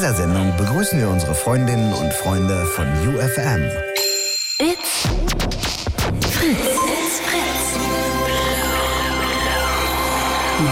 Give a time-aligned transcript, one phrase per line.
[0.00, 3.68] Dieser Sendung begrüßen wir unsere Freundinnen und Freunde von UFM.
[4.58, 5.06] It's
[6.30, 6.56] Fritz.
[6.56, 7.76] It's Fritz.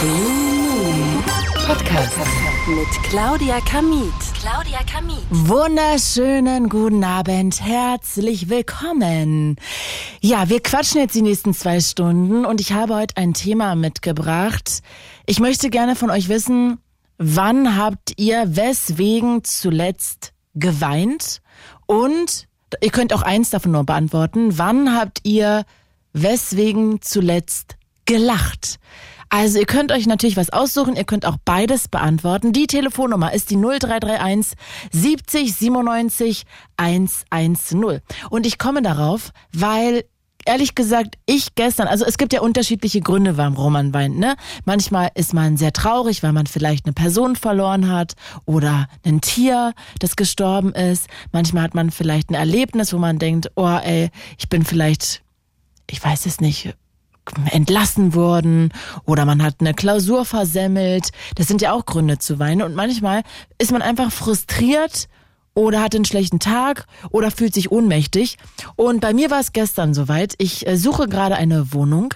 [0.00, 0.32] Blue
[0.64, 1.24] Moon
[1.66, 2.16] Podcast
[2.68, 4.14] mit Claudia Kamit.
[4.40, 5.26] Claudia Kamit.
[5.28, 9.56] Wunderschönen guten Abend, herzlich willkommen.
[10.22, 14.80] Ja, wir quatschen jetzt die nächsten zwei Stunden und ich habe heute ein Thema mitgebracht.
[15.26, 16.78] Ich möchte gerne von euch wissen,
[17.18, 21.42] Wann habt ihr weswegen zuletzt geweint?
[21.86, 22.46] Und
[22.80, 24.56] ihr könnt auch eins davon nur beantworten.
[24.56, 25.64] Wann habt ihr
[26.12, 28.78] weswegen zuletzt gelacht?
[29.30, 32.52] Also ihr könnt euch natürlich was aussuchen, ihr könnt auch beides beantworten.
[32.52, 34.56] Die Telefonnummer ist die 0331
[34.92, 36.44] 70 97
[36.76, 38.00] 110.
[38.30, 40.04] Und ich komme darauf, weil
[40.48, 44.18] ehrlich gesagt, ich gestern, also es gibt ja unterschiedliche Gründe, warum man weint.
[44.18, 44.34] Ne?
[44.64, 48.14] Manchmal ist man sehr traurig, weil man vielleicht eine Person verloren hat
[48.46, 51.06] oder ein Tier, das gestorben ist.
[51.32, 55.22] Manchmal hat man vielleicht ein Erlebnis, wo man denkt, oh ey, ich bin vielleicht,
[55.88, 56.74] ich weiß es nicht,
[57.50, 58.72] entlassen worden
[59.04, 61.10] oder man hat eine Klausur versemmelt.
[61.34, 62.62] Das sind ja auch Gründe zu weinen.
[62.62, 63.22] Und manchmal
[63.58, 65.08] ist man einfach frustriert
[65.54, 68.38] oder hat einen schlechten Tag oder fühlt sich ohnmächtig.
[68.76, 70.34] Und bei mir war es gestern soweit.
[70.38, 72.14] Ich äh, suche gerade eine Wohnung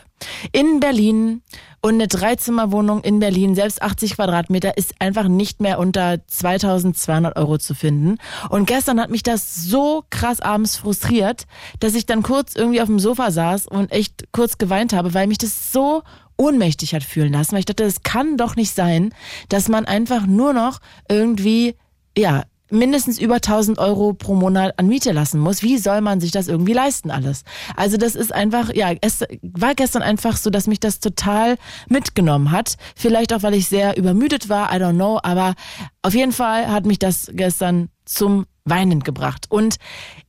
[0.53, 1.43] in Berlin
[1.81, 7.59] und eine Dreizimmerwohnung in Berlin, selbst 80 Quadratmeter, ist einfach nicht mehr unter 2200 Euro
[7.59, 8.19] zu finden.
[8.49, 11.45] Und gestern hat mich das so krass abends frustriert,
[11.81, 15.27] dass ich dann kurz irgendwie auf dem Sofa saß und echt kurz geweint habe, weil
[15.27, 16.03] mich das so
[16.37, 19.13] ohnmächtig hat fühlen lassen, weil ich dachte, das kann doch nicht sein,
[19.49, 21.75] dass man einfach nur noch irgendwie
[22.17, 25.63] ja, mindestens über 1000 Euro pro Monat an Miete lassen muss.
[25.63, 27.43] Wie soll man sich das irgendwie leisten alles?
[27.77, 31.57] Also das ist einfach, ja, es war gestern einfach so, dass mich das total
[31.89, 32.77] mitgenommen hat.
[32.97, 35.55] Vielleicht auch, weil ich sehr übermüdet war, I don't know, aber
[36.03, 39.47] auf jeden Fall hat mich das gestern zum Weinen gebracht.
[39.51, 39.77] Und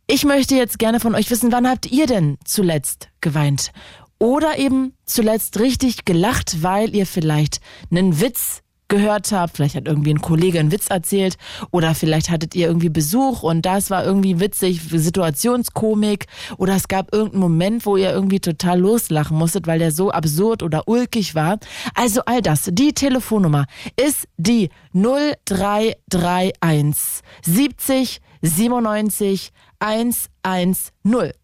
[0.08, 3.72] ich möchte jetzt gerne von euch wissen, wann habt ihr denn zuletzt geweint?
[4.20, 7.60] Oder eben zuletzt richtig gelacht, weil ihr vielleicht
[7.90, 9.56] einen Witz gehört habt.
[9.56, 11.38] Vielleicht hat irgendwie ein Kollege einen Witz erzählt
[11.72, 16.28] oder vielleicht hattet ihr irgendwie Besuch und das war irgendwie witzig, Situationskomik
[16.58, 20.62] oder es gab irgendeinen Moment, wo ihr irgendwie total loslachen musstet, weil der so absurd
[20.62, 21.58] oder ulkig war.
[21.96, 22.70] Also all das.
[22.72, 23.66] Die Telefonnummer
[24.00, 29.50] ist die 0331 70 97
[29.80, 30.76] 110.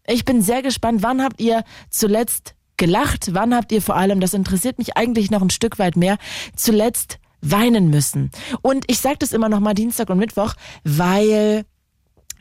[0.06, 3.34] Ich bin sehr gespannt, wann habt ihr zuletzt gelacht?
[3.34, 6.16] Wann habt ihr vor allem, das interessiert mich eigentlich noch ein Stück weit mehr,
[6.56, 8.30] zuletzt weinen müssen.
[8.62, 11.64] Und ich sage das immer noch mal Dienstag und Mittwoch, weil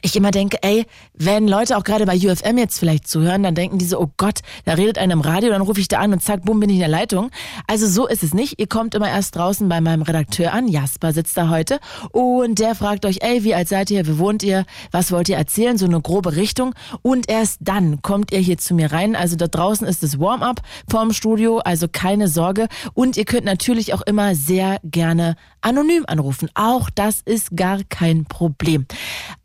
[0.01, 3.77] ich immer denke, ey, wenn Leute auch gerade bei UFM jetzt vielleicht zuhören, dann denken
[3.77, 6.21] die so, oh Gott, da redet einer im Radio, dann rufe ich da an und
[6.21, 7.31] zack, bumm, bin ich in der Leitung.
[7.67, 8.59] Also so ist es nicht.
[8.59, 11.79] Ihr kommt immer erst draußen bei meinem Redakteur an, Jasper sitzt da heute
[12.11, 15.37] und der fragt euch, ey, wie alt seid ihr, wie wohnt ihr, was wollt ihr
[15.37, 19.15] erzählen, so eine grobe Richtung und erst dann kommt ihr hier zu mir rein.
[19.15, 23.93] Also da draußen ist das Warm-up vorm Studio, also keine Sorge und ihr könnt natürlich
[23.93, 26.49] auch immer sehr gerne anonym anrufen.
[26.53, 28.85] Auch das ist gar kein Problem.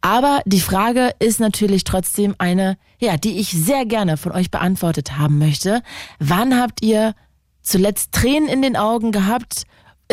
[0.01, 5.17] Aber die Frage ist natürlich trotzdem eine, ja, die ich sehr gerne von euch beantwortet
[5.17, 5.83] haben möchte.
[6.19, 7.15] Wann habt ihr
[7.63, 9.63] zuletzt Tränen in den Augen gehabt?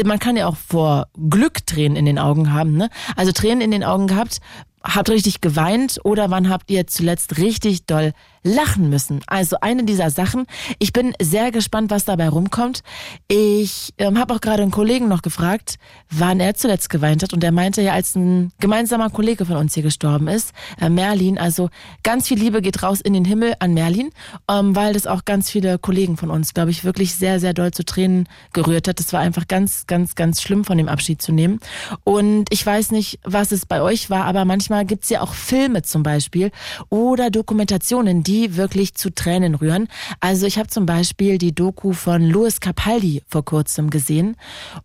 [0.05, 2.89] Man kann ja auch vor Glück Tränen in den Augen haben, ne?
[3.15, 4.39] Also Tränen in den Augen gehabt,
[4.83, 9.21] habt richtig geweint oder wann habt ihr zuletzt richtig doll lachen müssen.
[9.27, 10.45] Also eine dieser Sachen.
[10.79, 12.81] Ich bin sehr gespannt, was dabei rumkommt.
[13.27, 15.77] Ich ähm, habe auch gerade einen Kollegen noch gefragt,
[16.09, 17.33] wann er zuletzt geweint hat.
[17.33, 21.37] Und er meinte ja, als ein gemeinsamer Kollege von uns hier gestorben ist, äh, Merlin.
[21.37, 21.69] Also
[22.03, 24.09] ganz viel Liebe geht raus in den Himmel an Merlin,
[24.49, 27.71] ähm, weil das auch ganz viele Kollegen von uns, glaube ich, wirklich sehr, sehr doll
[27.71, 28.99] zu Tränen gerührt hat.
[28.99, 31.59] Das war einfach ganz, ganz, ganz schlimm von dem Abschied zu nehmen.
[32.03, 35.83] Und ich weiß nicht, was es bei euch war, aber manchmal gibt's ja auch Filme
[35.83, 36.51] zum Beispiel
[36.89, 39.89] oder Dokumentationen, die die wirklich zu Tränen rühren.
[40.21, 44.37] Also ich habe zum Beispiel die Doku von Louis Capaldi vor kurzem gesehen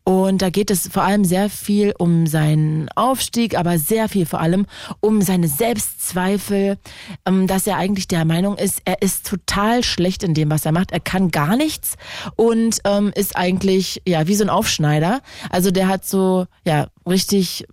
[0.03, 4.41] und da geht es vor allem sehr viel um seinen Aufstieg, aber sehr viel vor
[4.41, 4.67] allem
[4.99, 6.77] um seine Selbstzweifel,
[7.25, 10.73] ähm, dass er eigentlich der Meinung ist, er ist total schlecht in dem, was er
[10.73, 10.91] macht.
[10.91, 11.95] Er kann gar nichts
[12.35, 15.21] und ähm, ist eigentlich ja wie so ein Aufschneider.
[15.51, 17.65] Also der hat so ja richtig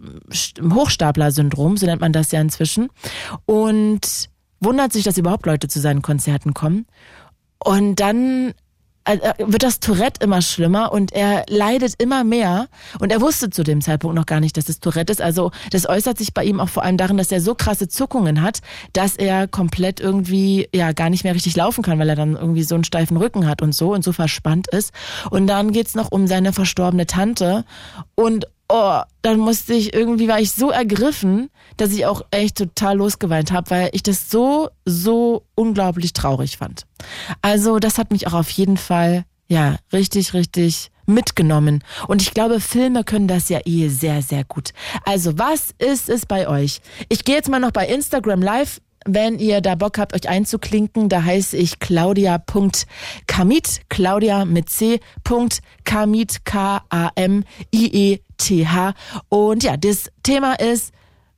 [0.62, 2.90] Hochstapler-Syndrom, so nennt man das ja inzwischen.
[3.48, 4.30] Und
[4.64, 6.86] wundert sich, dass überhaupt Leute zu seinen Konzerten kommen.
[7.64, 8.54] Und dann
[9.06, 12.68] äh, äh, wird das Tourette immer schlimmer und er leidet immer mehr.
[13.00, 15.22] Und er wusste zu dem Zeitpunkt noch gar nicht, dass es Tourette ist.
[15.22, 18.42] Also das äußert sich bei ihm auch vor allem darin, dass er so krasse Zuckungen
[18.42, 18.62] hat,
[18.94, 22.64] dass er komplett irgendwie ja gar nicht mehr richtig laufen kann, weil er dann irgendwie
[22.64, 24.94] so einen steifen Rücken hat und so und so verspannt ist.
[25.30, 27.66] Und dann geht's noch um seine verstorbene Tante.
[28.16, 32.98] Und oh, dann musste ich irgendwie, war ich so ergriffen, dass ich auch echt total
[32.98, 36.86] losgeweint habe, weil ich das so, so unglaublich traurig fand.
[37.42, 41.84] Also das hat mich auch auf jeden Fall, ja, richtig, richtig mitgenommen.
[42.08, 44.72] Und ich glaube, Filme können das ja eh sehr, sehr gut.
[45.06, 46.82] Also was ist es bei euch?
[47.10, 51.10] Ich gehe jetzt mal noch bei Instagram live wenn ihr da Bock habt, euch einzuklinken,
[51.10, 55.00] da heiße ich claudia.kamit, Claudia mit C.
[55.84, 56.94] Kamit, K-A-M-I-E-T-H.
[59.30, 60.94] Und ja, das Thema ist,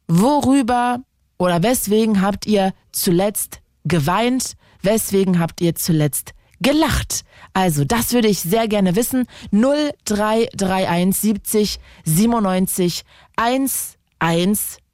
[0.07, 0.99] worüber
[1.37, 4.53] oder weswegen habt ihr zuletzt geweint?
[4.81, 7.23] Weswegen habt ihr zuletzt gelacht?
[7.53, 9.27] Also, das würde ich sehr gerne wissen.
[9.51, 13.03] 0331 70 97
[13.35, 14.84] 110.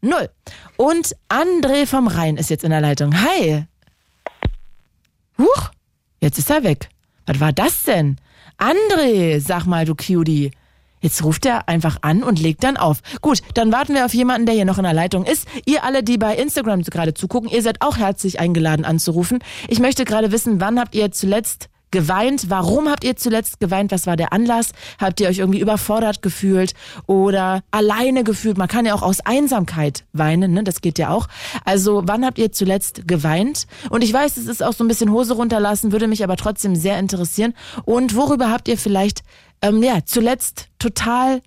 [0.78, 3.14] Und André vom Rhein ist jetzt in der Leitung.
[3.22, 3.66] Hi.
[5.38, 5.72] Huch,
[6.20, 6.90] jetzt ist er weg.
[7.26, 8.18] Was war das denn?
[8.58, 10.52] André, sag mal, du Cutie.
[11.02, 13.02] Jetzt ruft er einfach an und legt dann auf.
[13.22, 15.48] Gut, dann warten wir auf jemanden, der hier noch in der Leitung ist.
[15.66, 19.40] Ihr alle, die bei Instagram gerade zugucken, ihr seid auch herzlich eingeladen anzurufen.
[19.68, 22.50] Ich möchte gerade wissen, wann habt ihr zuletzt geweint?
[22.50, 23.92] Warum habt ihr zuletzt geweint?
[23.92, 24.72] Was war der Anlass?
[25.00, 26.74] Habt ihr euch irgendwie überfordert gefühlt
[27.06, 28.58] oder alleine gefühlt?
[28.58, 30.64] Man kann ja auch aus Einsamkeit weinen, ne?
[30.64, 31.28] Das geht ja auch.
[31.66, 33.68] Also, wann habt ihr zuletzt geweint?
[33.90, 36.76] Und ich weiß, es ist auch so ein bisschen Hose runterlassen, würde mich aber trotzdem
[36.76, 37.54] sehr interessieren.
[37.86, 39.22] Und worüber habt ihr vielleicht,
[39.62, 41.42] ähm, ja, zuletzt total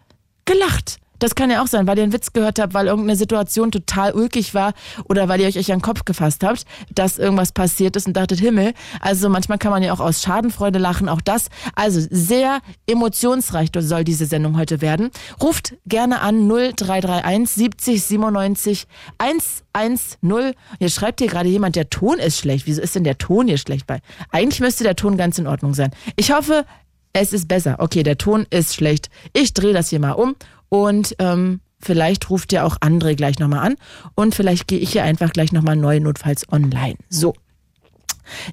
[0.45, 0.99] gelacht?
[1.19, 4.13] Das kann ja auch sein, weil ihr einen Witz gehört habt, weil irgendeine Situation total
[4.13, 4.73] ulkig war
[5.09, 6.65] oder weil ihr euch, euch an den Kopf gefasst habt,
[6.95, 8.75] dass irgendwas passiert ist und dachtet, Himmel.
[9.01, 11.49] Also manchmal kann man ja auch aus Schadenfreude lachen, auch das.
[11.75, 15.11] Also sehr emotionsreich soll diese Sendung heute werden.
[15.43, 18.87] Ruft gerne an 0331 70 97
[19.19, 20.55] 110.
[20.79, 22.67] Hier schreibt hier gerade jemand, der Ton ist schlecht.
[22.67, 24.01] Wieso ist denn der Ton hier schlecht bei?
[24.31, 25.91] Eigentlich müsste der Ton ganz in Ordnung sein.
[26.17, 26.65] Ich hoffe,
[27.13, 27.77] es ist besser.
[27.79, 29.09] Okay, der Ton ist schlecht.
[29.33, 30.35] Ich drehe das hier mal um
[30.75, 33.77] und ähm, vielleicht ruft ja auch André gleich nochmal an.
[34.17, 36.97] Und vielleicht gehe ich hier einfach gleich nochmal neu notfalls online.
[37.09, 37.35] So.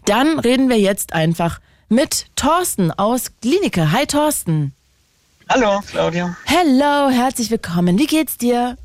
[0.06, 1.60] Dann reden wir jetzt einfach
[1.90, 3.92] mit Thorsten aus Klinike.
[3.92, 4.74] Hi Thorsten.
[5.50, 6.38] Hallo, Claudia.
[6.46, 7.98] Hallo, herzlich willkommen.
[7.98, 8.78] Wie geht's dir?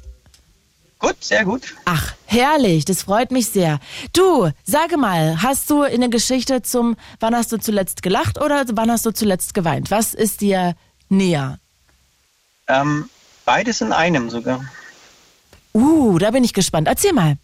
[0.99, 1.75] Gut, sehr gut.
[1.85, 3.81] Ach, herrlich, das freut mich sehr.
[4.15, 8.91] Du, sage mal, hast du eine Geschichte zum, wann hast du zuletzt gelacht oder wann
[8.91, 9.91] hast du zuletzt geweint?
[9.91, 10.75] Was ist dir
[11.11, 11.59] näher?
[12.69, 13.09] Ähm,
[13.47, 14.65] Beides in einem sogar.
[15.73, 16.89] Uh, da bin ich gespannt.
[16.89, 17.39] Erzähl mal.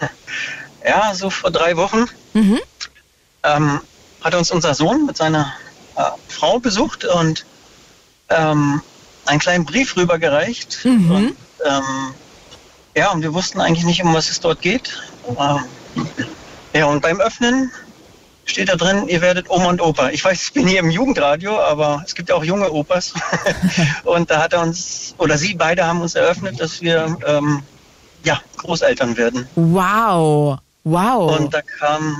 [0.86, 2.04] Ja, so vor drei Wochen
[2.34, 2.60] mhm.
[3.42, 3.80] ähm,
[4.22, 5.54] hat uns unser Sohn mit seiner
[5.96, 7.46] äh, Frau besucht und
[8.28, 8.82] ähm,
[9.24, 10.84] einen kleinen Brief rübergereicht.
[10.84, 11.10] Mhm.
[11.10, 12.14] Und, ähm,
[12.94, 15.02] ja, und wir wussten eigentlich nicht, um was es dort geht.
[15.26, 15.64] Ähm,
[16.74, 17.72] ja, und beim Öffnen
[18.44, 20.10] steht da drin, ihr werdet Oma und Opa.
[20.10, 23.14] Ich weiß, ich bin hier im Jugendradio, aber es gibt ja auch junge Opas.
[24.04, 27.62] und da hat er uns, oder sie beide haben uns eröffnet, dass wir ähm,
[28.24, 29.48] ja, Großeltern werden.
[29.54, 31.38] Wow, wow.
[31.38, 32.16] Und da kam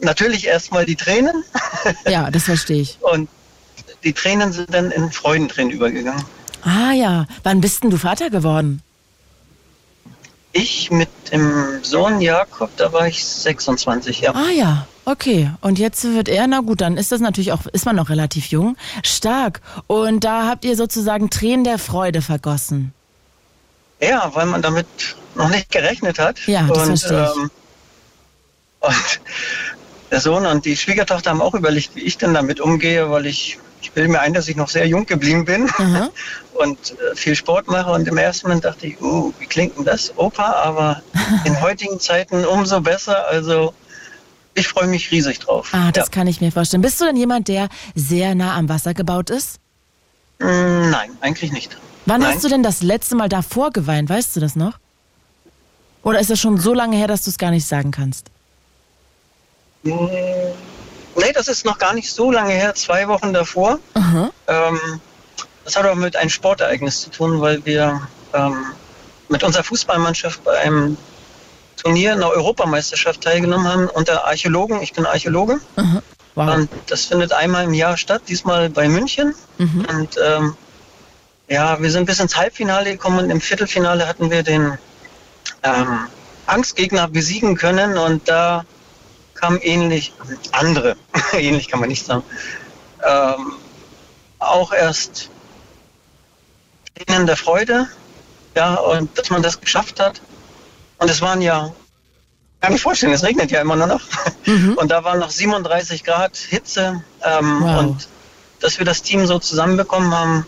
[0.00, 1.44] natürlich erstmal die Tränen.
[2.06, 2.98] ja, das verstehe ich.
[3.00, 3.28] Und
[4.04, 6.24] die Tränen sind dann in Freudentränen übergegangen.
[6.62, 8.82] Ah ja, wann bist denn du Vater geworden?
[10.52, 14.34] Ich mit dem Sohn Jakob, da war ich 26, ja.
[14.34, 15.50] Ah ja, okay.
[15.62, 18.46] Und jetzt wird er, na gut, dann ist das natürlich auch, ist man noch relativ
[18.46, 18.76] jung.
[19.02, 19.62] Stark.
[19.86, 22.92] Und da habt ihr sozusagen Tränen der Freude vergossen.
[24.00, 24.86] Ja, weil man damit
[25.34, 26.46] noch nicht gerechnet hat.
[26.46, 27.36] Ja, das und, verstehe ich.
[27.36, 27.50] Ähm,
[28.80, 29.20] und
[30.10, 33.58] der Sohn und die Schwiegertochter haben auch überlegt, wie ich denn damit umgehe, weil ich
[33.82, 36.08] ich bilde mir ein, dass ich noch sehr jung geblieben bin mhm.
[36.54, 37.90] und äh, viel Sport mache.
[37.90, 40.52] Und im ersten Moment dachte ich, uh, wie klingt denn das, Opa?
[40.52, 41.02] Aber
[41.44, 43.26] in heutigen Zeiten umso besser.
[43.28, 43.74] Also
[44.54, 45.70] ich freue mich riesig drauf.
[45.72, 46.10] Ah, das ja.
[46.10, 46.82] kann ich mir vorstellen.
[46.82, 49.58] Bist du denn jemand, der sehr nah am Wasser gebaut ist?
[50.38, 51.76] Mm, nein, eigentlich nicht.
[52.06, 52.34] Wann nein.
[52.34, 54.08] hast du denn das letzte Mal davor geweint?
[54.08, 54.78] Weißt du das noch?
[56.02, 58.30] Oder ist das schon so lange her, dass du es gar nicht sagen kannst?
[59.84, 59.90] Mm.
[61.16, 63.78] Nee, das ist noch gar nicht so lange her, zwei Wochen davor.
[64.48, 65.00] Ähm,
[65.64, 68.00] das hat aber mit einem Sportereignis zu tun, weil wir
[68.32, 68.64] ähm,
[69.28, 70.96] mit unserer Fußballmannschaft bei einem
[71.76, 74.82] Turnier in der Europameisterschaft teilgenommen haben unter Archäologen.
[74.82, 75.60] Ich bin Archäologe.
[76.34, 76.54] Wow.
[76.54, 79.34] Und das findet einmal im Jahr statt, diesmal bei München.
[79.58, 79.86] Mhm.
[79.90, 80.56] Und ähm,
[81.48, 84.78] ja, wir sind bis ins Halbfinale gekommen und im Viertelfinale hatten wir den
[85.62, 86.08] ähm,
[86.46, 88.64] Angstgegner besiegen können und da
[89.42, 90.12] kam ähnlich,
[90.52, 90.96] andere,
[91.32, 92.22] ähnlich kann man nicht sagen,
[93.04, 93.52] ähm,
[94.38, 95.30] auch erst
[96.94, 97.88] Tränen der Freude,
[98.54, 100.20] ja, und dass man das geschafft hat.
[100.98, 101.72] Und es waren ja,
[102.60, 104.02] kann ich vorstellen, es regnet ja immer nur noch.
[104.44, 104.74] Mhm.
[104.74, 107.02] Und da waren noch 37 Grad Hitze.
[107.22, 107.80] Ähm, wow.
[107.80, 108.08] Und
[108.60, 110.46] dass wir das Team so zusammenbekommen haben,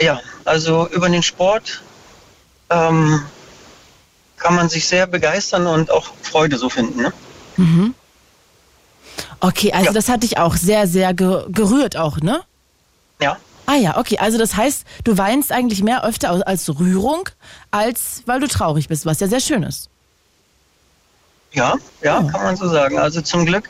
[0.00, 1.82] ja, also über den Sport
[2.68, 3.22] ähm,
[4.36, 7.02] kann man sich sehr begeistern und auch Freude so finden.
[7.02, 7.12] Ne?
[7.58, 7.94] Mhm.
[9.40, 9.92] Okay, also ja.
[9.92, 12.40] das hat dich auch sehr, sehr gerührt auch, ne?
[13.20, 13.36] Ja.
[13.66, 14.18] Ah ja, okay.
[14.18, 17.28] Also das heißt, du weinst eigentlich mehr öfter als Rührung,
[17.70, 19.90] als weil du traurig bist, was ja sehr schön ist.
[21.52, 22.26] Ja, ja, oh.
[22.26, 22.98] kann man so sagen.
[22.98, 23.68] Also zum Glück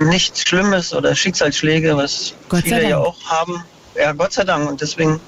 [0.00, 3.64] nichts Schlimmes oder Schicksalsschläge, was Gott viele ja auch haben.
[3.94, 4.68] Ja, Gott sei Dank.
[4.68, 5.20] Und deswegen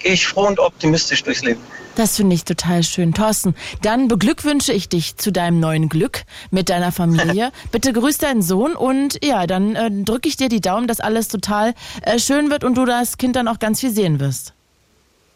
[0.00, 1.60] gehe ich froh und optimistisch durchs Leben.
[1.94, 3.14] Das finde ich total schön.
[3.14, 7.52] Thorsten, dann beglückwünsche ich dich zu deinem neuen Glück mit deiner Familie.
[7.72, 11.28] Bitte grüß deinen Sohn und ja, dann äh, drücke ich dir die Daumen, dass alles
[11.28, 14.54] total äh, schön wird und du das Kind dann auch ganz viel sehen wirst.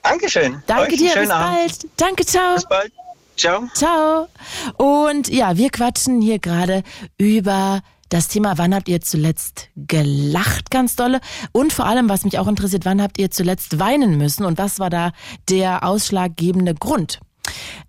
[0.02, 0.62] Dankeschön.
[0.66, 1.56] Danke dir, bis Abend.
[1.56, 1.86] bald.
[1.96, 2.54] Danke, ciao.
[2.54, 2.92] Bis bald.
[3.36, 3.68] Ciao.
[3.74, 4.28] Ciao.
[4.76, 6.82] Und ja, wir quatschen hier gerade
[7.18, 11.20] über das Thema, wann habt ihr zuletzt gelacht ganz dolle?
[11.52, 14.44] Und vor allem, was mich auch interessiert, wann habt ihr zuletzt weinen müssen?
[14.44, 15.12] Und was war da
[15.48, 17.20] der ausschlaggebende Grund?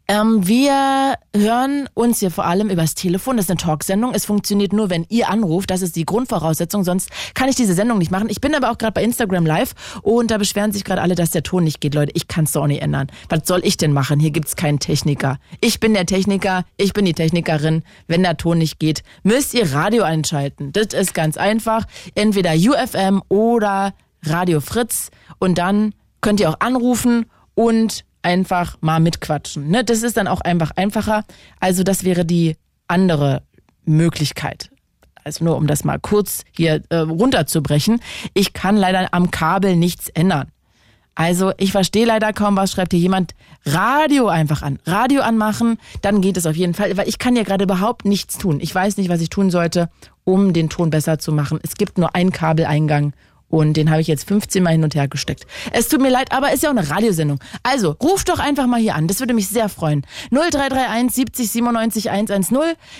[0.07, 3.37] Ähm, wir hören uns hier vor allem übers Telefon.
[3.37, 4.13] Das ist eine Talksendung.
[4.13, 5.71] Es funktioniert nur, wenn ihr anruft.
[5.71, 6.83] Das ist die Grundvoraussetzung.
[6.83, 8.29] Sonst kann ich diese Sendung nicht machen.
[8.29, 11.31] Ich bin aber auch gerade bei Instagram Live und da beschweren sich gerade alle, dass
[11.31, 11.95] der Ton nicht geht.
[11.95, 13.07] Leute, ich kann es doch nicht ändern.
[13.29, 14.19] Was soll ich denn machen?
[14.19, 15.39] Hier gibt's keinen Techniker.
[15.59, 16.65] Ich bin der Techniker.
[16.77, 17.83] Ich bin die Technikerin.
[18.07, 20.71] Wenn der Ton nicht geht, müsst ihr Radio einschalten.
[20.71, 21.85] Das ist ganz einfach.
[22.13, 23.93] Entweder UFM oder
[24.23, 25.09] Radio Fritz.
[25.39, 29.69] Und dann könnt ihr auch anrufen und einfach mal mitquatschen.
[29.69, 29.83] Ne?
[29.83, 31.23] Das ist dann auch einfach einfacher.
[31.59, 33.43] Also das wäre die andere
[33.85, 34.71] Möglichkeit.
[35.23, 38.01] Also nur um das mal kurz hier äh, runterzubrechen.
[38.33, 40.47] Ich kann leider am Kabel nichts ändern.
[41.13, 42.71] Also ich verstehe leider kaum was.
[42.71, 44.79] Schreibt hier jemand Radio einfach an.
[44.85, 46.97] Radio anmachen, dann geht es auf jeden Fall.
[46.97, 48.59] Weil ich kann ja gerade überhaupt nichts tun.
[48.59, 49.89] Ich weiß nicht, was ich tun sollte,
[50.23, 51.59] um den Ton besser zu machen.
[51.63, 53.13] Es gibt nur einen Kabeleingang
[53.49, 55.45] und den habe ich jetzt 15 Mal hin und her gesteckt.
[55.71, 57.39] Es tut mir leid, aber ist ja auch eine Radiosendung.
[57.63, 59.07] Also, ruft doch einfach mal hier an.
[59.07, 60.05] Das würde mich sehr freuen.
[60.31, 62.57] 0331 70 97 110.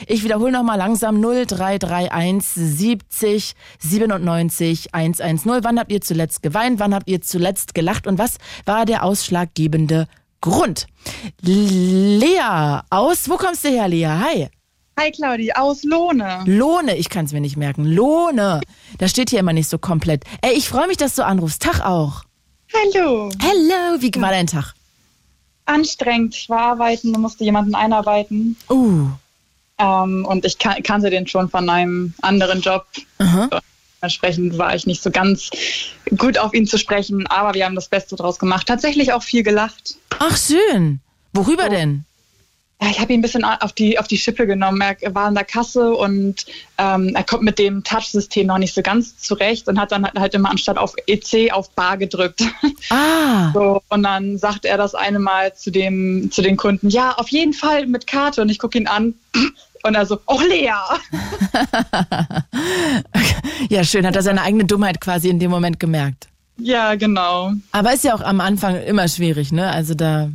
[0.07, 5.63] Ich wiederhole nochmal langsam 0331 70 97 110.
[5.63, 6.79] Wann habt ihr zuletzt geweint?
[6.79, 8.07] Wann habt ihr zuletzt gelacht?
[8.07, 10.07] Und was war der ausschlaggebende
[10.41, 10.87] Grund?
[11.41, 14.05] Lea aus, wo kommst du her, Lea?
[14.05, 14.49] Hi.
[14.97, 16.43] Hi Claudi, aus Lohne.
[16.45, 17.83] Lohne, ich kann es mir nicht merken.
[17.83, 18.61] Lohne.
[18.97, 20.23] Das steht hier immer nicht so komplett.
[20.41, 21.61] Ey, ich freue mich, dass du anrufst.
[21.61, 22.23] Tag auch.
[22.73, 23.29] Hallo.
[23.41, 24.73] Hallo, wie war dein Tag?
[25.65, 26.35] Anstrengend.
[26.35, 28.55] Ich war arbeiten und musste jemanden einarbeiten.
[28.69, 29.07] Uh.
[29.79, 32.85] Ähm, und ich kan kannte den schon von einem anderen Job.
[33.99, 35.49] Entsprechend war ich nicht so ganz
[36.15, 38.65] gut auf ihn zu sprechen, aber wir haben das Beste draus gemacht.
[38.67, 39.95] Tatsächlich auch viel gelacht.
[40.19, 41.01] Ach, schön.
[41.33, 41.69] Worüber so.
[41.71, 42.05] denn?
[42.81, 44.81] Ja, ich habe ihn ein bisschen auf die, auf die Schippe genommen.
[44.81, 46.45] Er war in der Kasse und
[46.77, 50.33] ähm, er kommt mit dem Touch-System noch nicht so ganz zurecht und hat dann halt
[50.33, 52.43] immer anstatt auf EC auf Bar gedrückt.
[52.89, 53.51] Ah.
[53.53, 57.29] So, und dann sagt er das eine Mal zu, dem, zu den Kunden, ja, auf
[57.29, 58.41] jeden Fall mit Karte.
[58.41, 59.15] Und ich gucke ihn an
[59.83, 60.69] und er so, oh Lea.
[63.69, 66.27] ja, schön, hat er seine eigene Dummheit quasi in dem Moment gemerkt.
[66.57, 67.53] Ja, genau.
[67.71, 69.71] Aber ist ja auch am Anfang immer schwierig, ne?
[69.71, 70.29] Also da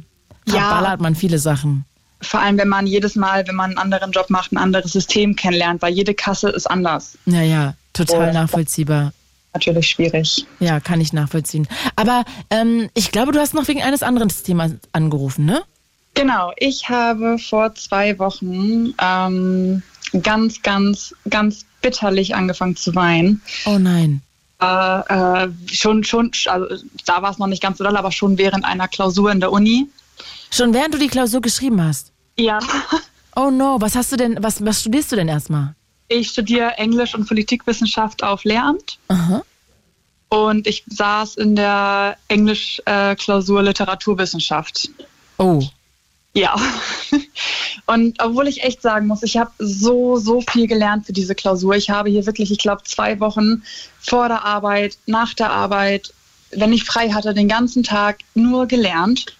[0.46, 1.02] verballert ja.
[1.02, 1.84] man viele Sachen
[2.20, 5.36] vor allem wenn man jedes Mal, wenn man einen anderen Job macht, ein anderes System
[5.36, 7.16] kennenlernt, weil jede Kasse ist anders.
[7.26, 9.12] Ja, ja, total nachvollziehbar.
[9.52, 10.46] Natürlich schwierig.
[10.60, 11.66] Ja, kann ich nachvollziehen.
[11.96, 15.62] Aber ähm, ich glaube, du hast noch wegen eines anderen Themas angerufen, ne?
[16.14, 19.82] Genau, ich habe vor zwei Wochen ähm,
[20.22, 23.42] ganz, ganz, ganz bitterlich angefangen zu weinen.
[23.64, 24.22] Oh nein.
[24.60, 26.66] Äh, äh, schon, schon, also
[27.06, 29.52] da war es noch nicht ganz so doll, aber schon während einer Klausur in der
[29.52, 29.88] Uni.
[30.50, 32.12] Schon während du die Klausur geschrieben hast?
[32.36, 32.58] Ja.
[33.36, 35.74] Oh no, was hast du denn, was, was studierst du denn erstmal?
[36.08, 38.98] Ich studiere Englisch und Politikwissenschaft auf Lehramt.
[39.08, 39.42] Aha.
[40.28, 44.90] Und ich saß in der Englisch-Klausur Literaturwissenschaft.
[45.38, 45.62] Oh.
[46.34, 46.54] Ja.
[47.86, 51.74] Und obwohl ich echt sagen muss, ich habe so, so viel gelernt für diese Klausur.
[51.74, 53.64] Ich habe hier wirklich, ich glaube, zwei Wochen
[54.00, 56.12] vor der Arbeit, nach der Arbeit,
[56.52, 59.34] wenn ich frei hatte, den ganzen Tag nur gelernt.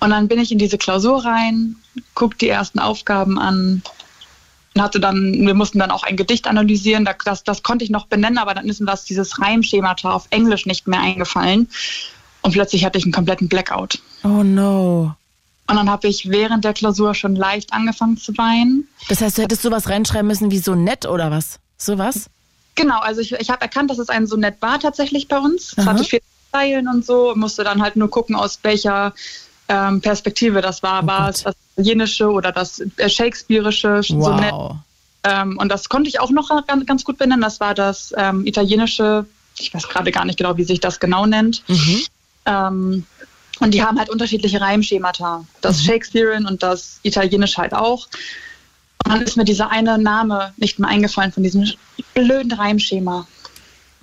[0.00, 1.76] Und dann bin ich in diese Klausur rein,
[2.14, 3.82] gucke die ersten Aufgaben an
[4.74, 7.08] und hatte dann, wir mussten dann auch ein Gedicht analysieren.
[7.24, 10.66] Das, das konnte ich noch benennen, aber dann ist mir das dieses Reimschemata auf Englisch
[10.66, 11.68] nicht mehr eingefallen.
[12.40, 14.00] Und plötzlich hatte ich einen kompletten Blackout.
[14.24, 15.14] Oh no.
[15.68, 18.88] Und dann habe ich während der Klausur schon leicht angefangen zu weinen.
[19.08, 21.60] Das heißt, du hättest sowas reinschreiben müssen wie so nett oder was?
[21.76, 22.28] Sowas?
[22.74, 25.74] Genau, also ich, ich habe erkannt, dass es ein Sonett war tatsächlich bei uns.
[25.76, 26.04] Es hatte
[26.52, 29.14] Zeilen und so, musste dann halt nur gucken, aus welcher
[29.68, 31.02] ähm, Perspektive das war.
[31.02, 31.34] Oh war Gott.
[31.34, 34.24] es das Italienische oder das äh, Shakespeareische wow.
[34.24, 34.54] Sonett?
[35.24, 37.42] Ähm, und das konnte ich auch noch ganz, ganz gut benennen.
[37.42, 39.26] Das war das ähm, italienische,
[39.58, 41.62] ich weiß gerade gar nicht genau, wie sich das genau nennt.
[41.68, 42.02] Mhm.
[42.46, 43.06] Ähm,
[43.60, 45.44] und die haben halt unterschiedliche Reimschemata.
[45.60, 45.86] Das mhm.
[45.86, 48.08] Shakespearean und das Italienische halt auch.
[49.04, 51.70] Und dann ist mir dieser eine Name nicht mehr eingefallen von diesem
[52.14, 53.26] blöden Reimschema.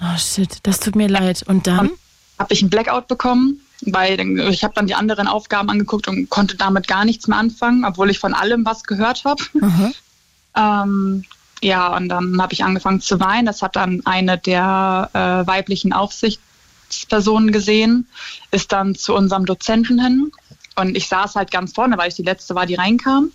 [0.02, 1.44] Oh shit, das tut mir leid.
[1.48, 1.92] Und dann?
[2.40, 4.20] Habe ich einen Blackout bekommen, weil
[4.50, 8.10] ich habe dann die anderen Aufgaben angeguckt und konnte damit gar nichts mehr anfangen, obwohl
[8.10, 9.44] ich von allem was gehört habe.
[9.54, 9.94] Mhm.
[10.56, 11.26] ähm,
[11.62, 13.46] ja, und dann habe ich angefangen zu weinen.
[13.46, 18.08] Das hat dann eine der äh, weiblichen Aufsichtspersonen gesehen,
[18.52, 20.32] ist dann zu unserem Dozenten hin.
[20.76, 23.32] Und ich saß halt ganz vorne, weil ich die letzte war, die reinkam.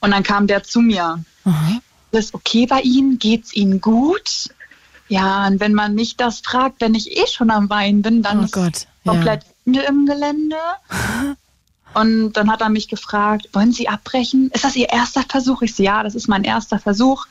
[0.00, 1.24] Und dann kam der zu mir.
[1.44, 1.80] Mhm.
[2.10, 3.18] Ist okay bei Ihnen?
[3.18, 4.48] Geht's Ihnen gut?
[5.12, 8.40] Ja, und wenn man mich das fragt, wenn ich eh schon am Wein bin, dann
[8.40, 9.82] oh ist Gott, komplett ja.
[9.82, 10.56] im Gelände.
[11.94, 14.50] Und dann hat er mich gefragt, wollen Sie abbrechen?
[14.54, 15.60] Ist das Ihr erster Versuch?
[15.60, 17.26] Ich so, ja, das ist mein erster Versuch.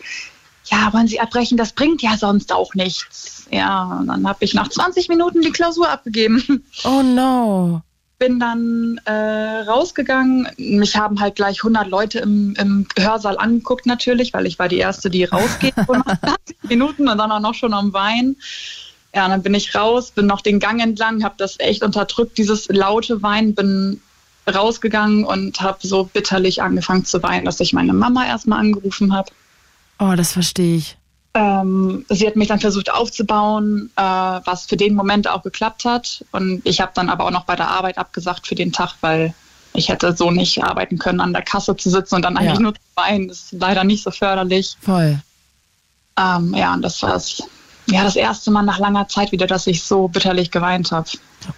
[0.65, 1.57] Ja, wollen Sie abbrechen?
[1.57, 3.47] Das bringt ja sonst auch nichts.
[3.49, 6.63] Ja, und dann habe ich nach 20 Minuten die Klausur abgegeben.
[6.83, 7.81] Oh no
[8.21, 10.47] bin dann äh, rausgegangen.
[10.57, 14.77] Mich haben halt gleich 100 Leute im, im Hörsaal angeguckt natürlich, weil ich war die
[14.77, 16.37] Erste, die rausgeht vor 20
[16.69, 18.35] Minuten und dann auch noch schon am Wein.
[19.15, 22.67] Ja, dann bin ich raus, bin noch den Gang entlang, habe das echt unterdrückt, dieses
[22.67, 23.99] laute Wein, bin
[24.47, 29.31] rausgegangen und habe so bitterlich angefangen zu weinen, dass ich meine Mama erstmal angerufen habe.
[29.97, 30.95] Oh, das verstehe ich.
[31.33, 36.25] Ähm, sie hat mich dann versucht aufzubauen, äh, was für den Moment auch geklappt hat.
[36.31, 39.33] Und ich habe dann aber auch noch bei der Arbeit abgesagt für den Tag, weil
[39.73, 42.59] ich hätte so nicht arbeiten können, an der Kasse zu sitzen und dann eigentlich ja.
[42.59, 43.29] nur zu weinen.
[43.29, 44.75] Das ist leider nicht so förderlich.
[44.81, 45.21] Voll.
[46.17, 47.21] Ähm, ja, und das war
[47.87, 51.09] ja das erste Mal nach langer Zeit wieder, dass ich so bitterlich geweint habe.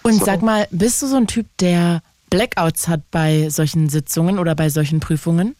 [0.02, 0.24] Und so.
[0.24, 4.70] sag mal, bist du so ein Typ, der Blackouts hat bei solchen Sitzungen oder bei
[4.70, 5.56] solchen Prüfungen?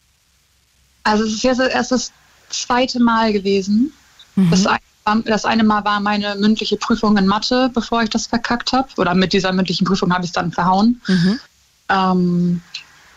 [1.02, 2.12] Also es ist jetzt erst das
[2.48, 3.92] zweite Mal gewesen.
[4.36, 4.50] Mhm.
[4.50, 8.72] Das, eine, das, eine, Mal war meine mündliche Prüfung in Mathe, bevor ich das verkackt
[8.72, 8.88] habe.
[8.96, 11.00] Oder mit dieser mündlichen Prüfung habe ich es dann verhauen.
[11.06, 11.40] Mhm.
[11.88, 12.62] Ähm,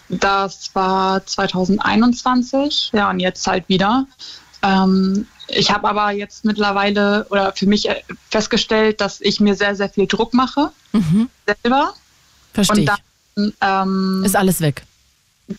[0.10, 4.06] das war 2021, ja, und jetzt halt wieder.
[4.62, 9.76] Ähm, ich habe aber jetzt mittlerweile oder für mich äh, festgestellt, dass ich mir sehr,
[9.76, 10.72] sehr viel Druck mache.
[10.92, 11.30] Mhm.
[11.46, 11.94] Selber.
[12.54, 12.80] Verstehe.
[12.80, 14.84] Und dann ähm, ist alles weg.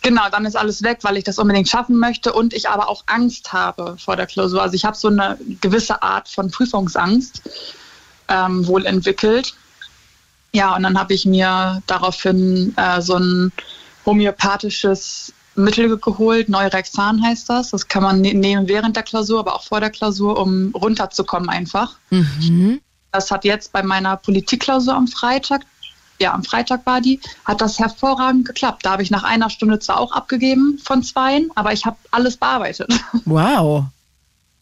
[0.02, 3.04] Genau, dann ist alles weg, weil ich das unbedingt schaffen möchte und ich aber auch
[3.06, 4.62] Angst habe vor der Klausur.
[4.62, 7.42] Also ich habe so eine gewisse Art von Prüfungsangst
[8.28, 9.54] ähm, wohl entwickelt.
[10.52, 13.52] Ja, und dann habe ich mir daraufhin äh, so ein
[14.04, 17.70] homöopathisches Mittel geholt, Neurexan heißt das.
[17.70, 21.48] Das kann man ne-, nehmen während der Klausur, aber auch vor der Klausur, um runterzukommen
[21.48, 21.96] einfach.
[22.10, 22.80] Mhm.
[23.12, 25.62] Das hat jetzt bei meiner Politikklausur am Freitag
[26.20, 28.84] ja, am Freitag war die, hat das hervorragend geklappt.
[28.84, 32.36] Da habe ich nach einer Stunde zwar auch abgegeben von zweien, aber ich habe alles
[32.36, 32.92] bearbeitet.
[33.24, 33.84] Wow.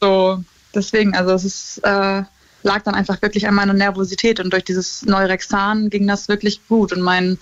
[0.01, 0.43] So,
[0.75, 2.23] deswegen, also es ist, äh,
[2.63, 6.93] lag dann einfach wirklich an meiner Nervosität und durch dieses Neurexan ging das wirklich gut
[6.93, 7.39] und mein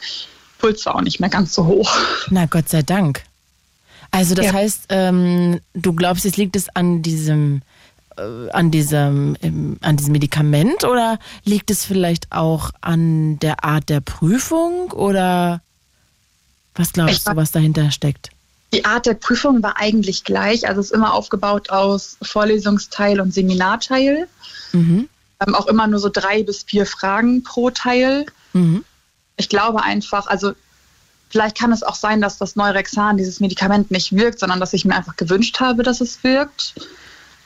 [0.58, 1.90] Puls war auch nicht mehr ganz so hoch.
[2.30, 3.22] Na Gott sei Dank.
[4.10, 4.52] Also das ja.
[4.52, 7.62] heißt, ähm, du glaubst, es liegt es an diesem
[8.16, 9.36] an diesem,
[9.80, 15.60] an diesem Medikament oder liegt es vielleicht auch an der Art der Prüfung oder
[16.74, 18.30] was glaubst du, was dahinter steckt?
[18.72, 20.66] Die Art der Prüfung war eigentlich gleich.
[20.66, 24.26] Also es ist immer aufgebaut aus Vorlesungsteil und Seminarteil.
[24.72, 25.08] Mhm.
[25.46, 28.26] Ähm, auch immer nur so drei bis vier Fragen pro Teil.
[28.52, 28.84] Mhm.
[29.36, 30.52] Ich glaube einfach, also
[31.30, 34.84] vielleicht kann es auch sein, dass das Neurexan, dieses Medikament nicht wirkt, sondern dass ich
[34.84, 36.74] mir einfach gewünscht habe, dass es wirkt.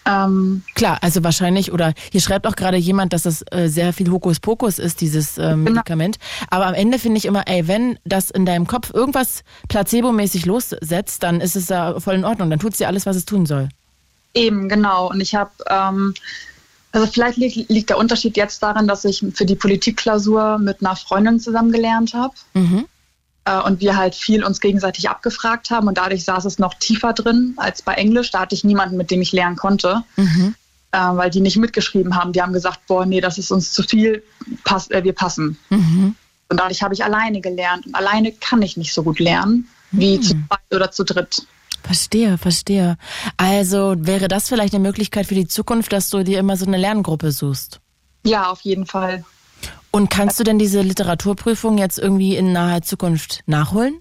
[0.08, 4.10] Ähm, Klar, also wahrscheinlich, oder hier schreibt auch gerade jemand, dass das äh, sehr viel
[4.10, 6.18] Hokuspokus ist, dieses äh, Medikament.
[6.48, 11.22] Aber am Ende finde ich immer, ey, wenn das in deinem Kopf irgendwas placebomäßig lossetzt,
[11.22, 12.48] dann ist es ja voll in Ordnung.
[12.48, 13.68] Dann tut es dir alles, was es tun soll.
[14.32, 15.10] Eben, genau.
[15.10, 16.14] Und ich habe, ähm,
[16.92, 20.96] also vielleicht liegt, liegt, der Unterschied jetzt darin, dass ich für die Politikklausur mit einer
[20.96, 22.34] Freundin zusammen gelernt habe.
[22.54, 22.86] Mhm
[23.48, 27.12] äh, und wir halt viel uns gegenseitig abgefragt haben und dadurch saß es noch tiefer
[27.12, 28.30] drin als bei Englisch.
[28.30, 30.54] Da hatte ich niemanden, mit dem ich lernen konnte, mhm.
[30.92, 32.32] äh, weil die nicht mitgeschrieben haben.
[32.32, 34.22] Die haben gesagt, boah, nee, das ist uns zu viel,
[34.64, 35.58] pass, äh, wir passen.
[35.70, 36.14] Mhm.
[36.50, 40.18] Und dadurch habe ich alleine gelernt und alleine kann ich nicht so gut lernen wie
[40.18, 40.22] mhm.
[40.22, 41.46] zu zweit oder zu dritt.
[41.82, 42.98] Verstehe, verstehe.
[43.38, 46.76] Also wäre das vielleicht eine Möglichkeit für die Zukunft, dass du dir immer so eine
[46.76, 47.80] Lerngruppe suchst?
[48.24, 49.24] Ja, auf jeden Fall.
[49.90, 54.00] Und kannst du denn diese Literaturprüfung jetzt irgendwie in naher Zukunft nachholen?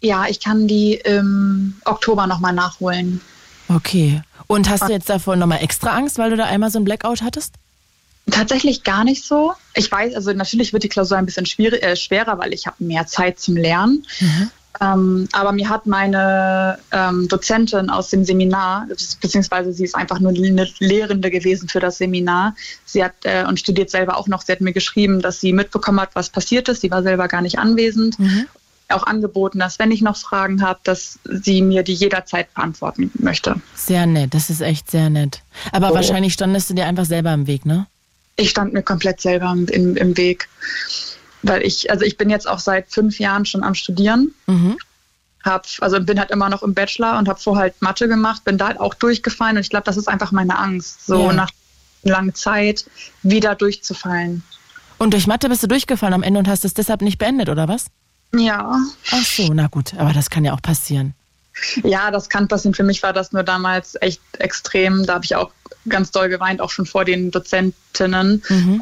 [0.00, 3.20] Ja, ich kann die im Oktober nochmal nachholen.
[3.68, 4.20] Okay.
[4.46, 7.22] Und hast du jetzt davor nochmal extra Angst, weil du da einmal so ein Blackout
[7.22, 7.54] hattest?
[8.30, 9.52] Tatsächlich gar nicht so.
[9.74, 13.06] Ich weiß, also natürlich wird die Klausur ein bisschen äh, schwerer, weil ich habe mehr
[13.06, 14.06] Zeit zum Lernen.
[14.20, 14.50] Mhm.
[14.80, 18.86] Ähm, aber mir hat meine ähm, Dozentin aus dem Seminar,
[19.20, 22.56] beziehungsweise sie ist einfach nur eine Lehrende gewesen für das Seminar.
[22.84, 24.42] Sie hat äh, und studiert selber auch noch.
[24.42, 26.80] Sie hat mir geschrieben, dass sie mitbekommen hat, was passiert ist.
[26.80, 28.18] Sie war selber gar nicht anwesend.
[28.18, 28.46] Mhm.
[28.88, 33.56] Auch angeboten, dass wenn ich noch Fragen habe, dass sie mir die jederzeit beantworten möchte.
[33.74, 35.42] Sehr nett, das ist echt sehr nett.
[35.70, 35.94] Aber oh.
[35.94, 37.86] wahrscheinlich standest du dir einfach selber im Weg, ne?
[38.36, 40.48] Ich stand mir komplett selber im, im Weg
[41.42, 44.34] weil ich, also ich bin jetzt auch seit fünf Jahren schon am Studieren.
[44.46, 44.76] Mhm.
[45.44, 48.58] Hab, also bin halt immer noch im Bachelor und habe vorher halt Mathe gemacht, bin
[48.58, 51.32] da halt auch durchgefallen und ich glaube, das ist einfach meine Angst, so ja.
[51.32, 51.50] nach
[52.04, 52.84] langer Zeit
[53.22, 54.44] wieder durchzufallen.
[54.98, 57.66] Und durch Mathe bist du durchgefallen am Ende und hast es deshalb nicht beendet, oder
[57.66, 57.86] was?
[58.34, 58.78] Ja.
[59.10, 61.14] Ach so, na gut, aber das kann ja auch passieren.
[61.82, 62.74] Ja, das kann passieren.
[62.74, 65.04] Für mich war das nur damals echt extrem.
[65.04, 65.50] Da habe ich auch
[65.88, 68.42] ganz doll geweint, auch schon vor den Dozentinnen.
[68.48, 68.80] Mhm.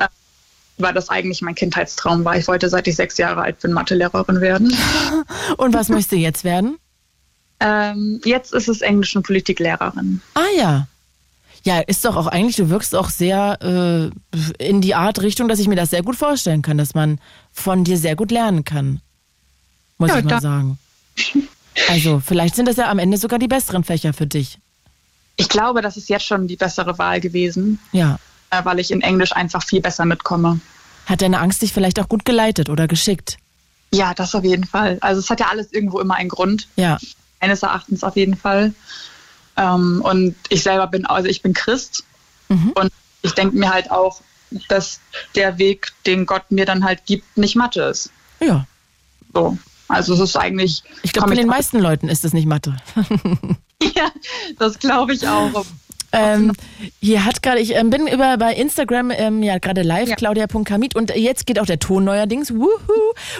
[0.80, 2.36] Weil das eigentlich mein Kindheitstraum war.
[2.36, 4.74] Ich wollte, seit ich sechs Jahre alt bin, Mathelehrerin werden.
[5.56, 6.78] Und was möchtest du jetzt werden?
[7.60, 10.22] Ähm, jetzt ist es Englisch- und Politiklehrerin.
[10.32, 10.86] Ah ja.
[11.62, 15.58] Ja, ist doch auch eigentlich, du wirkst auch sehr äh, in die Art Richtung, dass
[15.58, 17.20] ich mir das sehr gut vorstellen kann, dass man
[17.52, 19.02] von dir sehr gut lernen kann.
[19.98, 20.78] Muss ja, ich mal sagen.
[21.88, 24.58] Also, vielleicht sind das ja am Ende sogar die besseren Fächer für dich.
[25.36, 27.78] Ich glaube, das ist jetzt schon die bessere Wahl gewesen.
[27.92, 28.18] Ja.
[28.50, 30.60] Äh, weil ich in Englisch einfach viel besser mitkomme.
[31.06, 33.38] Hat deine Angst dich vielleicht auch gut geleitet oder geschickt?
[33.92, 34.98] Ja, das auf jeden Fall.
[35.00, 36.68] Also es hat ja alles irgendwo immer einen Grund.
[36.76, 36.98] Ja.
[37.40, 38.74] Meines Erachtens auf jeden Fall.
[39.56, 42.04] Ähm, und ich selber bin, also ich bin Christ.
[42.48, 42.72] Mhm.
[42.74, 44.20] Und ich denke mir halt auch,
[44.68, 45.00] dass
[45.34, 48.10] der Weg, den Gott mir dann halt gibt, nicht Mathe ist.
[48.40, 48.66] Ja.
[49.32, 49.58] So.
[49.88, 50.84] Also es ist eigentlich.
[51.02, 52.76] Ich glaube, bei den meisten Leuten ist es nicht Mathe.
[53.82, 54.10] ja,
[54.58, 55.64] das glaube ich auch.
[56.12, 56.52] Ähm,
[57.00, 60.16] hier hat gerade, ich ähm, bin über bei Instagram ähm, ja gerade live, ja.
[60.16, 62.52] claudia.kamit und jetzt geht auch der Ton neuerdings.
[62.54, 62.68] Wuhu.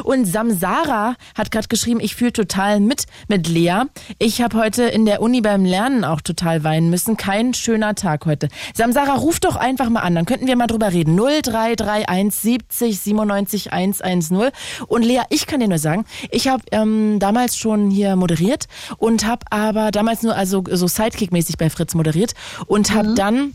[0.05, 3.83] Und Samsara hat gerade geschrieben, ich fühle total mit mit Lea.
[4.19, 7.17] Ich habe heute in der Uni beim Lernen auch total weinen müssen.
[7.17, 8.49] Kein schöner Tag heute.
[8.75, 11.17] Samsara, ruf doch einfach mal an, dann könnten wir mal drüber reden.
[11.17, 14.51] 0331 70 97 110.
[14.87, 18.67] Und Lea, ich kann dir nur sagen, ich habe ähm, damals schon hier moderiert
[18.99, 22.35] und habe aber damals nur also so Sidekick-mäßig bei Fritz moderiert
[22.67, 23.15] und habe mhm.
[23.15, 23.55] dann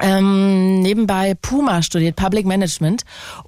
[0.00, 3.02] ähm, nebenbei Puma studiert, Public Management.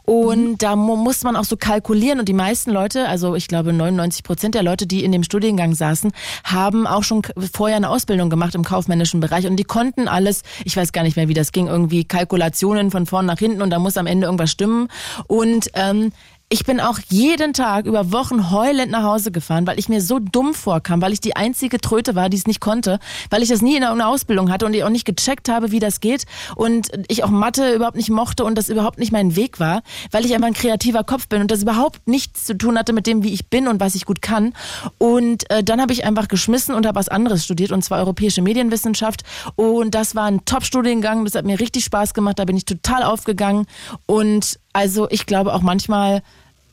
[0.04, 0.58] Und mhm.
[0.58, 2.20] da muss man auch so kalkulieren.
[2.20, 5.74] Und die meisten Leute, also ich glaube 99 Prozent der Leute, die in dem Studiengang
[5.74, 6.12] saßen,
[6.44, 9.46] haben auch schon vorher eine Ausbildung gemacht im kaufmännischen Bereich.
[9.46, 13.06] Und die konnten alles, ich weiß gar nicht mehr, wie das ging, irgendwie Kalkulationen von
[13.06, 14.88] vorn nach hinten und da muss am Ende irgendwas stimmen.
[15.26, 16.12] Und ähm,
[16.52, 20.18] ich bin auch jeden Tag über Wochen heulend nach Hause gefahren, weil ich mir so
[20.18, 22.98] dumm vorkam, weil ich die einzige Tröte war, die es nicht konnte,
[23.30, 25.78] weil ich das nie in einer Ausbildung hatte und ich auch nicht gecheckt habe, wie
[25.78, 29.60] das geht und ich auch Mathe überhaupt nicht mochte und das überhaupt nicht mein Weg
[29.60, 32.92] war, weil ich einfach ein kreativer Kopf bin und das überhaupt nichts zu tun hatte
[32.92, 34.52] mit dem, wie ich bin und was ich gut kann.
[34.98, 38.42] Und äh, dann habe ich einfach geschmissen und habe was anderes studiert und zwar europäische
[38.42, 39.22] Medienwissenschaft
[39.56, 43.04] und das war ein Top-Studiengang, das hat mir richtig Spaß gemacht, da bin ich total
[43.04, 43.64] aufgegangen
[44.04, 46.22] und also ich glaube auch manchmal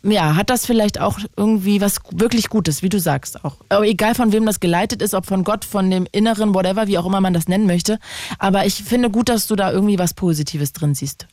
[0.03, 3.57] ja, hat das vielleicht auch irgendwie was wirklich Gutes, wie du sagst auch.
[3.69, 6.97] Aber egal von wem das geleitet ist, ob von Gott, von dem Inneren, whatever, wie
[6.97, 7.99] auch immer man das nennen möchte.
[8.37, 11.27] Aber ich finde gut, dass du da irgendwie was Positives drin siehst.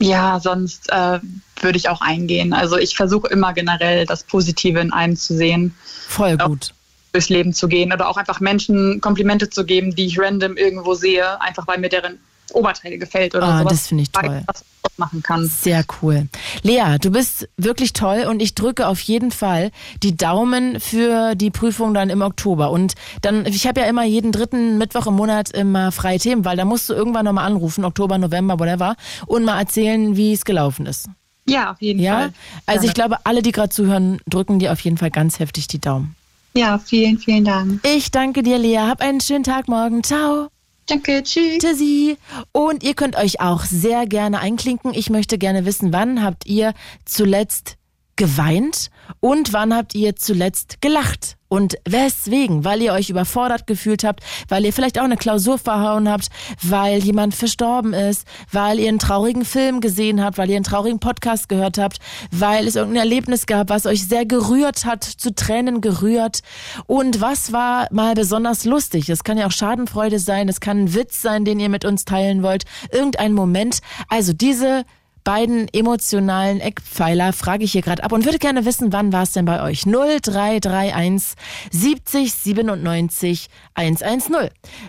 [0.00, 1.18] Ja, sonst äh,
[1.60, 2.52] würde ich auch eingehen.
[2.52, 5.74] Also ich versuche immer generell das Positive in einem zu sehen.
[6.06, 6.72] Voll gut.
[7.12, 10.94] Durchs Leben zu gehen oder auch einfach Menschen Komplimente zu geben, die ich random irgendwo
[10.94, 12.20] sehe, einfach weil mir deren
[12.54, 13.72] Oberteil gefällt oder ah, sowas.
[13.72, 14.42] Das finde ich toll.
[14.46, 14.64] Was
[14.96, 15.46] machen kann.
[15.46, 16.28] Sehr cool.
[16.62, 19.70] Lea, du bist wirklich toll und ich drücke auf jeden Fall
[20.02, 22.70] die Daumen für die Prüfung dann im Oktober.
[22.70, 26.56] Und dann, ich habe ja immer jeden dritten Mittwoch im Monat immer freie Themen, weil
[26.56, 30.86] da musst du irgendwann nochmal anrufen, Oktober, November, whatever, und mal erzählen, wie es gelaufen
[30.86, 31.08] ist.
[31.46, 32.18] Ja, auf jeden ja?
[32.18, 32.32] Fall.
[32.66, 35.80] Also ich glaube, alle, die gerade zuhören, drücken dir auf jeden Fall ganz heftig die
[35.80, 36.14] Daumen.
[36.54, 37.80] Ja, vielen, vielen Dank.
[37.86, 38.78] Ich danke dir, Lea.
[38.78, 40.02] Hab einen schönen Tag morgen.
[40.02, 40.48] Ciao.
[40.88, 41.58] Danke, tschüss.
[41.58, 42.16] Tschüssi.
[42.52, 44.94] Und ihr könnt euch auch sehr gerne einklinken.
[44.94, 46.72] Ich möchte gerne wissen, wann habt ihr
[47.04, 47.76] zuletzt
[48.16, 51.37] geweint und wann habt ihr zuletzt gelacht?
[51.48, 52.64] Und weswegen?
[52.64, 56.28] Weil ihr euch überfordert gefühlt habt, weil ihr vielleicht auch eine Klausur verhauen habt,
[56.62, 61.00] weil jemand verstorben ist, weil ihr einen traurigen Film gesehen habt, weil ihr einen traurigen
[61.00, 61.98] Podcast gehört habt,
[62.30, 66.40] weil es irgendein Erlebnis gab, was euch sehr gerührt hat, zu Tränen gerührt.
[66.86, 69.08] Und was war mal besonders lustig?
[69.08, 72.04] Es kann ja auch Schadenfreude sein, es kann ein Witz sein, den ihr mit uns
[72.04, 73.78] teilen wollt, irgendein Moment.
[74.08, 74.84] Also diese
[75.28, 79.32] beiden emotionalen Eckpfeiler frage ich hier gerade ab und würde gerne wissen, wann war es
[79.32, 79.82] denn bei euch?
[79.82, 81.34] 0331
[81.70, 84.48] 70 97 110.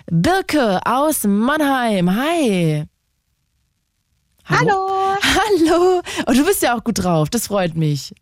[0.10, 2.16] Birke aus Mannheim.
[2.16, 2.86] Hi.
[4.46, 4.88] Hallo.
[5.22, 6.02] Hallo.
[6.26, 7.30] Und du bist ja auch gut drauf.
[7.30, 8.14] Das freut mich.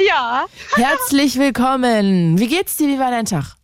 [0.00, 0.46] Ja.
[0.76, 2.38] Herzlich willkommen.
[2.38, 2.88] Wie geht's dir?
[2.88, 3.56] Wie war dein Tag?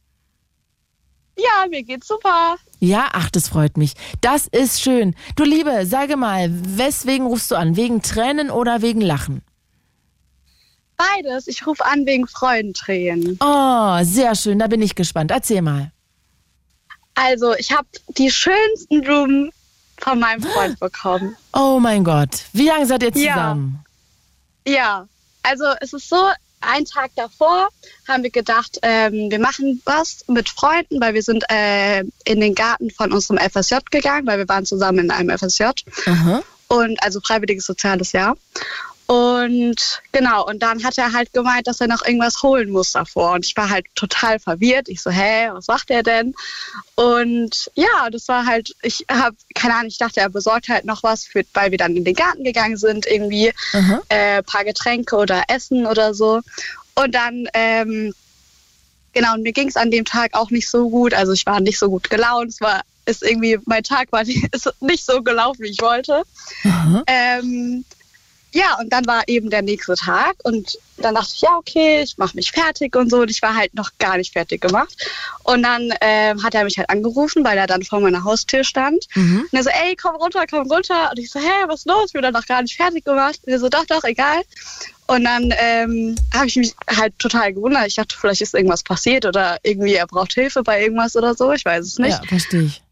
[1.38, 2.56] Ja, mir geht's super.
[2.78, 3.94] Ja, ach, das freut mich.
[4.20, 5.14] Das ist schön.
[5.34, 7.76] Du Liebe, sage mal, weswegen rufst du an?
[7.76, 9.42] Wegen Tränen oder wegen Lachen?
[10.96, 11.46] Beides.
[11.46, 13.38] Ich rufe an wegen Freudentränen.
[13.40, 14.58] Oh, sehr schön.
[14.58, 15.30] Da bin ich gespannt.
[15.30, 15.92] Erzähl mal.
[17.14, 19.50] Also, ich habe die schönsten Blumen
[19.98, 21.36] von meinem Freund bekommen.
[21.52, 22.44] Oh mein Gott.
[22.52, 23.84] Wie lange seid ihr zusammen?
[24.66, 24.74] Ja.
[24.74, 25.08] ja.
[25.42, 26.16] Also, es ist so,
[26.60, 27.68] einen Tag davor
[28.08, 32.54] haben wir gedacht, ähm, wir machen was mit Freunden, weil wir sind äh, in den
[32.54, 35.64] Garten von unserem FSJ gegangen, weil wir waren zusammen in einem FSJ.
[36.06, 36.42] Aha.
[36.68, 38.36] Und also freiwilliges soziales Jahr.
[39.06, 43.32] Und genau, und dann hat er halt gemeint, dass er noch irgendwas holen muss davor.
[43.32, 44.88] Und ich war halt total verwirrt.
[44.88, 46.34] Ich so, hä, was macht er denn?
[46.96, 51.04] Und ja, das war halt, ich habe, keine Ahnung, ich dachte, er besorgt halt noch
[51.04, 54.02] was, für, weil wir dann in den Garten gegangen sind, irgendwie Aha.
[54.08, 56.40] äh, paar Getränke oder Essen oder so.
[56.96, 58.12] Und dann, ähm,
[59.12, 61.14] genau, und mir ging es an dem Tag auch nicht so gut.
[61.14, 62.50] Also ich war nicht so gut gelaunt.
[62.50, 66.22] Es war, ist irgendwie, mein Tag war nicht, ist nicht so gelaufen, wie ich wollte.
[67.06, 67.84] Ähm,
[68.56, 72.16] ja, und dann war eben der nächste Tag und dann dachte ich, ja, okay, ich
[72.16, 73.20] mache mich fertig und so.
[73.20, 74.96] Und ich war halt noch gar nicht fertig gemacht.
[75.44, 79.06] Und dann ähm, hat er mich halt angerufen, weil er dann vor meiner Haustür stand.
[79.14, 79.46] Mhm.
[79.52, 81.10] Und er so, ey, komm runter, komm runter.
[81.10, 82.04] Und ich so, hä, was ist los?
[82.06, 83.40] Ich bin dann noch gar nicht fertig gemacht.
[83.44, 84.40] Und er so, doch, doch, egal.
[85.06, 87.86] Und dann ähm, habe ich mich halt total gewundert.
[87.88, 91.52] Ich dachte, vielleicht ist irgendwas passiert oder irgendwie er braucht Hilfe bei irgendwas oder so.
[91.52, 92.18] Ich weiß es nicht.
[92.22, 92.82] Ja, verstehe ich.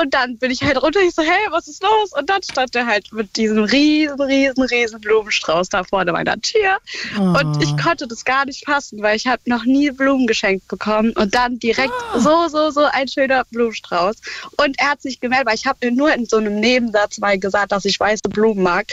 [0.00, 2.12] Und dann bin ich halt runter, ich so, hey, was ist los?
[2.12, 6.78] Und dann stand er halt mit diesem riesen, riesen, riesen Blumenstrauß da vorne meiner Tür.
[7.18, 7.38] Oh.
[7.38, 11.12] Und ich konnte das gar nicht fassen, weil ich habe noch nie Blumen geschenkt bekommen.
[11.12, 12.18] Und dann direkt Ah.
[12.20, 14.16] so, so, so ein schöner Blumenstrauß.
[14.56, 17.72] Und er hat sich gemeldet, weil ich habe nur in so einem Nebensatz mal gesagt,
[17.72, 18.86] dass ich weiße Blumen mag.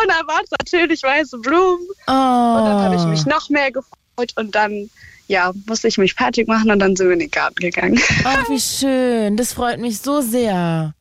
[0.00, 1.86] Und dann waren es natürlich weiße Blumen.
[2.06, 2.10] Oh.
[2.10, 4.32] Und dann habe ich mich noch mehr gefreut.
[4.36, 4.90] Und dann,
[5.28, 8.00] ja, musste ich mich fertig machen und dann sind wir in den Garten gegangen.
[8.24, 9.36] Ach, wie schön.
[9.36, 10.94] Das freut mich so sehr.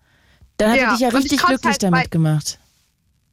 [0.57, 2.59] Dann hat er Ja, dich ja ich richtig glücklich halt damit gemacht.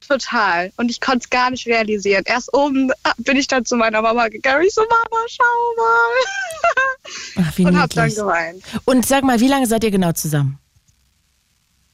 [0.06, 0.70] Total.
[0.76, 2.22] Und ich konnte es gar nicht realisieren.
[2.26, 4.62] Erst oben bin ich dann zu meiner Mama gegangen.
[4.66, 5.44] Ich so, Mama, schau
[5.76, 7.46] mal.
[7.48, 8.62] Ach, wie Und hab dann geweint.
[8.84, 10.58] Und sag mal, wie lange seid ihr genau zusammen?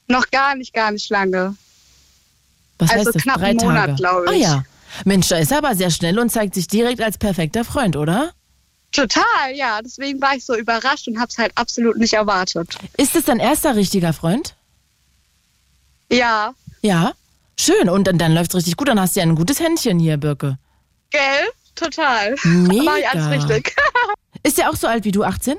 [0.07, 1.55] Noch gar nicht, gar nicht lange.
[2.79, 3.23] Was Also heißt das?
[3.23, 3.95] knapp Drei einen Monat, Tage.
[3.95, 4.41] glaub Ah ich.
[4.41, 4.63] ja.
[5.05, 8.33] Mensch, da ist er aber sehr schnell und zeigt sich direkt als perfekter Freund, oder?
[8.91, 9.81] Total, ja.
[9.81, 12.75] Deswegen war ich so überrascht und habe es halt absolut nicht erwartet.
[12.97, 14.55] Ist es dein erster richtiger Freund?
[16.11, 17.13] Ja, Ja.
[17.59, 17.89] Schön.
[17.89, 18.87] Und dann, dann läuft's richtig gut.
[18.87, 20.57] Dann hast du ja ein gutes Händchen hier, Birke.
[21.11, 21.21] gell?
[21.75, 22.35] Total.
[22.43, 22.85] Mega.
[22.91, 23.75] War ich alles richtig.
[24.43, 25.57] Ist der auch so alt wie du, 18?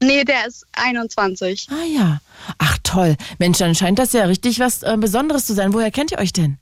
[0.00, 1.68] nee, der ist 21.
[1.70, 2.20] Ah ja.
[2.58, 3.16] Ach toll.
[3.38, 5.72] Mensch, dann scheint das ja richtig was äh, Besonderes zu sein.
[5.72, 6.58] Woher kennt ihr euch denn?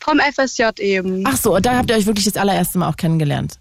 [0.00, 1.24] Vom FSJ eben.
[1.26, 3.58] Ach so, und da habt ihr euch wirklich das allererste Mal auch kennengelernt.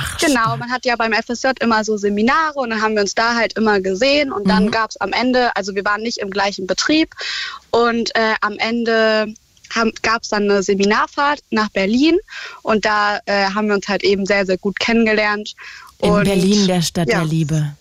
[0.00, 3.14] Ach, Genau, man hat ja beim FSJ immer so Seminare und dann haben wir uns
[3.14, 4.70] da halt immer gesehen und dann Mhm.
[4.70, 7.14] gab es am Ende, also wir waren nicht im gleichen Betrieb
[7.70, 9.34] und äh, am Ende
[10.02, 12.18] gab es dann eine Seminarfahrt nach Berlin
[12.62, 15.54] und da äh, haben wir uns halt eben sehr, sehr gut kennengelernt.
[16.00, 17.18] In und, Berlin, der Stadt ja.
[17.18, 17.74] der Liebe.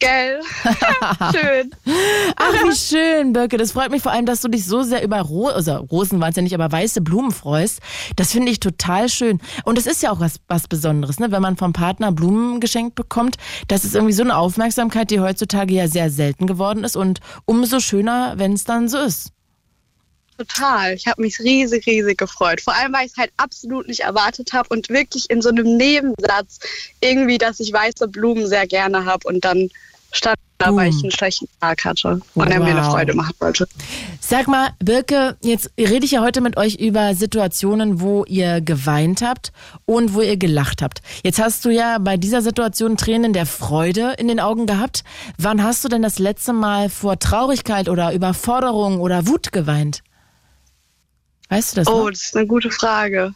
[0.00, 0.40] Gell?
[1.32, 1.70] Schön.
[2.36, 3.58] Ach, wie schön, Birke.
[3.58, 6.30] Das freut mich vor allem, dass du dich so sehr über Ro also Rosen waren
[6.30, 7.80] es ja nicht, aber weiße Blumen freust.
[8.16, 9.40] Das finde ich total schön.
[9.64, 11.30] Und es ist ja auch was, was Besonderes, ne?
[11.30, 13.36] wenn man vom Partner Blumen geschenkt bekommt.
[13.68, 16.96] Das ist irgendwie so eine Aufmerksamkeit, die heutzutage ja sehr selten geworden ist.
[16.96, 19.32] Und umso schöner, wenn es dann so ist.
[20.38, 20.94] Total.
[20.94, 22.62] Ich habe mich riesig, riesig gefreut.
[22.62, 25.76] Vor allem, weil ich es halt absolut nicht erwartet habe und wirklich in so einem
[25.76, 26.60] Nebensatz
[27.02, 29.68] irgendwie, dass ich weiße Blumen sehr gerne habe und dann
[30.12, 32.92] stand da, weil ich einen schlechten Tag hatte und er mir eine Wow.
[32.92, 33.66] Freude machen wollte.
[34.20, 39.22] Sag mal, Birke, jetzt rede ich ja heute mit euch über Situationen, wo ihr geweint
[39.22, 39.52] habt
[39.86, 41.00] und wo ihr gelacht habt.
[41.24, 45.02] Jetzt hast du ja bei dieser Situation Tränen der Freude in den Augen gehabt.
[45.38, 50.02] Wann hast du denn das letzte Mal vor Traurigkeit oder Überforderung oder Wut geweint?
[51.48, 52.10] Weißt du das Oh, noch?
[52.10, 53.32] das ist eine gute Frage.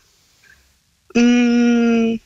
[1.14, 2.16] Mm,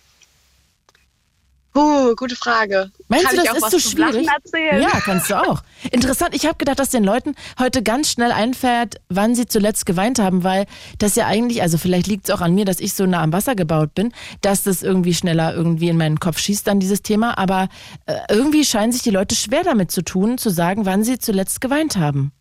[1.78, 2.90] Uh, gute Frage.
[3.06, 4.26] Meinst Kann du, das auch ist was so schwierig?
[4.26, 4.82] erzählen?
[4.82, 5.62] Ja, kannst du auch.
[5.92, 10.18] Interessant, ich habe gedacht, dass den Leuten heute ganz schnell einfällt, wann sie zuletzt geweint
[10.18, 10.66] haben, weil
[10.98, 13.32] das ja eigentlich, also vielleicht liegt es auch an mir, dass ich so nah am
[13.32, 17.38] Wasser gebaut bin, dass das irgendwie schneller irgendwie in meinen Kopf schießt dann dieses Thema,
[17.38, 17.68] aber
[18.06, 21.60] äh, irgendwie scheinen sich die Leute schwer damit zu tun, zu sagen, wann sie zuletzt
[21.60, 22.32] geweint haben.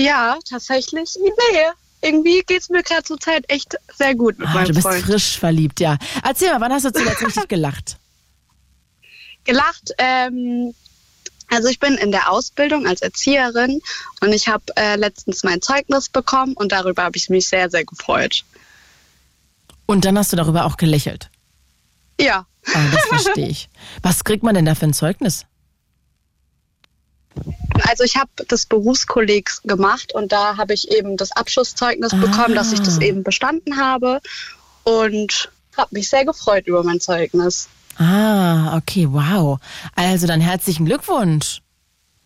[0.00, 1.16] Ja, tatsächlich.
[1.22, 1.62] Nee.
[2.02, 5.02] Irgendwie geht's mir gerade zur Zeit echt sehr gut mit Ah, meinem du bist Freund.
[5.04, 5.96] frisch verliebt, ja.
[6.22, 7.98] Erzähl mal, wann hast du zuletzt richtig gelacht?
[9.46, 10.74] Gelacht, ähm,
[11.48, 13.80] also ich bin in der Ausbildung als Erzieherin
[14.20, 17.84] und ich habe äh, letztens mein Zeugnis bekommen und darüber habe ich mich sehr, sehr
[17.84, 18.44] gefreut.
[19.86, 21.30] Und dann hast du darüber auch gelächelt.
[22.20, 23.68] Ja, Ah, das verstehe ich.
[24.02, 25.46] Was kriegt man denn da für ein Zeugnis?
[27.82, 32.72] also ich habe das Berufskollegs gemacht und da habe ich eben das Abschlusszeugnis bekommen, dass
[32.72, 34.22] ich das eben bestanden habe
[34.84, 37.68] und habe mich sehr gefreut über mein Zeugnis.
[37.98, 39.58] Ah, okay, wow.
[39.94, 41.62] Also dann herzlichen Glückwunsch.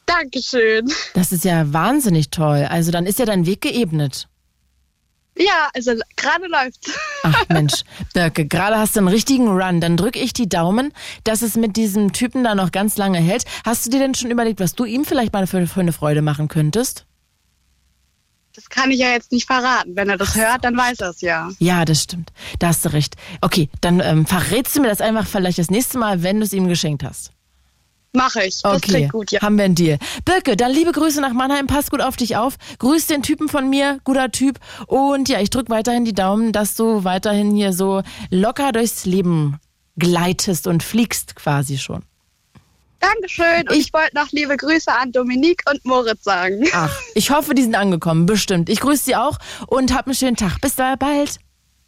[0.06, 0.90] Dankeschön.
[1.14, 2.66] Das ist ja wahnsinnig toll.
[2.68, 4.28] Also dann ist ja dein Weg geebnet.
[5.38, 6.92] Ja, also gerade läuft's.
[7.22, 9.80] Ach Mensch, Birke, gerade hast du einen richtigen Run.
[9.80, 10.92] Dann drücke ich die Daumen,
[11.24, 13.44] dass es mit diesem Typen da noch ganz lange hält.
[13.64, 16.22] Hast du dir denn schon überlegt, was du ihm vielleicht mal für, für eine Freude
[16.22, 17.06] machen könntest?
[18.54, 19.94] Das kann ich ja jetzt nicht verraten.
[19.94, 21.50] Wenn er das hört, dann weiß er es ja.
[21.58, 22.32] Ja, das stimmt.
[22.58, 23.16] Da hast du recht.
[23.40, 26.52] Okay, dann ähm, verrätst du mir das einfach vielleicht das nächste Mal, wenn du es
[26.52, 27.30] ihm geschenkt hast.
[28.12, 28.60] Mache ich.
[28.62, 29.40] Das Okay, gut, ja.
[29.40, 29.98] haben wir einen Deal.
[30.24, 32.56] Birke, dann liebe Grüße nach Mannheim, pass gut auf dich auf.
[32.78, 34.58] Grüß den Typen von mir, guter Typ.
[34.86, 39.58] Und ja, ich drück weiterhin die Daumen, dass du weiterhin hier so locker durchs Leben
[39.96, 42.02] gleitest und fliegst quasi schon.
[43.00, 43.68] Dankeschön.
[43.68, 46.64] Und Ich- ich, wollte noch liebe Grüße an Dominique und Moritz sagen.
[46.72, 48.68] Ach, ich hoffe, die sind angekommen, bestimmt.
[48.68, 50.60] Ich grüße sie auch und hab einen schönen Tag.
[50.60, 51.38] Bis da bald.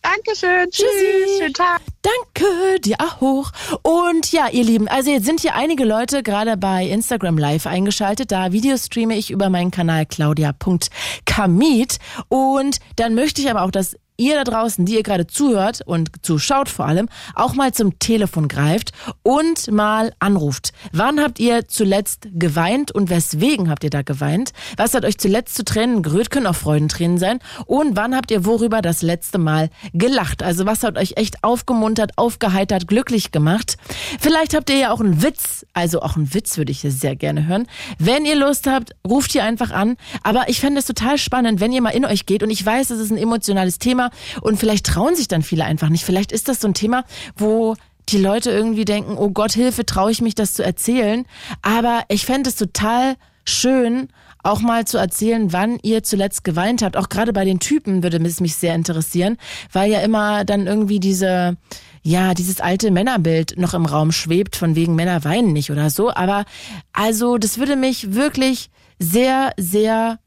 [0.05, 0.68] Dankeschön.
[0.68, 0.88] Tschüssi.
[0.88, 1.38] Tschüss.
[1.38, 1.81] Schönen Tag.
[2.03, 3.53] Danke, dir auch hoch.
[3.83, 8.33] Und ja, ihr Lieben, also jetzt sind hier einige Leute gerade bei Instagram Live eingeschaltet.
[8.33, 11.98] Da Videostreame ich über meinen Kanal claudia.kamit.
[12.29, 16.11] Und dann möchte ich aber auch, dass ihr da draußen, die ihr gerade zuhört und
[16.22, 20.72] zuschaut vor allem, auch mal zum Telefon greift und mal anruft.
[20.92, 24.53] Wann habt ihr zuletzt geweint und weswegen habt ihr da geweint?
[24.77, 26.31] Was hat euch zuletzt zu Tränen gerührt?
[26.31, 27.38] Können auch Freudentränen sein.
[27.66, 30.42] Und wann habt ihr worüber das letzte Mal gelacht?
[30.42, 33.77] Also was hat euch echt aufgemuntert, aufgeheitert, glücklich gemacht?
[34.20, 35.66] Vielleicht habt ihr ja auch einen Witz.
[35.72, 37.66] Also auch einen Witz würde ich hier sehr gerne hören.
[37.98, 39.96] Wenn ihr Lust habt, ruft ihr einfach an.
[40.22, 42.42] Aber ich fände es total spannend, wenn ihr mal in euch geht.
[42.42, 44.01] Und ich weiß, es ist ein emotionales Thema
[44.40, 46.04] und vielleicht trauen sich dann viele einfach nicht.
[46.04, 47.04] Vielleicht ist das so ein Thema,
[47.36, 47.76] wo
[48.08, 51.24] die Leute irgendwie denken, oh Gott, Hilfe, traue ich mich das zu erzählen.
[51.62, 54.08] Aber ich fände es total schön,
[54.42, 56.96] auch mal zu erzählen, wann ihr zuletzt geweint habt.
[56.96, 59.36] Auch gerade bei den Typen würde es mich sehr interessieren,
[59.72, 61.56] weil ja immer dann irgendwie diese,
[62.02, 66.12] ja, dieses alte Männerbild noch im Raum schwebt, von wegen Männer weinen nicht oder so.
[66.12, 66.44] Aber
[66.92, 70.18] also, das würde mich wirklich sehr, sehr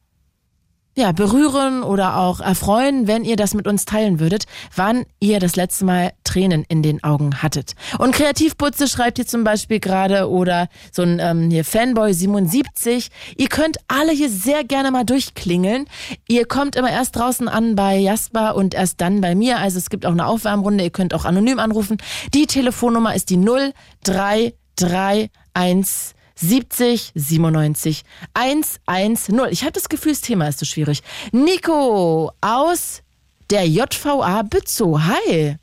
[0.96, 5.58] ja, berühren oder auch erfreuen, wenn ihr das mit uns teilen würdet, wann ihr das
[5.58, 7.74] letzte Mal Tränen in den Augen hattet.
[8.00, 13.10] Und Kreativputze schreibt hier zum Beispiel gerade oder so ein ähm, hier Fanboy 77.
[13.36, 15.88] Ihr könnt alle hier sehr gerne mal durchklingeln.
[16.30, 19.60] Ihr kommt immer erst draußen an bei Jasper und erst dann bei mir.
[19.60, 20.86] Also es gibt auch eine Aufwärmrunde.
[20.86, 21.98] Ihr könnt auch anonym anrufen.
[22.34, 29.52] Die Telefonnummer ist die 0331 70 97 110.
[29.52, 31.02] Ich habe das Gefühl, das Thema ist so schwierig.
[31.32, 33.04] Nico aus
[33.50, 35.00] der JVA Bützow.
[35.00, 35.56] Hi.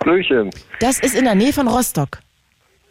[0.00, 0.50] Hallöchen.
[0.80, 2.18] Das ist in der Nähe von Rostock.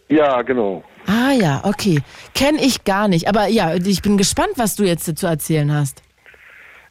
[0.09, 0.83] Ja, genau.
[1.07, 1.99] Ah ja, okay.
[2.33, 3.27] Kenn ich gar nicht.
[3.27, 6.03] Aber ja, ich bin gespannt, was du jetzt zu erzählen hast.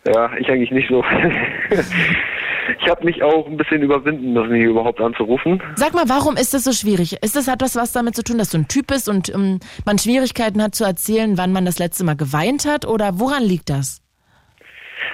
[0.06, 1.04] Ja, ich eigentlich nicht so.
[2.82, 5.62] ich habe mich auch ein bisschen überwinden müssen, hier überhaupt anzurufen.
[5.76, 7.16] Sag mal, warum ist das so schwierig?
[7.22, 9.60] Ist das hat das was damit zu tun, dass du ein Typ bist und ähm,
[9.84, 12.86] man Schwierigkeiten hat zu erzählen, wann man das letzte Mal geweint hat?
[12.86, 14.02] Oder woran liegt das?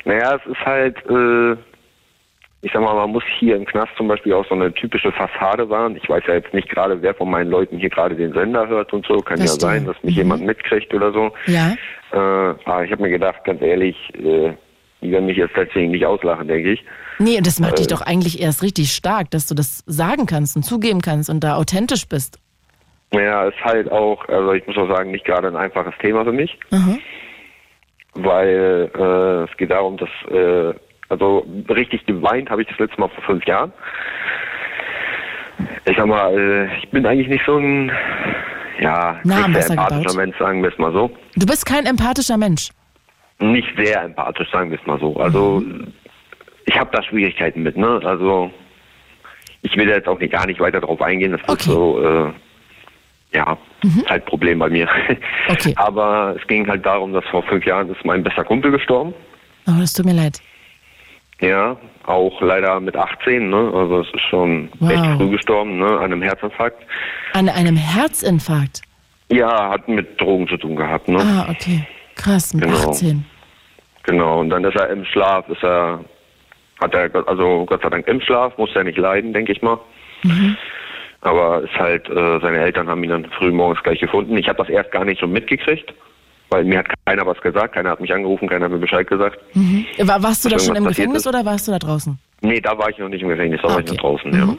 [0.05, 1.53] Naja, es ist halt, äh,
[2.63, 5.69] ich sag mal, man muss hier im Knast zum Beispiel auch so eine typische Fassade
[5.69, 5.97] wahren.
[5.97, 8.93] Ich weiß ja jetzt nicht gerade, wer von meinen Leuten hier gerade den Sender hört
[8.93, 9.19] und so.
[9.19, 9.61] Kann ja Verstehe.
[9.61, 10.23] sein, dass mich Mhm.
[10.23, 11.33] jemand mitkriegt oder so.
[11.47, 11.75] Ja.
[12.13, 12.17] Äh,
[12.65, 14.53] aber ich habe mir gedacht, ganz ehrlich, äh,
[15.07, 16.85] die werden mich jetzt deswegen nicht auslachen, denke ich.
[17.19, 17.91] Nee, und das macht dich Äh.
[17.91, 21.57] doch eigentlich erst richtig stark, dass du das sagen kannst und zugeben kannst und da
[21.57, 22.39] authentisch bist.
[23.13, 26.33] Naja, ist halt auch, also ich muss auch sagen, nicht gerade ein einfaches Thema für
[26.33, 26.59] mich.
[26.71, 26.99] Mhm.
[28.15, 30.73] weil äh, es geht darum, dass äh,
[31.09, 33.73] also richtig geweint habe ich das letzte Mal vor fünf Jahren.
[35.89, 37.91] Ich sag mal, äh, ich bin eigentlich nicht so ein
[38.81, 40.17] ja Na, nicht sehr empathischer gebaut.
[40.17, 41.11] Mensch, sagen wir es mal so.
[41.37, 42.71] Du bist kein empathischer Mensch.
[43.39, 45.17] Nicht sehr empathisch, sagen wir es mal so.
[45.17, 45.93] Also Mhm.
[46.65, 48.01] ich habe da Schwierigkeiten mit, ne?
[48.05, 48.51] Also
[49.63, 51.33] ich will jetzt auch nicht, gar nicht weiter darauf eingehen.
[51.33, 51.55] Das Okay.
[51.59, 52.33] ist so, äh,
[53.37, 54.89] ja, ist halt ein Problem bei mir.
[55.49, 55.75] Okay.
[55.77, 59.15] Aber es ging halt darum, dass vor fünf Jahren ist mein bester Kumpel gestorben.
[59.69, 60.41] Oh, das tut mir leid.
[61.41, 61.77] Ja,
[62.07, 63.71] auch leider mit 18, ne?
[63.75, 64.91] Also es ist schon Wow.
[64.91, 65.87] recht früh gestorben, ne?
[65.99, 66.83] An einem Herzinfarkt.
[67.35, 68.81] An einem Herzinfarkt.
[69.29, 71.19] Ja, hat mit Drogen zu tun gehabt, ne?
[71.21, 71.87] Ah, okay.
[72.17, 72.91] Krass, mit Genau.
[72.91, 73.25] 18.
[74.03, 74.41] Genau.
[74.41, 76.01] Und dann ist er im Schlaf, ist er,
[76.81, 79.79] hat er, also Gott sei Dank im Schlaf, muss er nicht leiden, denke ich mal.
[81.21, 84.37] Aber ist halt, äh, seine Eltern haben ihn dann früh morgens gleich gefunden.
[84.37, 85.93] Ich habe das erst gar nicht so mitgekriegt,
[86.51, 89.39] weil mir hat keiner was gesagt, keiner hat mich angerufen, keiner hat mir Bescheid gesagt.
[89.99, 91.27] War, warst du da schon im Gefängnis ist?
[91.27, 92.19] oder warst du da draußen?
[92.43, 93.91] Nee, da war ich noch nicht im Gefängnis, da war ich Okay.
[93.97, 94.57] noch draußen, ja.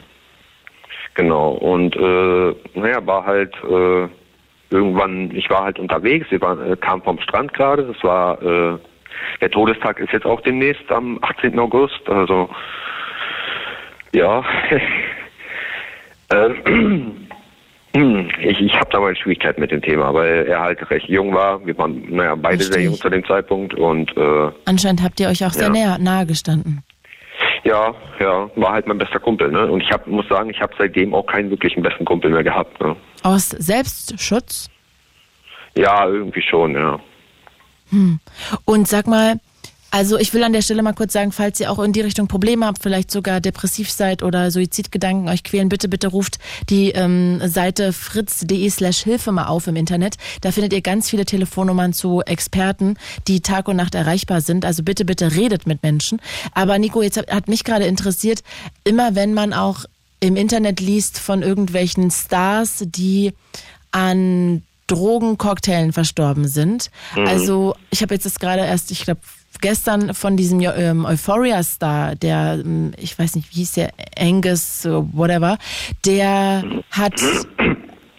[1.14, 1.50] Genau.
[1.52, 4.08] Und äh, naja, war halt äh,
[4.70, 8.78] irgendwann, ich war halt unterwegs, wir waren, äh, kam vom Strand gerade, das war äh,
[9.40, 11.58] der Todestag ist jetzt auch demnächst am 18.
[11.58, 12.48] August, also
[14.12, 14.44] ja.
[16.32, 17.28] ähm,
[18.40, 21.64] ich ich habe da mal Schwierigkeiten mit dem Thema, weil er halt recht jung war.
[21.66, 25.28] Wir waren naja, beide Verstehe sehr jung zu dem Zeitpunkt und äh, Anscheinend habt ihr
[25.28, 25.72] euch auch sehr Ja.
[25.72, 26.82] näher, nahe gestanden.
[27.64, 29.66] Ja, ja, war halt mein bester Kumpel, ne?
[29.70, 32.80] Und ich hab, muss sagen, ich habe seitdem auch keinen wirklichen besten Kumpel mehr gehabt,
[32.80, 32.96] ne?
[33.22, 34.68] Aus Selbstschutz?
[35.76, 37.00] Ja, irgendwie schon, ja.
[38.64, 39.40] Und sag mal,
[39.90, 42.28] also ich will an der Stelle mal kurz sagen, falls ihr auch in die Richtung
[42.28, 46.38] Probleme habt, vielleicht sogar depressiv seid oder Suizidgedanken euch quälen, bitte, bitte ruft
[46.68, 50.16] die ähm, Seite fritz.de slash Hilfe mal auf im Internet.
[50.42, 52.96] Da findet ihr ganz viele Telefonnummern zu Experten,
[53.28, 54.66] die Tag und Nacht erreichbar sind.
[54.66, 56.20] Also bitte, bitte redet mit Menschen.
[56.52, 58.42] Aber Nico, jetzt hat mich gerade interessiert,
[58.84, 59.86] immer wenn man auch
[60.20, 63.32] im Internet liest von irgendwelchen Stars, die
[63.90, 66.90] an Drogencocktailen verstorben sind.
[67.26, 69.20] Also ich habe jetzt das gerade erst, ich glaube,
[69.60, 74.90] gestern von diesem ähm, Euphoria-Star, der, ähm, ich weiß nicht, wie hieß der, Angus, äh,
[75.12, 75.58] whatever,
[76.04, 77.14] der hat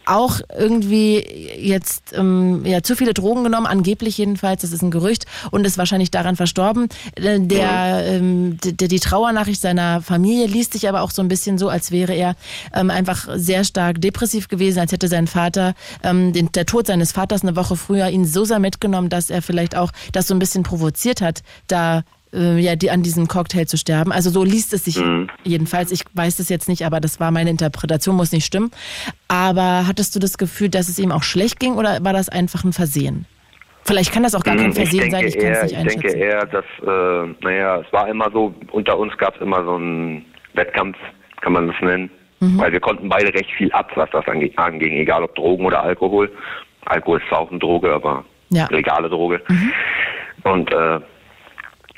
[0.10, 1.26] auch irgendwie
[1.60, 5.78] jetzt ähm, ja zu viele Drogen genommen, angeblich jedenfalls, das ist ein Gerücht, und ist
[5.78, 6.89] wahrscheinlich daran verstorben.
[7.16, 11.57] Äh, Der, ähm, der die Trauernachricht seiner Familie liest sich aber auch so ein bisschen
[11.57, 12.36] so, als wäre er
[12.74, 17.12] ähm, einfach sehr stark depressiv gewesen, als hätte sein Vater ähm, den, der Tod seines
[17.12, 20.39] Vaters eine Woche früher ihn so sehr mitgenommen, dass er vielleicht auch das so ein
[20.39, 22.03] bisschen provoziert hat, da
[22.34, 24.12] äh, ja, die, an diesem Cocktail zu sterben.
[24.12, 25.02] Also so liest es sich
[25.44, 25.92] jedenfalls.
[25.92, 28.72] Ich weiß das jetzt nicht, aber das war meine Interpretation, muss nicht stimmen.
[29.28, 32.64] Aber hattest du das Gefühl, dass es ihm auch schlecht ging oder war das einfach
[32.64, 33.26] ein Versehen?
[33.84, 35.78] Vielleicht kann das auch gar kein Hm, Versehen ich sein, ich kann es nicht ich
[35.78, 36.02] einschätzen.
[36.02, 39.76] denke eher, dass, äh, naja, es war immer so, unter uns gab es immer so
[39.76, 40.98] einen Wettkampf,
[41.42, 42.12] kann man das nennen.
[42.42, 42.58] Mhm.
[42.60, 45.82] Weil wir konnten beide recht viel ab, was das ange- anging, egal ob Drogen oder
[45.82, 46.32] Alkohol.
[46.86, 48.68] Alkohol ist zwar auch eine Droge, aber Ja.
[48.70, 48.76] Mhm.
[48.76, 49.42] legale Droge.
[50.44, 51.00] Und äh,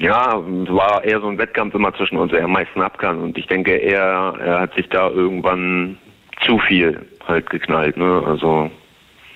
[0.01, 3.19] ja, es war eher so ein Wettkampf immer zwischen uns, wer am meisten ab kann.
[3.19, 5.97] Und ich denke, er, er hat sich da irgendwann
[6.43, 7.97] zu viel halt geknallt.
[7.97, 8.23] Ne?
[8.25, 8.71] Also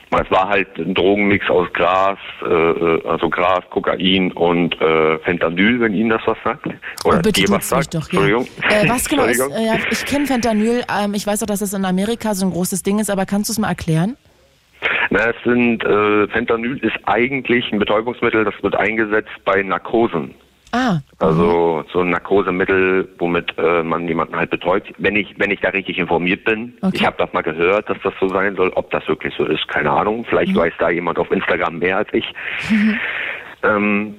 [0.10, 5.80] es war halt ein Drogenmix aus Gras, äh, äh, also Gras, Kokain und äh, Fentanyl,
[5.82, 6.66] wenn Ihnen das was sagt.
[6.66, 7.94] Oder Oh, bitte dir was sagt.
[7.94, 8.20] doch, ja.
[8.20, 8.48] Entschuldigung.
[8.68, 11.74] Äh, was genau ist, äh, ja, ich kenne Fentanyl, ähm, ich weiß auch, dass das
[11.74, 14.18] in Amerika so ein großes Ding ist, aber kannst du es mal erklären?
[15.12, 20.34] Na, es sind, äh, Fentanyl ist eigentlich ein Betäubungsmittel, das wird eingesetzt bei Narkosen.
[20.76, 24.92] Ah, Also so ein Narkosemittel, womit äh, man jemanden halt betäubt.
[24.98, 26.98] Wenn ich, wenn ich da richtig informiert bin, Okay.
[26.98, 28.70] ich habe das mal gehört, dass das so sein soll.
[28.76, 30.26] Ob das wirklich so ist, keine Ahnung.
[30.28, 30.58] Vielleicht Mhm.
[30.58, 32.26] weiß da jemand auf Instagram mehr als ich.
[33.64, 34.16] ähm,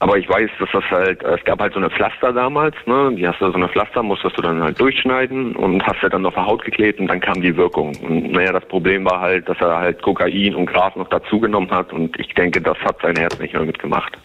[0.00, 3.12] aber ich weiß, dass das halt, es gab halt so eine Pflaster damals, ne?
[3.16, 6.26] Die hast du so eine Pflaster, musstest du dann halt durchschneiden und hast ja dann
[6.26, 7.96] auf der Haut geklebt und dann kam die Wirkung.
[8.02, 11.90] Und naja, das Problem war halt, dass er halt Kokain und Gras noch dazugenommen hat
[11.92, 14.18] und ich denke, das hat sein Herz nicht mehr mitgemacht.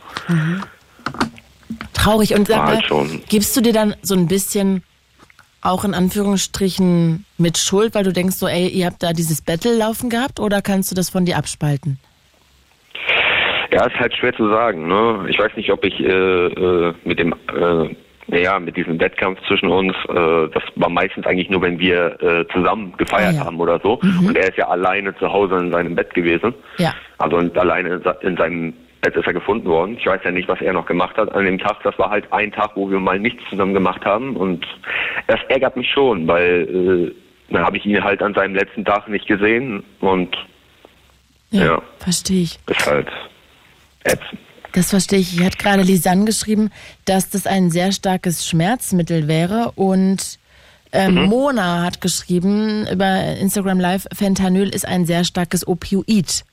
[1.94, 2.34] Traurig.
[2.36, 3.22] Und sag halt schon.
[3.30, 4.84] gibst du dir dann so ein bisschen
[5.62, 9.76] auch in Anführungsstrichen mit Schuld, weil du denkst so, ey, ihr habt da dieses Battle
[9.78, 12.00] laufen gehabt oder kannst du das von dir abspalten?
[13.72, 14.88] Ja, ist halt schwer zu sagen.
[14.88, 15.26] Ne?
[15.30, 17.96] Ich weiß nicht, ob ich äh, äh, mit dem, äh,
[18.28, 22.46] naja, mit diesem Wettkampf zwischen uns, äh, das war meistens eigentlich nur, wenn wir äh,
[22.54, 23.46] zusammen gefeiert Ah, ja.
[23.46, 24.00] haben oder so.
[24.26, 26.54] Und er ist ja alleine zu Hause in seinem Bett gewesen.
[26.78, 26.94] Ja.
[27.20, 27.90] Also in, alleine
[28.22, 29.98] in, in seinem Bett ist er gefunden worden.
[29.98, 31.78] Ich weiß ja nicht, was er noch gemacht hat an dem Tag.
[31.84, 34.36] Das war halt ein Tag, wo wir mal nichts zusammen gemacht haben.
[34.36, 34.66] Und
[35.28, 39.08] das ärgert mich schon, weil äh, dann habe ich ihn halt an seinem letzten Tag
[39.08, 40.36] nicht gesehen und
[41.52, 41.82] Ja.
[42.00, 42.60] verstehe ich.
[42.68, 43.08] ist halt
[44.04, 44.40] ätzend.
[44.74, 45.36] Das verstehe ich.
[45.40, 46.70] Ich hatte gerade Lisanne geschrieben,
[47.06, 50.38] dass das ein sehr starkes Schmerzmittel wäre und
[50.92, 56.44] ähm, Mona hat geschrieben über Instagram Live, Fentanyl ist ein sehr starkes Opioid.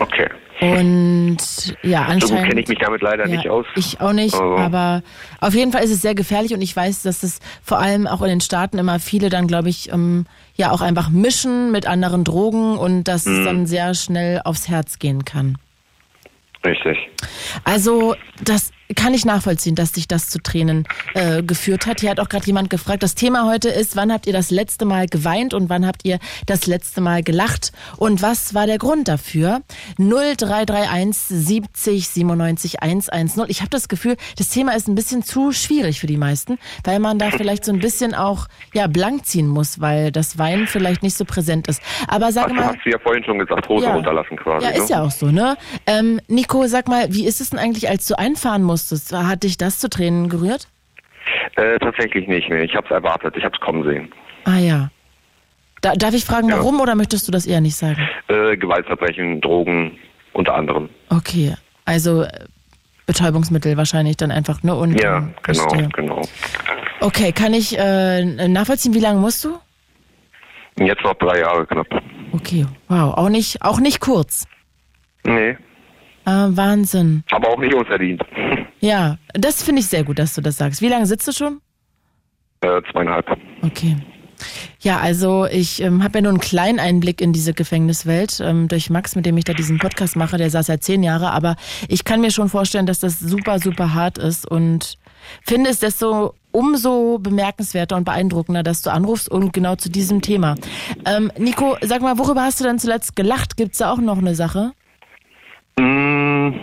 [0.00, 0.28] Okay.
[0.60, 1.36] Und
[1.82, 2.22] ja, So anscheinend.
[2.30, 3.64] gut kenne ich mich damit leider ja, nicht aus.
[3.76, 5.02] Ich auch nicht, Also- aber
[5.40, 8.22] auf jeden Fall ist es sehr gefährlich und ich weiß, dass es vor allem auch
[8.22, 10.26] in den Staaten immer viele dann, glaube ich, ähm,
[10.56, 13.38] ja auch einfach mischen mit anderen Drogen und dass Mhm.
[13.38, 15.58] es dann sehr schnell aufs Herz gehen kann.
[16.64, 16.98] Richtig.
[17.64, 20.84] Also das kann ich nachvollziehen, dass sich das zu Tränen
[21.14, 22.00] äh, geführt hat.
[22.00, 24.84] Hier hat auch gerade jemand gefragt, das Thema heute ist, wann habt ihr das letzte
[24.84, 29.08] Mal geweint und wann habt ihr das letzte Mal gelacht und was war der Grund
[29.08, 29.60] dafür?
[29.98, 33.44] 0331 70 97 110.
[33.48, 36.98] Ich habe das Gefühl, das Thema ist ein bisschen zu schwierig für die meisten, weil
[36.98, 41.02] man da vielleicht so ein bisschen auch ja blank ziehen muss, weil das Weinen vielleicht
[41.02, 41.82] nicht so präsent ist.
[42.08, 43.94] Aber sag Also mal, hast du ja vorhin schon gesagt, Hose Ja.
[43.94, 44.64] runterlassen quasi.
[44.64, 44.96] ja, ist ne?
[44.96, 45.56] ja auch so, ne?
[45.86, 49.12] Ähm, Nico, sag mal, wie ist es denn eigentlich, als du einfahren musstest?
[49.12, 50.68] Hat dich das zu Tränen gerührt?
[51.56, 52.62] Äh, tatsächlich nicht, nee.
[52.62, 54.12] Ich habe es erwartet, ich habe es kommen sehen.
[54.44, 54.90] Ah ja.
[55.80, 56.56] Da, darf ich fragen, Ja.
[56.58, 57.98] warum oder möchtest du das eher nicht sagen?
[58.28, 59.98] Äh, Gewaltverbrechen, Drogen
[60.32, 60.88] unter anderem.
[61.10, 61.54] Okay,
[61.84, 62.28] also äh,
[63.06, 64.74] Betäubungsmittel wahrscheinlich dann einfach, ne?
[64.74, 65.88] Und, Ja, ähm, genau, verstehe.
[65.94, 66.22] genau.
[67.00, 69.58] Okay, kann ich äh, nachvollziehen, wie lange musst du?
[70.78, 71.86] Jetzt noch drei Jahre knapp.
[72.32, 74.46] Okay, wow, auch nicht, auch nicht kurz.
[75.24, 75.56] Nee,
[76.28, 77.24] Äh, Wahnsinn.
[77.30, 78.22] aber auch nicht unverdient.
[78.80, 80.80] Ja, das finde ich sehr gut, dass du das sagst.
[80.82, 81.60] Wie lange sitzt du schon?
[82.60, 83.26] Äh, zweieinhalb.
[83.62, 83.96] Okay.
[84.80, 88.88] Ja, also ich ähm, habe ja nur einen kleinen Einblick in diese Gefängniswelt ähm, durch
[88.88, 90.36] Max, mit dem ich da diesen Podcast mache.
[90.38, 91.56] Der saß ja zehn Jahre, aber
[91.88, 94.94] ich kann mir schon vorstellen, dass das super, super hart ist und
[95.44, 100.54] finde es desto umso bemerkenswerter und beeindruckender, dass du anrufst und genau zu diesem Thema.
[101.04, 103.56] Ähm, Nico, sag mal, worüber hast du denn zuletzt gelacht?
[103.56, 104.72] Gibt's da auch noch eine Sache?
[105.78, 106.54] Mm,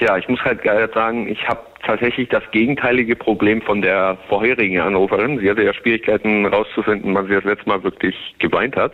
[0.00, 0.60] Ja, ich muss halt
[0.92, 5.38] sagen, ich habe tatsächlich das gegenteilige Problem von der vorherigen Anruferin.
[5.38, 8.92] Sie hatte ja Schwierigkeiten rauszufinden, wann sie das letzte Mal wirklich geweint hat.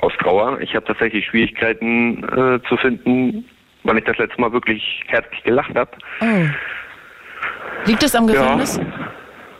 [0.00, 0.60] Aus Trauer.
[0.60, 3.44] Ich habe tatsächlich Schwierigkeiten äh, zu finden,
[3.82, 5.90] wann ich das letzte Mal wirklich herzlich gelacht habe.
[6.20, 7.86] Oh.
[7.86, 8.80] Liegt es am Gefängnis?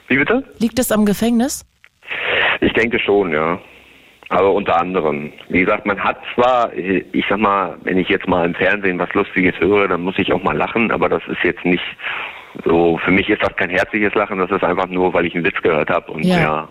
[0.07, 0.45] Wie bitte?
[0.59, 1.64] Liegt es am Gefängnis?
[2.61, 3.59] Ich denke schon, ja.
[4.31, 5.33] Aber unter anderem.
[5.49, 9.12] Wie gesagt, man hat zwar, ich sag mal, wenn ich jetzt mal im Fernsehen was
[9.14, 11.83] Lustiges höre, dann muss ich auch mal lachen, aber das ist jetzt nicht
[12.64, 15.45] so, für mich ist das kein herzliches Lachen, das ist einfach nur, weil ich einen
[15.45, 16.12] Witz gehört habe.
[16.12, 16.39] Und Ja.
[16.41, 16.68] ja.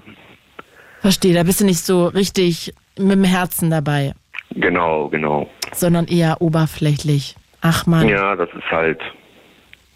[1.01, 4.13] Verstehe, da bist du nicht so richtig mit dem Herzen dabei,
[4.51, 5.49] genau, genau.
[5.71, 7.35] sondern eher oberflächlich.
[7.61, 8.07] Ach man.
[8.07, 8.99] Ja, das ist halt,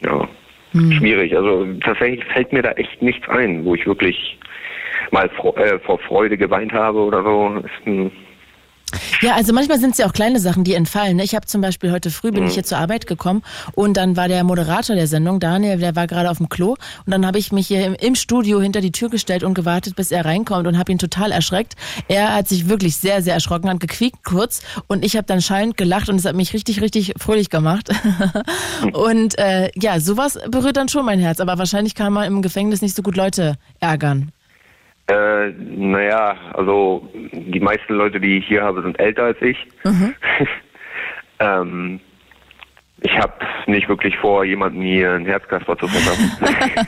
[0.03, 0.27] ja,
[0.73, 0.91] Hm.
[0.93, 1.35] schwierig.
[1.35, 4.37] Also tatsächlich fällt mir da echt nichts ein, wo ich wirklich
[5.11, 8.11] mal äh, vor Freude geweint habe oder so.
[9.21, 11.17] Ja, also manchmal sind es ja auch kleine Sachen, die entfallen.
[11.17, 11.23] ne?
[11.23, 13.43] Ich habe zum Beispiel heute früh bin ich hier zur Arbeit gekommen
[13.73, 16.71] und dann war der Moderator der Sendung, Daniel, der war gerade auf dem Klo
[17.05, 19.95] und dann habe ich mich hier im, im Studio hinter die Tür gestellt und gewartet,
[19.95, 21.75] bis er reinkommt und habe ihn total erschreckt.
[22.07, 25.77] Er hat sich wirklich sehr, sehr erschrocken, hat gequiekt kurz und ich habe dann schallend
[25.77, 27.89] gelacht und es hat mich richtig, richtig fröhlich gemacht.
[28.93, 32.81] und äh, ja, sowas berührt dann schon mein Herz, aber wahrscheinlich kann man im Gefängnis
[32.81, 34.31] nicht so gut Leute ärgern.
[35.11, 39.57] Äh, naja, also die meisten Leute, die ich hier habe, sind älter als ich.
[41.39, 41.99] ähm,
[43.03, 43.33] ich habe
[43.65, 46.87] nicht wirklich vor, jemandem hier ein Herzkasper zu verpassen.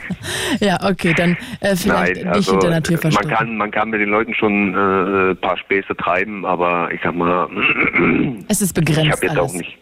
[0.60, 3.34] Ja, okay, dann äh, vielleicht Nein, nicht also hinter der Tür man verstecken.
[3.34, 7.14] kann, man kann mit den Leuten schon äh, ein paar Späße treiben, aber ich sag
[7.16, 7.48] mal,
[8.48, 9.50] Es ist ich begrenzt habe jetzt alles.
[9.50, 9.76] auch nicht.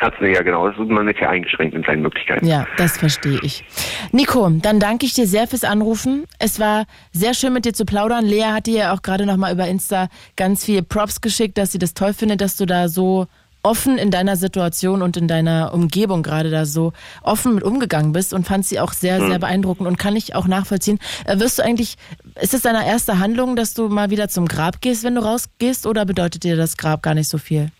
[0.00, 2.46] Du ja genau, man ist ja eingeschränkt in seinen Möglichkeiten.
[2.46, 3.64] Ja, das verstehe ich.
[4.12, 6.24] Nico, dann danke ich dir sehr fürs Anrufen.
[6.38, 8.24] Es war sehr schön mit dir zu plaudern.
[8.24, 11.78] Lea hat dir ja auch gerade nochmal über Insta ganz viel Props geschickt, dass sie
[11.78, 13.26] das toll findet, dass du da so
[13.62, 16.92] offen in deiner Situation und in deiner Umgebung gerade da so
[17.22, 20.46] offen mit umgegangen bist und fand sie auch sehr, sehr beeindruckend und kann ich auch
[20.46, 20.98] nachvollziehen.
[21.26, 21.96] Äh, wirst du eigentlich,
[22.40, 25.86] ist es deine erste Handlung, dass du mal wieder zum Grab gehst, wenn du rausgehst
[25.86, 27.70] oder bedeutet dir das Grab gar nicht so viel?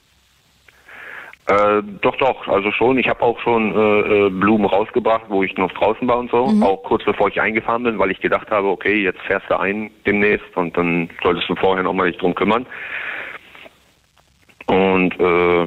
[1.51, 2.97] Äh, doch, doch, also schon.
[2.99, 6.49] Ich habe auch schon äh, äh, Blumen rausgebracht, wo ich noch draußen war und so.
[6.63, 9.91] Auch kurz bevor ich eingefahren bin, weil ich gedacht habe, okay, jetzt fährst du ein
[10.07, 12.67] demnächst und dann solltest du vorher noch mal dich drum kümmern.
[14.67, 15.67] Und äh,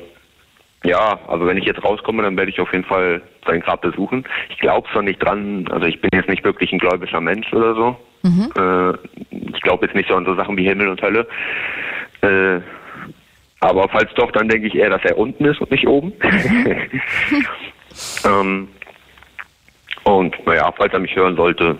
[0.85, 4.23] ja, also wenn ich jetzt rauskomme, dann werde ich auf jeden Fall sein Grab besuchen.
[4.49, 7.75] Ich glaube zwar nicht dran, also ich bin jetzt nicht wirklich ein gläubiger Mensch oder
[7.75, 7.97] so.
[8.55, 8.93] Äh,
[9.31, 11.27] ich glaube jetzt nicht so an so Sachen wie Himmel und Hölle.
[12.21, 12.61] Äh,
[13.69, 16.13] aber falls doch, dann denke ich eher, dass er unten ist und nicht oben.
[18.25, 18.67] ähm,
[20.03, 21.79] und naja, falls er mich hören sollte,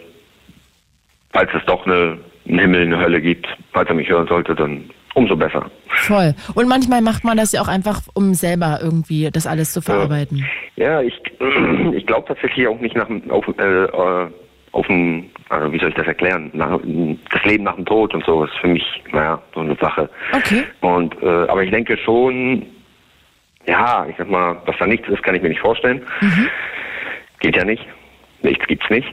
[1.32, 2.18] falls es doch eine,
[2.48, 5.70] einen Himmel, eine Hölle gibt, falls er mich hören sollte, dann umso besser.
[5.90, 6.34] Voll.
[6.56, 10.46] Und manchmal macht man das ja auch einfach, um selber irgendwie das alles zu verarbeiten.
[10.76, 11.14] Ja, ich,
[11.94, 14.28] ich glaube tatsächlich auch nicht nach, dem- auf, äh, äh,
[14.74, 16.80] auf ein, also wie soll ich das erklären, nach,
[17.32, 20.10] das Leben nach dem Tod und so ist für mich, naja, so eine Sache.
[20.34, 20.64] Okay.
[20.82, 22.66] Und, äh, aber ich denke schon,
[23.68, 26.02] ja, ich sag mal, dass da nichts ist, kann ich mir nicht vorstellen.
[26.22, 26.48] Mhm.
[27.40, 27.86] Geht ja nicht.
[28.42, 29.08] Nichts gibt's nicht.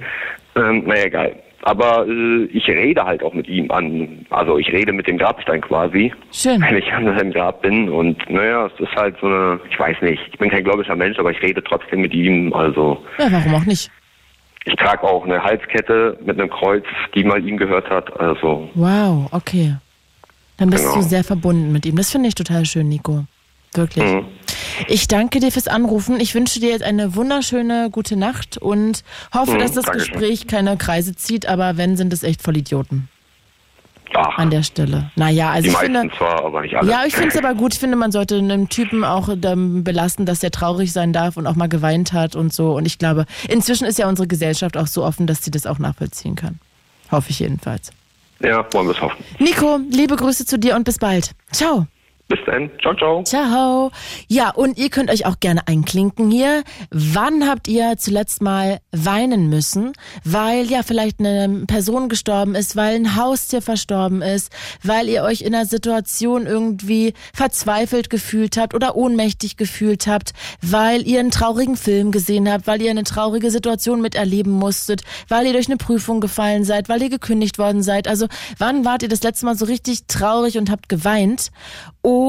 [0.57, 1.37] Ähm, naja, egal.
[1.63, 5.61] Aber äh, ich rede halt auch mit ihm an, also ich rede mit dem Grabstein
[5.61, 6.61] quasi, Schön.
[6.63, 7.91] wenn ich an seinem Grab bin.
[7.91, 11.19] Und naja, es ist halt so eine, ich weiß nicht, ich bin kein gläubiger Mensch,
[11.19, 12.53] aber ich rede trotzdem mit ihm.
[12.55, 13.91] Also Ja, warum auch nicht?
[14.65, 16.85] Ich trage auch eine Halskette mit einem Kreuz,
[17.15, 18.19] die mal ihm gehört hat.
[18.21, 19.77] Also Wow, okay.
[20.59, 20.97] Dann bist Genau.
[20.97, 21.97] du sehr verbunden mit ihm.
[21.97, 23.25] Das finde ich total schön, Nico.
[23.73, 24.05] Wirklich.
[24.05, 24.27] Mhm.
[24.89, 26.19] Ich danke dir fürs Anrufen.
[26.21, 29.87] Ich wünsche dir jetzt eine wunderschöne gute Nacht und hoffe, Mhm, dass das.
[29.87, 33.09] Gespräch keine Kreise zieht, aber wenn, sind es echt Vollidioten
[34.15, 35.11] ach, an der Stelle.
[35.17, 36.11] Naja, also die ich finde.
[36.17, 36.91] zwar, aber nicht alle.
[36.91, 37.75] Ja, ich finde es aber gut.
[37.75, 41.47] Ich finde, man sollte einen Typen auch ähm, belasten, dass er traurig sein darf und
[41.47, 42.73] auch mal geweint hat und so.
[42.73, 45.79] Und ich glaube, inzwischen ist ja unsere Gesellschaft auch so offen, dass sie das auch
[45.79, 46.59] nachvollziehen kann.
[47.11, 47.91] Hoffe ich jedenfalls.
[48.41, 49.23] Ja, wollen wir es hoffen.
[49.39, 51.33] Nico, liebe Grüße zu dir und bis bald.
[51.53, 51.87] Ciao.
[52.31, 52.71] Bis dann.
[52.81, 53.25] Ciao, ciao.
[53.25, 53.91] Ciao.
[54.29, 56.63] Ja, und ihr könnt euch auch gerne einklinken hier.
[56.93, 62.95] Wann habt ihr zuletzt mal weinen müssen, weil ja vielleicht eine Person gestorben ist, weil
[62.95, 64.53] ein Haustier verstorben ist,
[64.85, 70.31] weil ihr euch in einer Situation irgendwie verzweifelt gefühlt habt oder ohnmächtig gefühlt habt,
[70.63, 75.47] weil ihr einen traurigen Film gesehen habt, weil ihr eine traurige Situation miterleben musstet, weil
[75.47, 78.07] ihr durch eine Prüfung gefallen seid, weil ihr gekündigt worden seid.
[78.07, 78.29] Also
[78.59, 81.51] wann wart ihr das letzte Mal so richtig traurig und habt geweint?
[82.03, 82.20] Und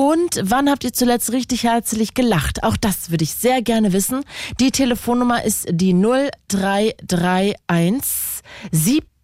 [0.44, 2.64] wann habt ihr zuletzt richtig herzlich gelacht?
[2.64, 4.24] Auch das würde ich sehr gerne wissen.
[4.62, 8.42] Die Telefonnummer ist die 0331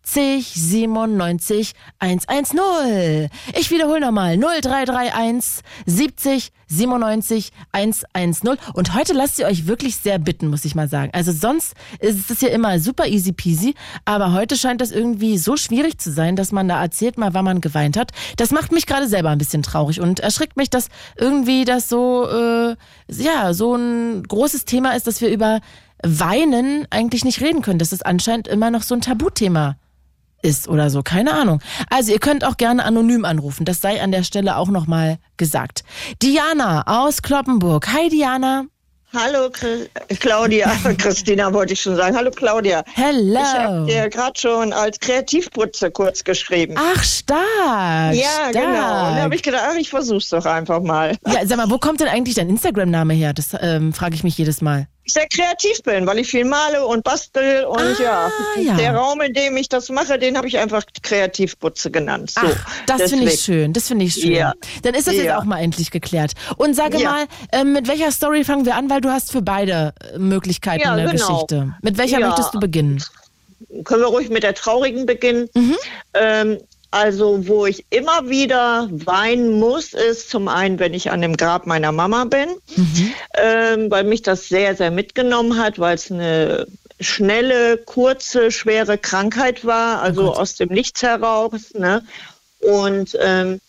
[0.08, 3.30] 70 97 110.
[3.60, 8.58] Ich wiederhole nochmal 0331 70 97 110.
[8.74, 11.12] Und heute lasst ihr euch wirklich sehr bitten, muss ich mal sagen.
[11.14, 15.58] Also sonst ist es ja immer super easy peasy, aber heute scheint das irgendwie so
[15.58, 18.12] schwierig zu sein, dass man da erzählt mal, wann man geweint hat.
[18.38, 20.88] Das macht mich gerade selber ein bisschen traurig und erschrickt mich, dass
[21.18, 22.76] irgendwie das so, äh,
[23.10, 25.60] ja, so ein großes Thema ist, dass wir über
[26.02, 27.80] Weinen eigentlich nicht reden können.
[27.80, 29.76] Das ist anscheinend immer noch so ein Tabuthema
[30.42, 31.62] ist oder so, keine Ahnung.
[31.90, 35.84] Also ihr könnt auch gerne anonym anrufen, das sei an der Stelle auch nochmal gesagt.
[36.22, 37.88] Diana aus Kloppenburg.
[37.94, 38.66] Hi Diana.
[39.14, 39.50] Hallo
[40.20, 42.16] Claudia, Christina wollte ich schon sagen.
[42.16, 42.84] Hallo Claudia.
[42.86, 43.40] Ich Hello.
[43.40, 46.76] habe dir gerade schon als Kreativputze kurz geschrieben.
[46.78, 48.14] Ach, stark.
[48.14, 48.52] ja, stark.
[48.54, 48.68] genau.
[48.68, 51.16] Und da habe ich gedacht, ach, ich versuch's doch einfach mal.
[51.26, 53.34] Ja, sag mal, wo kommt denn eigentlich dein Instagram-Name her?
[53.34, 54.88] Das ähm, frage ich mich jedes Mal.
[55.10, 58.32] Sehr kreativ bin, weil ich viel male und bastel und Ah, ja,
[58.62, 58.74] ja.
[58.76, 62.32] der Raum, in dem ich das mache, den habe ich einfach Kreativputze genannt.
[62.32, 63.74] So, Ach, das finde ich schön.
[63.74, 64.32] Das finde ich schön.
[64.32, 64.54] Ja.
[64.84, 65.40] Dann ist das jetzt Ja.
[65.40, 66.34] auch mal endlich geklärt.
[66.58, 68.90] Und sage mal, ähm, mit welcher Story fangen wir an?
[68.90, 71.14] Weil du hast für beide äh, Möglichkeiten Ja, eine genau.
[71.28, 71.76] Geschichte.
[71.82, 73.04] Mit welcher möchtest du beginnen?
[73.84, 75.50] können wir ruhig mit der traurigen beginnen.
[75.54, 75.76] Mhm.
[76.14, 76.58] Ähm,
[76.92, 81.66] also, wo ich immer wieder weinen muss, ist zum einen, wenn ich an dem Grab
[81.68, 83.12] meiner Mama bin, Mhm.
[83.36, 86.66] ähm, weil mich das sehr, sehr mitgenommen hat, weil es eine
[87.00, 91.74] schnelle, kurze, schwere Krankheit war, also aus dem Nichts heraus.
[91.74, 92.04] Ne?
[92.62, 93.60] Und ähm,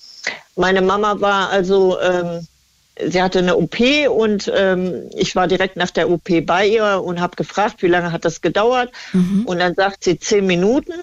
[0.56, 2.46] meine Mama war also, ähm,
[3.04, 7.20] sie hatte eine OP und ähm, ich war direkt nach der OP bei ihr und
[7.20, 8.90] habe gefragt, wie lange hat das gedauert?
[9.46, 10.94] Und dann sagt sie zehn Minuten.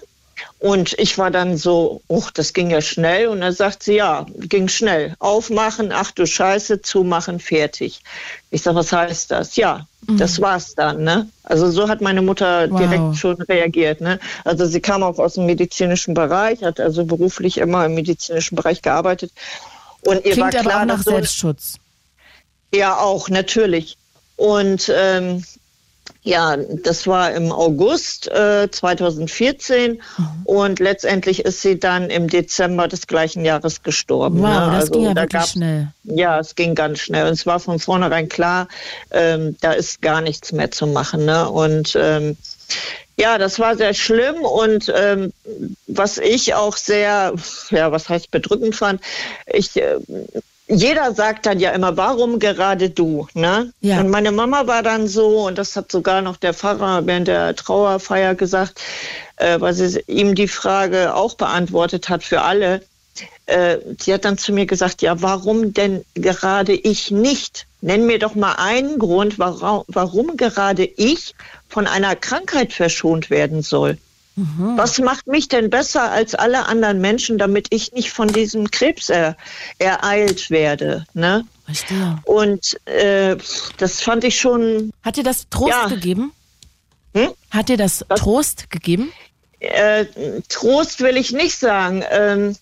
[0.58, 3.28] Und ich war dann so, uch, das ging ja schnell.
[3.28, 5.14] Und dann sagt sie, ja, ging schnell.
[5.18, 8.00] Aufmachen, ach du Scheiße, zumachen, fertig.
[8.50, 9.56] Ich sag, was heißt das?
[9.56, 11.28] Ja, das war's dann, ne?
[11.42, 12.78] Also so hat meine Mutter Wow.
[12.80, 14.20] direkt schon reagiert, ne?
[14.44, 18.82] Also sie kam auch aus dem medizinischen Bereich, hat also beruflich immer im medizinischen Bereich
[18.82, 19.32] gearbeitet.
[20.02, 21.74] Und ihr war Klingt klar, aber auch nach Selbstschutz.
[22.72, 23.96] ja, auch, natürlich.
[24.36, 25.42] Und ähm,
[26.22, 30.26] ja, das war im August äh, 2014 Mhm.
[30.44, 34.40] und letztendlich ist sie dann im Dezember des gleichen Jahres gestorben.
[34.42, 34.78] Wow, ne?
[34.80, 35.88] das ging ja da wirklich gab's- schnell.
[36.04, 37.26] Ja, es ging ganz schnell.
[37.26, 38.68] Und es war von vornherein klar,
[39.10, 41.24] ähm, da ist gar nichts mehr zu machen.
[41.24, 41.48] Ne?
[41.48, 42.36] Und ähm,
[43.18, 45.32] ja, das war sehr schlimm und ähm,
[45.86, 47.32] was ich auch sehr,
[47.70, 49.00] ja, was heißt bedrückend fand,
[49.46, 49.96] ich, äh,
[50.68, 53.72] jeder sagt dann ja immer, warum gerade du, ne?
[53.80, 54.00] Ja.
[54.00, 57.54] Und meine Mama war dann so, und das hat sogar noch der Pfarrer während der
[57.54, 58.80] Trauerfeier gesagt,
[59.36, 62.82] äh, weil sie ihm die Frage auch beantwortet hat für alle.
[63.46, 67.66] Äh, sie hat dann zu mir gesagt, ja, warum denn gerade ich nicht?
[67.80, 71.34] Nenn mir doch mal einen Grund, warum, warum gerade ich
[71.68, 73.98] von einer Krankheit verschont werden soll.
[74.36, 79.08] Was macht mich denn besser als alle anderen Menschen, damit ich nicht von diesem Krebs
[79.08, 79.34] er,
[79.78, 81.06] ereilt werde?
[81.14, 81.46] Ne?
[81.64, 82.18] Verstehe.
[82.24, 83.36] Und äh,
[83.78, 85.86] das fand ich schon Hat dir das Trost Ja.
[85.88, 86.32] gegeben?
[87.14, 87.30] Hm?
[87.50, 89.10] Hat dir das Trost gegeben?
[89.60, 90.04] äh,
[90.50, 92.04] Trost will ich nicht sagen.
[92.10, 92.56] Ähm,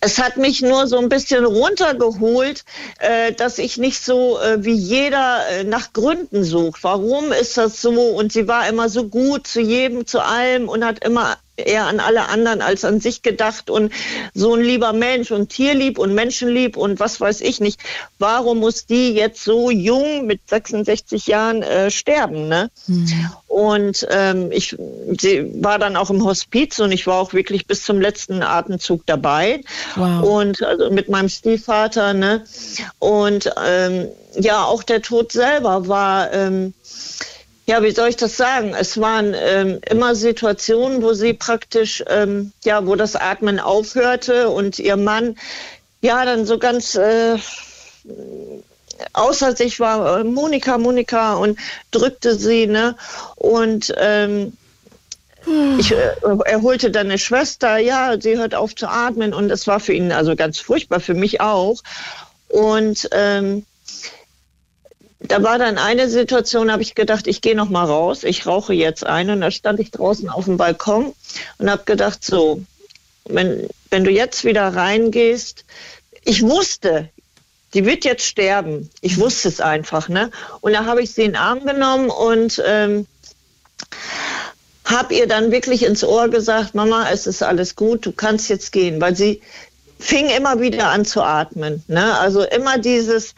[0.00, 2.64] es hat mich nur so ein bisschen runtergeholt,
[2.98, 6.82] äh, dass ich nicht so äh, wie jeder äh, nach Gründen sucht.
[6.82, 7.90] Warum ist das so?
[7.90, 12.00] Und sie war immer so gut zu jedem, zu allem und hat immer eher an
[12.00, 13.92] alle anderen als an sich gedacht und
[14.34, 17.80] so ein lieber Mensch und tierlieb und menschenlieb und was weiß ich nicht.
[18.18, 22.48] Warum muss die jetzt so jung mit 66 Jahren äh, sterben?
[22.48, 22.70] Ne?
[22.86, 23.30] Mhm.
[23.48, 24.76] Und ähm, ich
[25.20, 29.04] sie war dann auch im Hospiz und ich war auch wirklich bis zum letzten Atemzug
[29.04, 29.62] dabei
[29.96, 30.22] wow.
[30.22, 32.14] und also mit meinem Stiefvater.
[32.14, 32.44] Ne?
[32.98, 36.72] Und ähm, ja, auch der Tod selber war ähm,
[37.66, 38.74] ja, wie soll ich das sagen?
[38.78, 44.78] Es waren ähm, immer Situationen, wo sie praktisch, ähm, ja, wo das Atmen aufhörte und
[44.78, 45.36] ihr Mann,
[46.00, 47.38] ja, dann so ganz äh,
[49.12, 51.58] außer sich war, äh, Monika, Monika und
[51.92, 52.96] drückte sie, ne?
[53.36, 54.56] Und ähm,
[55.78, 59.66] ich, äh, er holte dann eine Schwester, ja, sie hört auf zu atmen und es
[59.66, 61.80] war für ihn also ganz furchtbar, für mich auch.
[62.48, 63.64] Und ähm,
[65.28, 68.74] da war dann eine Situation, habe ich gedacht, ich gehe noch mal raus, ich rauche
[68.74, 71.14] jetzt ein und da stand ich draußen auf dem Balkon
[71.58, 72.62] und habe gedacht, so,
[73.24, 75.64] wenn, wenn du jetzt wieder reingehst,
[76.24, 77.08] ich wusste,
[77.74, 78.90] die wird jetzt sterben.
[79.00, 80.30] Ich wusste es einfach, ne?
[80.60, 83.06] Und da habe ich sie in den Arm genommen und ähm,
[84.84, 88.72] habe ihr dann wirklich ins Ohr gesagt, Mama, es ist alles gut, du kannst jetzt
[88.72, 89.40] gehen, weil sie
[89.98, 91.82] fing immer wieder an zu atmen.
[91.86, 92.18] Ne?
[92.18, 93.34] Also immer dieses,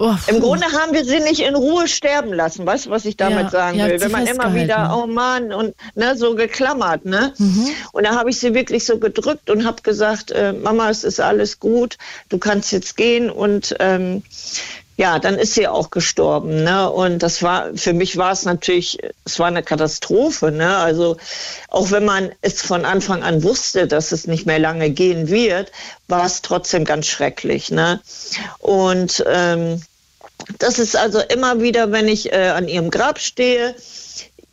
[0.00, 2.64] Oh, Im Grunde haben wir sie nicht in Ruhe sterben lassen.
[2.64, 4.00] Weißt du, was ich damit ja, sagen will?
[4.00, 7.34] Wenn man immer wieder, oh Mann, und ne, so geklammert, ne?
[7.36, 7.66] Mhm.
[7.90, 11.18] Und da habe ich sie wirklich so gedrückt und habe gesagt, äh, Mama, es ist
[11.18, 14.22] alles gut, du kannst jetzt gehen und ähm,
[14.98, 16.64] ja, dann ist sie auch gestorben.
[16.64, 16.90] Ne?
[16.90, 20.50] Und das war, für mich war es natürlich, es war eine Katastrophe.
[20.50, 20.76] Ne?
[20.76, 21.16] Also
[21.68, 25.70] auch wenn man es von Anfang an wusste, dass es nicht mehr lange gehen wird,
[26.08, 27.70] war es trotzdem ganz schrecklich.
[27.70, 28.00] Ne?
[28.58, 29.80] Und ähm,
[30.58, 33.76] das ist also immer wieder, wenn ich äh, an ihrem Grab stehe,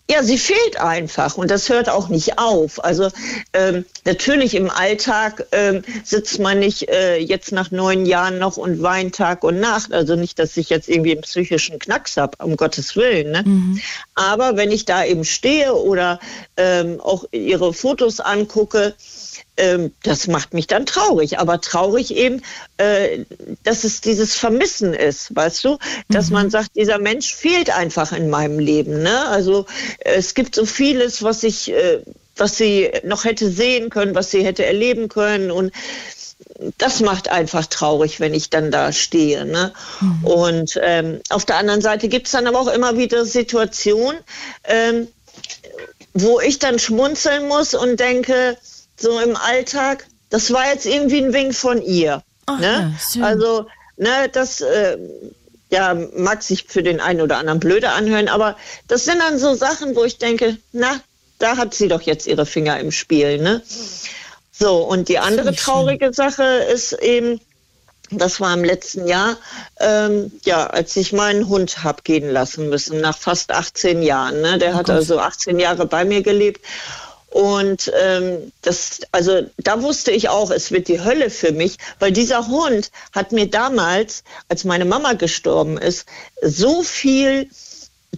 [0.10, 2.84] ja, sie fehlt einfach und das hört auch nicht auf.
[2.84, 3.10] Also
[3.54, 8.84] ähm, natürlich im Alltag ähm, sitzt man nicht äh, jetzt nach neun Jahren noch und
[8.84, 9.94] weint Tag und Nacht.
[9.94, 13.32] Also nicht, dass ich jetzt irgendwie einen psychischen Knacks habe, um Gottes Willen.
[13.32, 13.44] Ne?
[13.46, 13.82] Mhm.
[14.14, 16.20] Aber wenn ich da eben stehe oder
[16.56, 18.94] ähm, auch ihre Fotos angucke,
[19.58, 21.40] ähm, das macht mich dann traurig.
[21.40, 22.42] Aber traurig eben,
[22.78, 23.26] äh,
[23.64, 25.78] dass es dieses Vermissen ist, weißt du?
[26.10, 26.34] Dass mhm.
[26.34, 29.02] man sagt, dieser Mensch fehlt einfach in meinem Leben.
[29.02, 29.28] Ne?
[29.28, 29.66] Also
[30.00, 32.02] es gibt so vieles, was ich, äh,
[32.36, 35.72] was sie noch hätte sehen können, was sie hätte erleben können und
[36.78, 39.46] das macht einfach traurig, wenn ich dann da stehe.
[39.46, 39.74] Ne?
[40.02, 40.26] Mhm.
[40.26, 44.20] Und ähm, auf der anderen Seite gibt es dann aber auch immer wieder Situationen,
[44.66, 45.08] ähm,
[46.14, 48.58] wo ich dann schmunzeln muss und denke,
[48.98, 52.24] so im Alltag, das war jetzt irgendwie ein Wink von ihr.
[52.46, 52.96] Ach, ne?
[53.14, 53.68] Ja, also,
[53.98, 54.98] ne, das äh,
[55.70, 58.56] ja, mag sich für den einen oder anderen blöde anhören, aber
[58.88, 61.00] das sind dann so Sachen, wo ich denke, na,
[61.40, 63.62] da hat sie doch jetzt ihre Finger im Spiel, ne?
[64.58, 67.42] So, und die andere traurige Sache ist eben,
[68.12, 69.38] das war im letzten Jahr,
[69.80, 74.42] ähm, ja, als ich meinen Hund hab gehen lassen müssen, nach fast 18 Jahren.
[74.42, 74.58] Ne?
[74.58, 74.96] Der oh hat Gott.
[74.96, 76.62] also 18 Jahre bei mir gelebt.
[77.36, 82.14] Und ähm, das, also da wusste ich auch, es wird die Hölle für mich, weil
[82.14, 86.06] dieser Hund hat mir damals, als meine Mama gestorben ist,
[86.42, 87.50] so viel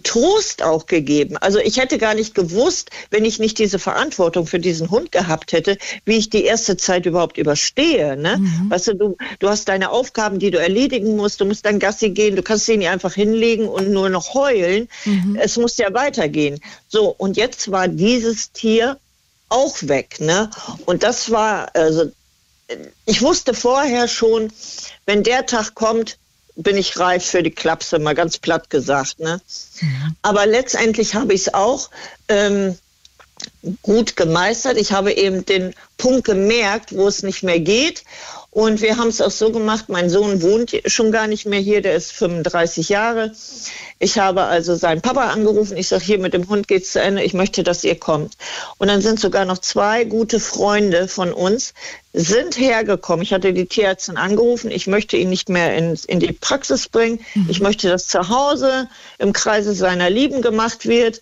[0.04, 1.36] Trost auch gegeben.
[1.36, 5.50] Also ich hätte gar nicht gewusst, wenn ich nicht diese Verantwortung für diesen Hund gehabt
[5.50, 8.16] hätte, wie ich die erste Zeit überhaupt überstehe.
[8.16, 8.36] Ne?
[8.38, 8.70] Mhm.
[8.70, 11.40] Weißt du, du, du hast deine Aufgaben, die du erledigen musst.
[11.40, 12.36] Du musst dann Gassi gehen.
[12.36, 14.88] Du kannst ihn nicht einfach hinlegen und nur noch heulen.
[15.04, 15.36] Mhm.
[15.42, 16.60] Es muss ja weitergehen.
[16.86, 18.96] So, und jetzt war dieses Tier
[19.48, 20.20] auch weg.
[20.20, 20.50] Ne?
[20.86, 22.10] Und das war, also
[23.06, 24.52] ich wusste vorher schon,
[25.06, 26.18] wenn der Tag kommt,
[26.56, 29.20] bin ich reif für die Klapse, mal ganz platt gesagt.
[29.20, 29.40] Ne?
[29.80, 30.16] Mhm.
[30.22, 31.88] Aber letztendlich habe ich es auch
[32.28, 32.76] ähm,
[33.82, 34.76] gut gemeistert.
[34.76, 38.04] Ich habe eben den Punkt gemerkt, wo es nicht mehr geht.
[38.58, 41.80] Und wir haben es auch so gemacht, mein Sohn wohnt schon gar nicht mehr hier,
[41.80, 43.30] der ist 35 Jahre.
[44.00, 45.76] Ich habe also seinen Papa angerufen.
[45.76, 47.22] Ich sage, hier mit dem Hund geht's zu Ende.
[47.22, 48.36] Ich möchte, dass ihr kommt.
[48.78, 51.72] Und dann sind sogar noch zwei gute Freunde von uns,
[52.12, 53.22] sind hergekommen.
[53.22, 54.72] Ich hatte die Tierärztin angerufen.
[54.72, 57.20] Ich möchte ihn nicht mehr in, in die Praxis bringen.
[57.36, 57.46] Mhm.
[57.48, 58.88] Ich möchte, dass zu Hause
[59.18, 61.20] im Kreise seiner Lieben gemacht wird.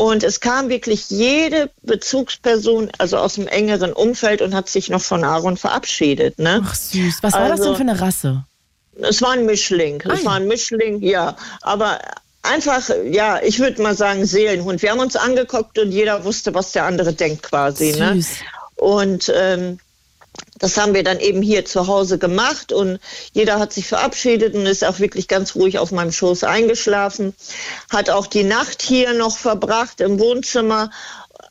[0.00, 5.02] Und es kam wirklich jede Bezugsperson, also aus dem engeren Umfeld und hat sich noch
[5.02, 6.38] von Aaron verabschiedet.
[6.38, 6.62] Ne?
[6.64, 7.18] Ach süß.
[7.20, 8.44] Was war das denn also für eine Rasse?
[9.02, 10.02] Es war ein Mischling.
[10.10, 11.36] Es ah, war ein Mischling, ja.
[11.60, 11.98] Aber
[12.40, 14.80] einfach, ja, ich würde mal sagen Seelenhund.
[14.80, 17.92] Wir haben uns angeguckt und jeder wusste, was der andere denkt quasi.
[17.92, 18.14] Ne?
[18.14, 18.30] Süß.
[18.30, 18.46] Ne?
[18.76, 19.80] Und ähm,
[20.58, 23.00] das haben wir dann eben hier zu Hause gemacht und
[23.32, 27.34] jeder hat sich verabschiedet und ist auch wirklich ganz ruhig auf meinem Schoß eingeschlafen.
[27.90, 30.90] Hat auch die Nacht hier noch verbracht im Wohnzimmer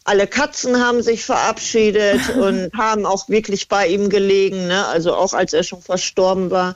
[0.09, 4.87] alle Katzen haben sich verabschiedet und haben auch wirklich bei ihm gelegen, ne?
[4.87, 6.75] also auch als er schon verstorben war.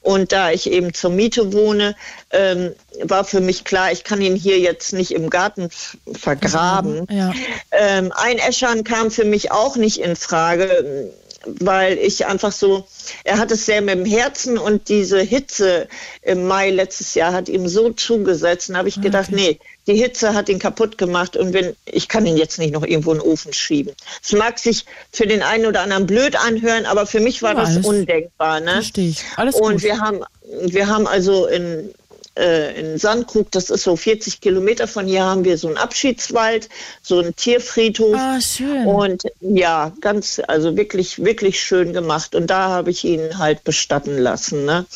[0.00, 1.96] Und da ich eben zur Miete wohne,
[2.30, 2.72] ähm,
[3.02, 5.70] war für mich klar, ich kann ihn hier jetzt nicht im Garten
[6.12, 7.06] vergraben.
[7.10, 7.32] Ja.
[7.72, 11.12] Ähm, Einäschern kam für mich auch nicht in Frage
[11.46, 12.86] weil ich einfach so,
[13.24, 15.88] er hat es sehr mit dem Herzen und diese Hitze
[16.22, 18.70] im Mai letztes Jahr hat ihm so zugesetzt.
[18.70, 19.36] Und habe ich gedacht, okay.
[19.36, 22.84] nee, die Hitze hat ihn kaputt gemacht und wenn, ich kann ihn jetzt nicht noch
[22.84, 23.94] irgendwo in den Ofen schieben.
[24.22, 27.60] Es mag sich für den einen oder anderen blöd anhören, aber für mich war ja,
[27.60, 28.60] das undenkbar.
[28.60, 28.72] Ne?
[28.74, 29.24] Verstehe ich.
[29.36, 29.82] Alles und gut.
[29.82, 30.20] wir haben,
[30.66, 31.92] wir haben also in
[32.36, 36.68] äh, in Sandkrug, das ist so 40 Kilometer von hier, haben wir so einen Abschiedswald,
[37.02, 38.16] so einen Tierfriedhof.
[38.16, 38.86] Ah, schön.
[38.86, 42.34] Und ja, ganz, also wirklich, wirklich schön gemacht.
[42.34, 44.64] Und da habe ich ihn halt bestatten lassen.
[44.64, 44.86] Ne?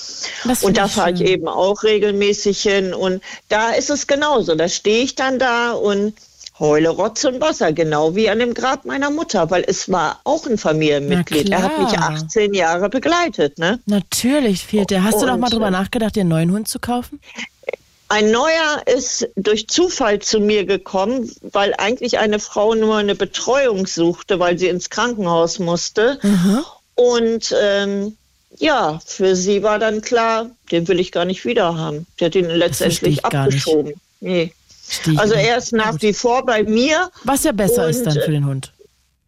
[0.62, 2.95] Und da fahre ich eben auch regelmäßig hin.
[2.95, 4.55] Und da ist es genauso.
[4.55, 6.14] Da stehe ich dann da und
[6.59, 10.46] Heule, Rotz und Wasser, genau wie an dem Grab meiner Mutter, weil es war auch
[10.46, 11.50] ein Familienmitglied.
[11.50, 13.59] Er hat mich 18 Jahre begleitet.
[13.59, 13.78] Ne?
[13.84, 15.04] Natürlich fehlt der.
[15.04, 17.20] Hast und, du noch mal drüber nachgedacht, dir einen neuen Hund zu kaufen?
[18.09, 23.86] Ein neuer ist durch Zufall zu mir gekommen, weil eigentlich eine Frau nur eine Betreuung
[23.86, 26.18] suchte, weil sie ins Krankenhaus musste.
[26.22, 26.64] Mhm.
[26.94, 28.16] Und ähm,
[28.59, 32.07] ja, für sie war dann klar, den will ich gar nicht wieder haben.
[32.20, 33.94] Der hat ihn letztendlich abgeschoben.
[34.20, 34.52] Nee.
[34.89, 37.11] Stieg also er ist nach wie vor bei mir.
[37.24, 38.72] Was ja besser und, ist dann für den Hund.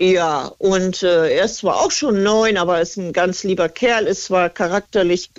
[0.00, 4.06] Ja, und äh, er ist zwar auch schon neun, aber ist ein ganz lieber Kerl,
[4.06, 5.30] ist zwar charakterlich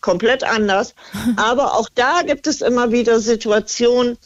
[0.00, 0.94] komplett anders,
[1.36, 4.18] aber auch da gibt es immer wieder Situationen,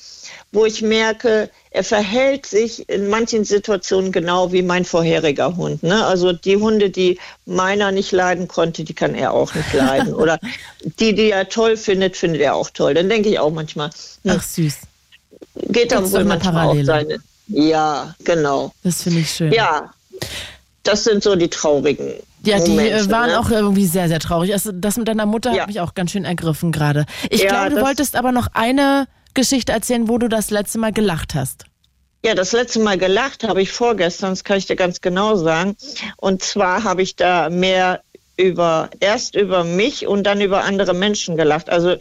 [0.50, 5.82] wo ich merke, er verhält sich in manchen Situationen genau wie mein vorheriger Hund.
[5.82, 6.05] Ne?
[6.05, 10.14] Also die Hunde, die meiner nicht leiden konnte, die kann er auch nicht leiden.
[10.22, 10.38] Oder
[11.00, 12.92] die, die er toll findet, findet er auch toll.
[12.92, 13.90] Dann denke ich auch manchmal.
[14.24, 14.74] Hm, Ach süß
[15.55, 17.18] geht dann wohl manchmal auch seine.
[17.48, 18.72] Ja, genau.
[18.82, 19.53] Das finde ich schön.
[19.53, 19.90] Ja,
[20.82, 22.14] das sind so die traurigen.
[22.44, 23.38] Ja, die Momente, waren ne?
[23.38, 24.53] auch irgendwie sehr, sehr traurig.
[24.53, 25.62] Also das mit deiner Mutter ja.
[25.62, 27.07] hat mich auch ganz schön ergriffen gerade.
[27.30, 30.92] Ich ja, glaube, du wolltest aber noch eine Geschichte erzählen, wo du das letzte Mal
[30.92, 31.64] gelacht hast.
[32.24, 35.76] Ja, das letzte Mal gelacht habe ich vorgestern, das kann ich dir ganz genau sagen.
[36.16, 38.00] Und zwar habe ich da mehr
[38.36, 41.68] über, erst über mich und dann über andere Menschen gelacht.
[41.68, 41.96] Also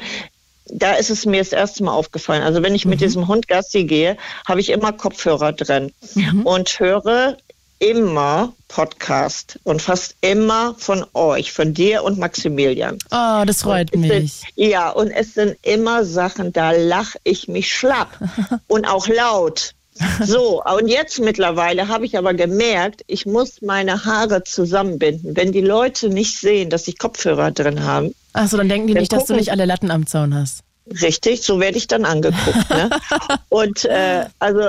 [0.72, 2.44] da ist es mir das erste Mal aufgefallen.
[2.44, 2.92] Also wenn ich mhm.
[2.92, 4.18] mit diesem Hund Gassi gehe,
[4.48, 6.46] habe ich immer Kopfhörer drin mhm.
[6.46, 7.38] und höre
[7.80, 13.00] immer Podcast und fast immer von euch, von dir und Maximilian.
[13.12, 14.34] Oh, das freut mich.
[14.34, 18.20] Sind, ja, und es sind immer Sachen, da lache ich mich schlapp
[18.68, 19.74] und auch laut.
[20.24, 25.36] So, und jetzt mittlerweile habe ich aber gemerkt, ich muss meine Haare zusammenbinden.
[25.36, 28.14] Wenn die Leute nicht sehen, dass ich Kopfhörer drin habe.
[28.34, 30.62] Achso, dann denken die dann nicht, dass du nicht alle Latten am Zaun hast.
[31.02, 32.70] Richtig, so werde ich dann angeguckt.
[32.70, 32.90] Ne?
[33.50, 34.62] und äh, also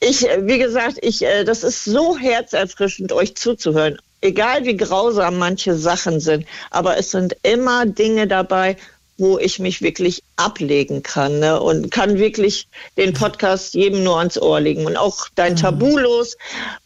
[0.00, 3.98] ich, wie gesagt, ich, äh, das ist so herzerfrischend, euch zuzuhören.
[4.20, 8.76] Egal wie grausam manche Sachen sind, aber es sind immer Dinge dabei,
[9.16, 11.60] wo ich mich wirklich ablegen kann ne?
[11.60, 12.66] und kann wirklich
[12.96, 15.58] den Podcast jedem nur ans Ohr legen und auch dein mhm.
[15.58, 16.36] Tabulos.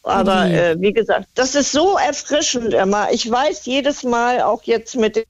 [0.03, 3.11] Aber äh, wie gesagt, das ist so erfrischend immer.
[3.13, 5.25] Ich weiß jedes Mal, auch jetzt mit den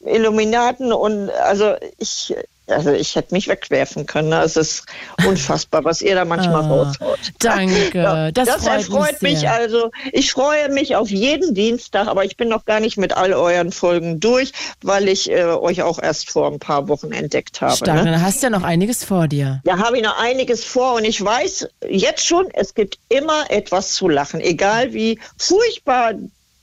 [0.00, 2.34] Illuminaten und also ich
[2.66, 4.30] also ich hätte mich wegwerfen können.
[4.30, 4.42] Ne?
[4.42, 4.86] Es ist
[5.26, 7.18] unfassbar, was ihr da manchmal oh, raushaut.
[7.38, 7.98] Danke.
[7.98, 9.90] Ja, das, das freut erfreut mich, mich, also.
[10.12, 13.70] Ich freue mich auf jeden Dienstag, aber ich bin noch gar nicht mit all euren
[13.70, 14.52] Folgen durch,
[14.82, 17.76] weil ich äh, euch auch erst vor ein paar Wochen entdeckt habe.
[17.76, 18.12] Stark, ne?
[18.12, 19.60] dann hast du ja noch einiges vor dir.
[19.64, 23.92] Da habe ich noch einiges vor und ich weiß jetzt schon, es gibt immer etwas
[23.92, 26.14] zu lachen, egal wie furchtbar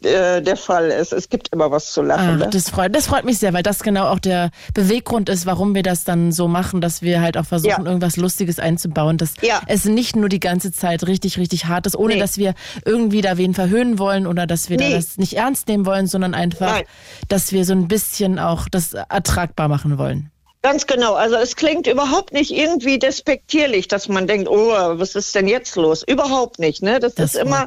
[0.04, 1.14] äh, der Fall ist.
[1.14, 2.30] Es gibt immer was zu lachen.
[2.30, 2.50] Ach, ne?
[2.50, 5.84] das, freut, das freut mich sehr, weil das genau auch der Beweggrund ist, warum wir
[5.84, 7.86] das dann so machen, dass wir halt auch versuchen, ja.
[7.86, 9.62] irgendwas Lustiges einzubauen, dass ja.
[9.68, 12.20] es nicht nur die ganze Zeit richtig, richtig hart ist, ohne nee.
[12.20, 14.90] dass wir irgendwie da wen verhöhnen wollen oder dass wir nee.
[14.90, 16.84] da das nicht ernst nehmen wollen, sondern einfach, Nein.
[17.28, 20.31] dass wir so ein bisschen auch das ertragbar machen wollen.
[20.64, 21.16] Ganz genau.
[21.16, 25.76] Also es klingt überhaupt nicht irgendwie despektierlich, dass man denkt, oh, was ist denn jetzt
[25.76, 26.04] los?
[26.04, 26.84] Überhaupt nicht.
[26.84, 27.00] Ne?
[27.00, 27.66] Das, das ist immer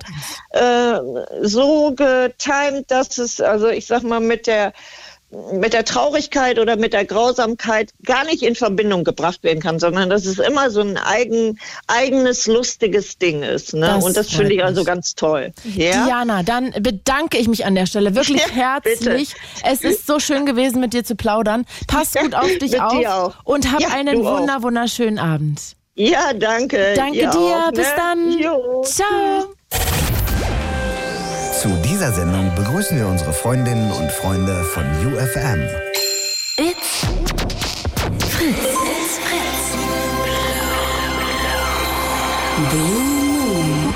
[0.50, 1.00] äh,
[1.42, 4.72] so getimt, dass es, also ich sag mal, mit der
[5.52, 10.10] mit der Traurigkeit oder mit der Grausamkeit gar nicht in Verbindung gebracht werden kann, sondern
[10.10, 13.74] dass es immer so ein eigen, eigenes, lustiges Ding ist.
[13.74, 13.86] Ne?
[13.86, 15.52] Das Und das finde ich also ganz toll.
[15.64, 16.04] Ja?
[16.04, 19.34] Diana, dann bedanke ich mich an der Stelle wirklich herzlich.
[19.64, 21.64] es ist so schön gewesen, mit dir zu plaudern.
[21.86, 25.60] Pass gut auf dich auf und hab ja, einen wunder, wunderschönen Abend.
[25.94, 26.94] Ja, danke.
[26.96, 27.28] Danke dir.
[27.30, 27.94] Auch, Bis ne?
[27.96, 28.38] dann.
[28.38, 28.82] Jo.
[28.82, 30.03] Ciao.
[31.64, 35.62] Zu dieser Sendung begrüßen wir unsere Freundinnen und Freunde von UFM.
[36.58, 37.06] It's
[38.28, 38.58] Fritz.
[38.84, 39.72] It's Fritz.
[42.70, 43.94] Blue Moon.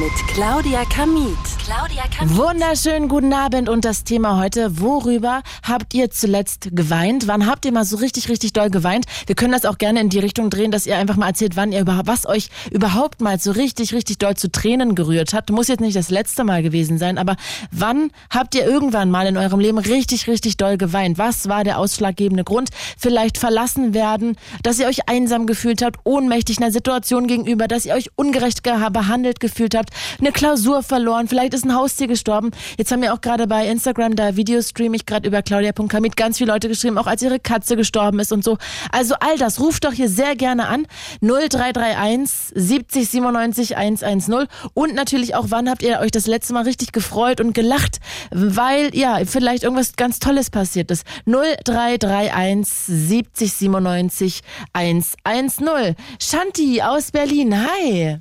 [0.00, 1.57] Mit Claudia Kamit.
[1.68, 1.98] Claudia.
[2.24, 7.28] Wunderschönen guten Abend und das Thema heute, worüber habt ihr zuletzt geweint?
[7.28, 9.04] Wann habt ihr mal so richtig, richtig doll geweint?
[9.26, 11.70] Wir können das auch gerne in die Richtung drehen, dass ihr einfach mal erzählt, wann
[11.70, 15.50] ihr überhaupt, was euch überhaupt mal so richtig, richtig doll zu Tränen gerührt hat.
[15.50, 17.36] Muss jetzt nicht das letzte Mal gewesen sein, aber
[17.70, 21.18] wann habt ihr irgendwann mal in eurem Leben richtig, richtig doll geweint?
[21.18, 22.70] Was war der ausschlaggebende Grund?
[22.96, 27.92] Vielleicht verlassen werden, dass ihr euch einsam gefühlt habt, ohnmächtig einer Situation gegenüber, dass ihr
[27.92, 32.50] euch ungerecht behandelt gefühlt habt, eine Klausur verloren, vielleicht ist ein Haustier gestorben.
[32.78, 36.52] Jetzt haben wir auch gerade bei Instagram, da Videostream ich gerade über claudia.kamit ganz viele
[36.52, 38.58] Leute geschrieben, auch als ihre Katze gestorben ist und so.
[38.92, 40.86] Also all das, ruft doch hier sehr gerne an.
[41.20, 46.92] 0331 70 97 110 und natürlich auch, wann habt ihr euch das letzte Mal richtig
[46.92, 47.98] gefreut und gelacht,
[48.30, 51.04] weil ja, vielleicht irgendwas ganz Tolles passiert ist.
[51.26, 54.40] 0331 70 97
[54.72, 55.96] 110.
[56.20, 58.20] Shanti aus Berlin, hi.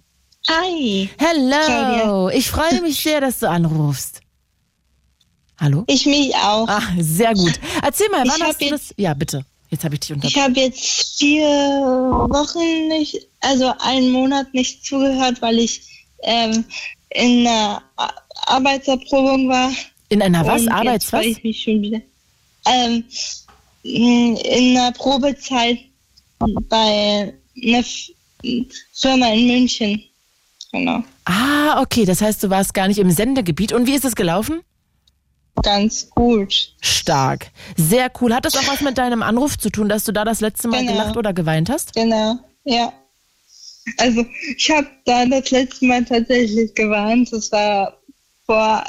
[0.50, 1.10] Hi.
[1.18, 2.30] Hello.
[2.30, 4.22] Ich freue mich sehr, dass du anrufst.
[5.60, 5.84] Hallo?
[5.88, 6.68] Ich mich auch.
[6.68, 7.60] Ah, sehr gut.
[7.82, 8.94] Erzähl mal, Ich wann hast du das?
[8.98, 9.44] Ja, bitte.
[9.70, 10.42] Jetzt habe ich dich Ich unterbrochen.
[10.44, 15.82] habe jetzt vier Wochen nicht, also einen Monat nicht zugehört, weil ich
[16.24, 16.64] ähm,
[17.10, 18.14] in einer Ar-
[18.46, 19.72] Arbeitserprobung war.
[20.10, 20.62] In einer was?
[20.62, 21.26] Und Arbeits was?
[21.26, 22.00] ich mich schon wieder.
[22.66, 23.04] Ähm,
[23.84, 24.38] in
[24.78, 25.80] einer Probezeit
[26.70, 27.84] bei einer
[28.94, 30.04] Firma in München.
[30.72, 31.04] Genau.
[31.26, 32.06] Ah, okay.
[32.06, 33.72] Das heißt, du warst gar nicht im Sendegebiet.
[33.74, 34.62] Und wie ist es gelaufen?
[35.64, 36.76] Ganz gut.
[36.82, 37.48] Stark.
[37.76, 38.34] Sehr cool.
[38.34, 40.82] Hat das auch was mit deinem Anruf zu tun, dass du da das letzte Mal
[40.82, 40.92] Genau.
[40.94, 41.94] gelacht oder geweint hast?
[41.94, 42.94] Genau, ja.
[43.98, 47.32] Also ich habe da das letzte Mal tatsächlich gewarnt.
[47.32, 47.98] Das war
[48.46, 48.84] vor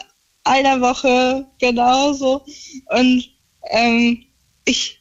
[0.45, 2.45] einer Woche genauso.
[2.91, 3.24] Und
[3.70, 4.24] ähm,
[4.64, 5.01] ich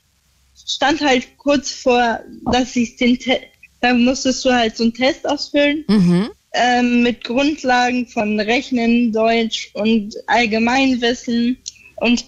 [0.66, 2.20] stand halt kurz vor,
[2.52, 3.42] dass ich den Test,
[3.82, 6.30] da musstest du halt so einen Test ausfüllen Mhm.
[6.58, 11.58] Ähm, mit Grundlagen von Rechnen, Deutsch und Allgemeinwissen.
[11.98, 12.26] Und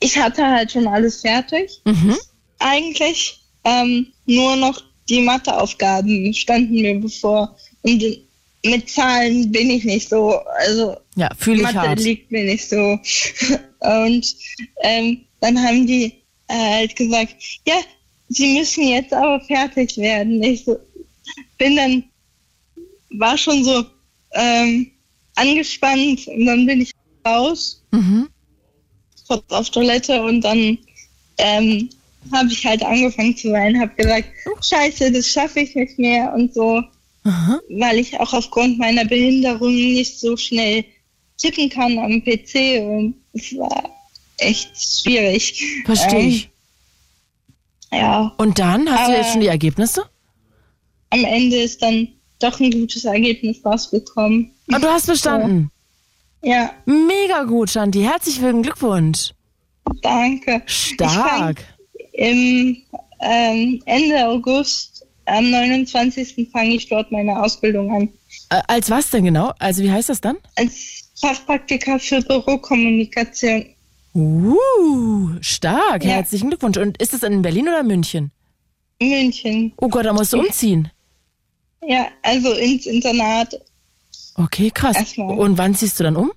[0.00, 2.16] ich hatte halt schon alles fertig Mhm.
[2.58, 7.56] eigentlich ähm, nur noch die Matheaufgaben standen mir bevor.
[7.82, 8.02] Und
[8.64, 10.34] mit Zahlen bin ich nicht so.
[10.58, 12.00] Also Ja, fühle ich Mathe hart.
[12.00, 12.76] liegt mir nicht so.
[13.80, 14.36] Und
[14.82, 16.12] ähm, dann haben die
[16.48, 17.34] äh, halt gesagt,
[17.66, 17.74] ja,
[18.28, 20.40] sie müssen jetzt aber fertig werden.
[20.42, 20.78] Ich so,
[21.58, 22.04] bin dann,
[23.18, 23.84] war schon so
[24.32, 24.90] ähm,
[25.36, 26.92] angespannt und dann bin ich
[27.26, 28.28] raus Mhm.
[29.28, 30.78] kurz auf Toilette und dann
[31.38, 31.88] ähm,
[32.32, 34.28] habe ich halt angefangen zu weinen, habe gesagt,
[34.62, 36.82] scheiße, das schaffe ich nicht mehr und so,
[37.24, 37.60] Aha.
[37.70, 40.84] weil ich auch aufgrund meiner Behinderung nicht so schnell
[41.36, 43.90] tippen kann am PC und es war
[44.38, 45.62] echt schwierig.
[45.84, 46.50] Verstehe ich.
[47.90, 50.08] Ähm, ja, Und dann hast du aber- jetzt schon die Ergebnisse?
[51.10, 52.08] am Ende ist dann
[52.42, 54.50] doch ein gutes Ergebnis rausgekommen.
[54.72, 55.70] Ah, du hast bestanden.
[56.42, 58.02] Ja, Mega gut, Shanti.
[58.02, 59.32] Herzlichen Glückwunsch.
[60.02, 60.62] danke.
[60.66, 61.64] Stark.
[62.12, 62.76] Im
[63.20, 66.48] ähm, Ende August, am 29.
[66.50, 68.08] fange ich dort meine Ausbildung an.
[68.50, 69.52] Äh, als was denn genau?
[69.58, 70.36] Also wie heißt das dann?
[70.56, 73.66] Als Fachpraktiker für Bürokommunikation.
[74.14, 76.04] Uh, stark.
[76.04, 76.10] Ja.
[76.10, 76.76] Herzlichen Glückwunsch.
[76.76, 78.32] Und ist es in Berlin oder München?
[79.00, 79.72] München.
[79.76, 80.90] Oh Gott, da musst du umziehen.
[81.86, 83.60] Ja, also ins Internat
[84.36, 84.96] Okay, krass.
[84.96, 85.38] Erstmal.
[85.38, 86.32] Und wann ziehst du dann um?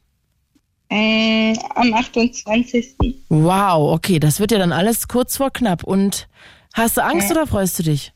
[0.89, 2.95] ähm, am 28.
[3.29, 5.83] Wow, okay, das wird ja dann alles kurz vor knapp.
[5.83, 6.27] Und
[6.73, 7.35] hast du Angst Ja.
[7.37, 8.11] oder freust du dich?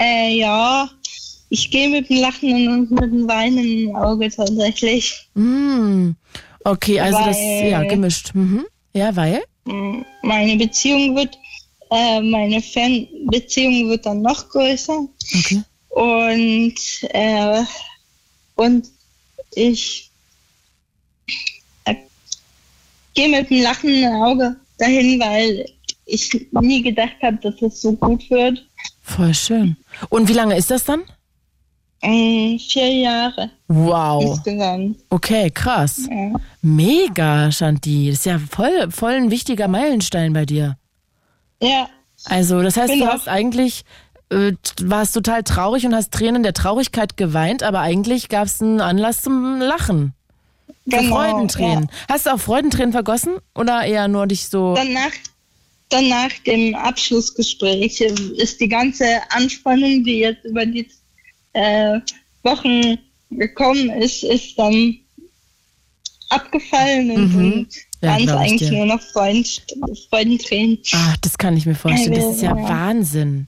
[0.00, 0.88] Äh, ja,
[1.50, 3.58] ich gehe mit dem Lachen und mit dem Weinen
[3.88, 5.28] im Auge tatsächlich.
[5.34, 6.16] Hm.
[6.64, 8.30] Okay, also das, Weil- ja, gemischt.
[8.34, 8.64] Mhm.
[8.94, 9.42] Ja, weil?
[9.64, 11.36] Mm, Meine Beziehung wird,
[11.90, 15.06] äh, meine Fernbeziehung wird dann noch größer.
[15.38, 15.62] Okay.
[15.92, 16.74] Und,
[17.10, 17.62] äh,
[18.56, 18.86] und
[19.54, 20.10] ich
[21.84, 21.94] äh,
[23.14, 25.68] gehe mit einem lachenden Auge dahin, weil
[26.06, 28.66] ich nie gedacht habe, dass es so gut wird.
[29.02, 29.76] Voll schön.
[30.08, 31.02] Und wie lange ist das dann?
[32.00, 34.22] Ähm, vier Jahre Wow.
[34.38, 34.96] insgesamt.
[35.10, 36.08] Okay, krass.
[36.10, 36.32] Ja.
[36.62, 38.08] Mega, Shanti.
[38.10, 40.76] Das ist ja voll, voll ein wichtiger Meilenstein bei dir.
[41.60, 41.88] ja,
[42.24, 43.12] Also, das heißt, du Genau.
[43.12, 43.84] hast eigentlich,
[44.32, 44.52] äh,
[44.82, 49.22] warst total traurig und hast Tränen der Traurigkeit geweint, aber eigentlich gab es einen Anlass
[49.22, 50.14] zum Lachen.
[50.86, 51.14] Genau.
[51.14, 51.84] Freudentränen.
[51.84, 52.06] Ja.
[52.14, 54.74] Hast du auch Freudentränen vergossen oder eher nur dich so.
[54.74, 55.12] Danach,
[55.90, 60.88] dann nach dem Abschlussgespräch ist die ganze Anspannung, die jetzt über die
[61.52, 62.00] äh,
[62.42, 62.98] Wochen
[63.30, 64.96] gekommen ist, ist dann
[66.30, 67.66] abgefallen und Mhm.
[68.02, 68.78] Ja, waren es eigentlich dir.
[68.78, 69.62] nur noch Freund,
[70.10, 70.78] Freudentränen.
[70.92, 72.14] Ach, das kann ich mir vorstellen.
[72.14, 72.68] Das ist ja Ja.
[72.68, 73.46] Wahnsinn.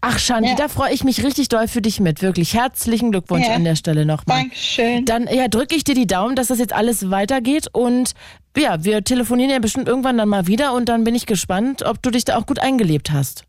[0.00, 0.54] Ach, Shanti, Ja.
[0.56, 2.22] da freue ich mich richtig doll für dich mit.
[2.22, 3.54] Wirklich herzlichen Glückwunsch Ja.
[3.54, 4.42] an der Stelle nochmal.
[4.42, 5.04] Dankeschön.
[5.04, 8.12] Dann ja, drücke ich dir die Daumen, dass das jetzt alles weitergeht und
[8.56, 12.02] ja, wir telefonieren ja bestimmt irgendwann dann mal wieder und dann bin ich gespannt, ob
[12.02, 13.44] du dich da auch gut eingelebt hast.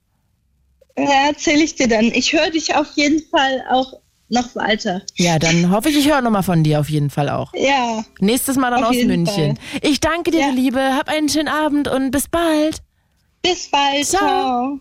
[0.97, 2.05] Ja, erzähle ich dir dann.
[2.05, 3.93] Ich höre dich auf jeden Fall auch
[4.29, 5.01] noch weiter.
[5.15, 7.51] Ja, dann hoffe ich, ich höre nochmal von dir auf jeden Fall auch.
[7.53, 9.57] Ja, Nächstes Mal dann aus München.
[9.81, 10.49] Ich danke dir, Ja.
[10.49, 10.79] Liebe.
[10.95, 12.77] Hab einen schönen Abend und bis bald.
[13.41, 14.05] bis bald.
[14.05, 14.19] Ciao.
[14.21, 14.79] Ciao.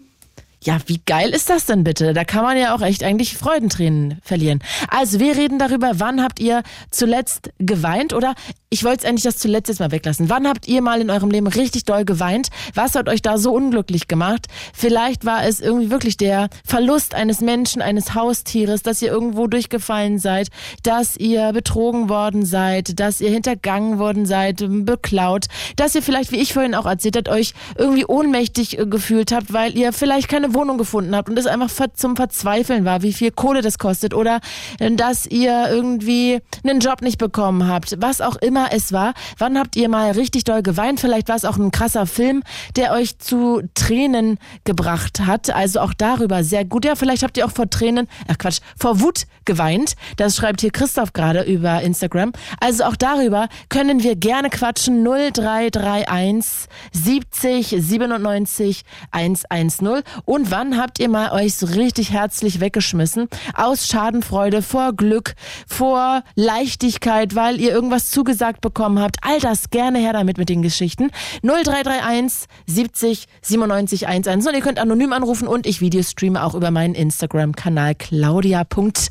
[0.62, 2.12] Ja, wie geil ist das denn bitte?
[2.12, 4.62] Da kann man ja auch echt eigentlich Freudentränen verlieren.
[4.88, 8.34] Also wir reden darüber, wann habt ihr zuletzt geweint oder
[8.68, 10.28] ich wollte eigentlich das zuletzt jetzt mal weglassen.
[10.28, 12.50] Wann habt ihr mal in eurem Leben richtig doll geweint?
[12.74, 14.46] Was hat euch da so unglücklich gemacht?
[14.74, 20.18] Vielleicht war es irgendwie wirklich der Verlust eines Menschen, eines Haustieres, dass ihr irgendwo durchgefallen
[20.18, 20.48] seid,
[20.82, 25.46] dass ihr betrogen worden seid, dass ihr hintergangen worden seid, beklaut,
[25.76, 29.52] dass ihr vielleicht, wie ich vorhin auch erzählt habt, euch irgendwie ohnmächtig äh, gefühlt habt,
[29.52, 33.30] weil ihr vielleicht keine Wohnung gefunden habt und es einfach zum Verzweifeln war, wie viel
[33.30, 34.40] Kohle das kostet oder
[34.78, 39.14] äh, dass ihr irgendwie einen Job nicht bekommen habt, was auch immer es war.
[39.38, 41.00] Wann habt ihr mal richtig doll geweint?
[41.00, 42.42] Vielleicht war es auch ein krasser Film,
[42.76, 45.50] der euch zu Tränen gebracht hat.
[45.50, 46.84] Also auch darüber sehr gut.
[46.84, 49.94] Ja, vielleicht habt ihr auch vor Tränen, ach Quatsch, vor Wut geweint.
[50.16, 52.32] Das schreibt hier Christoph gerade über Instagram.
[52.60, 55.04] Also auch darüber können wir gerne quatschen.
[55.04, 60.02] 0331 70 97 110.
[60.24, 63.28] Und wann habt ihr mal euch so richtig herzlich weggeschmissen?
[63.54, 65.34] Aus Schadenfreude, vor Glück,
[65.66, 69.16] vor Leichtigkeit, weil ihr irgendwas zugesagt bekommen habt.
[69.22, 71.10] All das gerne her damit mit den Geschichten.
[71.42, 74.48] 0331 70 97 110.
[74.48, 79.10] Und ihr könnt anonym anrufen und ich Videostreame auch über meinen Instagram-Kanal claudia.kmiet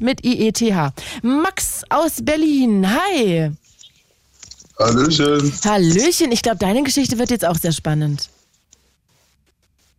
[0.00, 0.92] mit IETH.
[1.22, 2.86] Max aus Berlin.
[2.88, 3.50] Hi.
[4.78, 5.52] Hallöchen.
[5.64, 6.30] Hallöchen.
[6.32, 8.28] Ich glaube, deine Geschichte wird jetzt auch sehr spannend.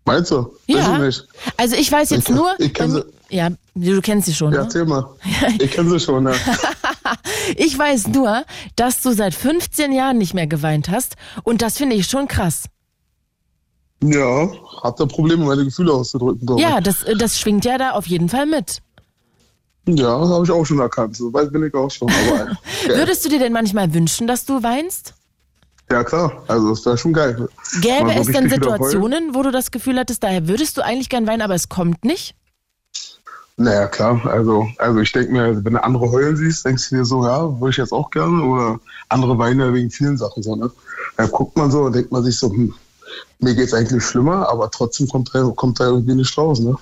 [0.07, 0.51] Meinst du?
[0.65, 1.03] Ja.
[1.05, 1.21] Ich.
[1.57, 2.55] Also ich weiß jetzt Ich- nur.
[2.59, 3.03] ich kenn sie.
[3.29, 4.51] ja, du kennst sie schon.
[4.53, 4.63] Ja, Ne?
[4.65, 5.05] erzähl mal.
[5.59, 6.33] Ich kenne sie schon, ja.
[7.55, 8.43] Ich weiß nur,
[8.75, 12.63] dass du seit 15 Jahren nicht mehr geweint hast und das finde ich schon krass.
[14.03, 14.49] Ja,
[14.83, 16.57] hab da Probleme, meine Gefühle auszudrücken.
[16.57, 18.79] Ja, das, äh, das schwingt ja da auf jeden Fall mit.
[19.87, 21.15] Ja, habe ich auch schon erkannt.
[21.17, 22.09] So weit bin ich auch schon.
[22.09, 22.51] Aber,
[22.87, 22.95] ja.
[22.97, 25.13] Würdest du dir denn manchmal wünschen, dass du weinst?
[25.89, 26.43] Ja, klar.
[26.47, 27.47] Also, das wäre schon geil.
[27.81, 28.49] Gäbe so es denn.
[28.49, 32.03] Situationen, wo du das Gefühl hattest, daher würdest du eigentlich gern weinen, aber es kommt
[32.03, 32.35] nicht?
[33.55, 34.21] Naja, klar.
[34.25, 37.59] Also, also ich denke mir, wenn du andere heulen siehst, denkst du dir so, ja,
[37.59, 38.43] würde ich jetzt auch gerne.
[38.43, 38.79] Oder
[39.09, 40.69] andere weinen ja wegen vielen Sachen so, ne?
[41.15, 42.75] Da guckt man so und denkt man sich so, hm,
[43.39, 46.75] mir geht's eigentlich schlimmer, aber trotzdem kommt da, kommt da irgendwie nicht raus, ne?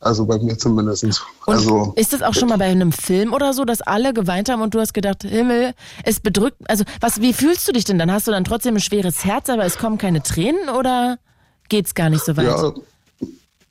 [0.00, 1.04] Also bei mir zumindest.
[1.04, 1.14] Und
[1.46, 4.60] Also, ist das auch schon mal bei einem Film oder so, dass alle geweint haben
[4.60, 5.72] und du hast gedacht, Himmel,
[6.04, 8.12] es bedrückt, also was, wie fühlst du dich denn dann?
[8.12, 11.18] Hast du dann trotzdem ein schweres Herz, aber es kommen keine Tränen oder
[11.68, 12.46] geht's gar nicht so weit?
[12.46, 12.72] ja,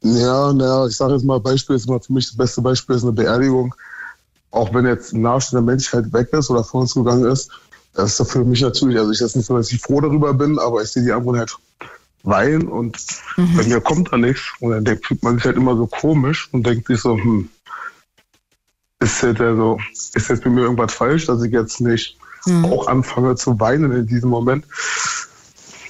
[0.01, 3.03] ja, naja, ich sage jetzt mal, Beispiel ist mal für mich das beste Beispiel ist
[3.03, 3.73] eine Beerdigung.
[4.51, 7.51] Auch wenn jetzt ein nahestehender Mensch halt weg ist oder vor uns gegangen ist,
[7.95, 10.33] das ist doch für mich natürlich, also ich das nicht so, dass ich froh darüber
[10.33, 11.55] bin, aber ich sehe die anderen halt
[12.23, 12.97] weinen und
[13.37, 14.43] bei mir kommt da nichts.
[14.59, 17.49] Und dann denkt, fühlt man sich halt immer so komisch und denkt sich so, hm,
[18.99, 19.79] ist jetzt, also,
[20.13, 22.17] ist jetzt mit mir irgendwas falsch, dass ich jetzt nicht
[22.63, 24.65] auch anfange zu weinen in diesem Moment.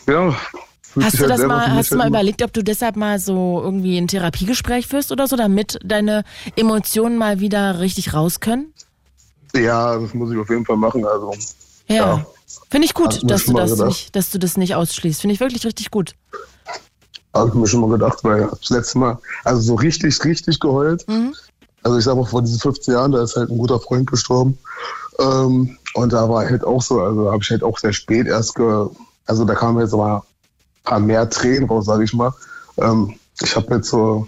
[0.07, 0.35] Ja.
[0.81, 2.95] fühlt Hast du halt das selber mal, hast du halt mal überlegt, ob du deshalb
[2.95, 6.23] mal so irgendwie ein Therapiegespräch führst oder so, damit deine
[6.55, 8.73] Emotionen mal wieder richtig raus können?
[9.53, 11.05] Ja, das muss ich auf jeden Fall machen.
[11.05, 11.33] Also,
[11.87, 11.95] Ja.
[11.95, 12.25] Ja.
[12.69, 15.21] Finde ich gut, dass du das nicht, dass du das nicht ausschließt.
[15.21, 16.13] Finde ich wirklich richtig gut.
[17.33, 21.07] habe ich mir schon mal gedacht, weil das letzte Mal, also so richtig, richtig geheult.
[21.07, 21.35] Mhm.
[21.83, 24.57] Also ich sag mal, vor diesen 15 Jahren, da ist halt ein guter Freund gestorben.
[25.19, 28.55] Ähm, und da war halt auch so, also habe ich halt auch sehr spät erst,
[28.55, 28.87] ge,
[29.25, 30.21] also da kamen jetzt mal ein
[30.83, 32.33] paar mehr Tränen raus, sage ich mal.
[32.77, 34.27] Ähm, ich habe jetzt so,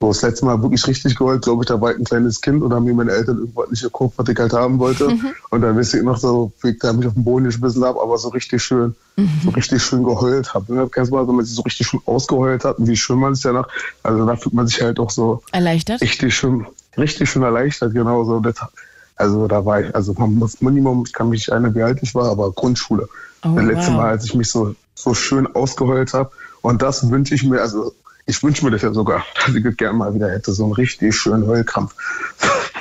[0.00, 2.62] so das letzte Mal wirklich richtig geheult, glaube ich, da war halt ein kleines Kind
[2.62, 5.08] und haben mir meine Eltern irgendwas nicht geguckt, was ich halt haben wollte.
[5.50, 8.00] Und dann wisst ich noch so, wie ich da mich auf den Boden geschmissen habe,
[8.00, 8.94] aber so richtig schön,
[9.44, 10.72] so richtig schön geheult habe.
[10.72, 10.88] Ne?
[10.92, 13.34] Kennst du mal, wenn man sich so richtig schön ausgeheult hat und wie schön man
[13.34, 13.68] sich danach,
[14.04, 16.00] also da fühlt man sich halt auch so Erleichtert?
[16.00, 16.66] richtig schön,
[16.96, 18.40] richtig schön erleichtert, genau so.
[19.16, 21.98] Also da war ich, also man muss Minimum, ich kann mich nicht erinnern, wie alt
[22.02, 23.08] ich war, aber Grundschule.
[23.44, 23.96] Oh, das letzte wow.
[23.96, 26.30] Mal, als ich mich so, so schön ausgeheult habe.
[26.62, 27.92] Und das wünsche ich mir, also
[28.28, 30.74] ich wünsche mir das ja sogar, dass ich das gerne mal wieder hätte, so einen
[30.74, 31.94] richtig schönen Heulkrampf.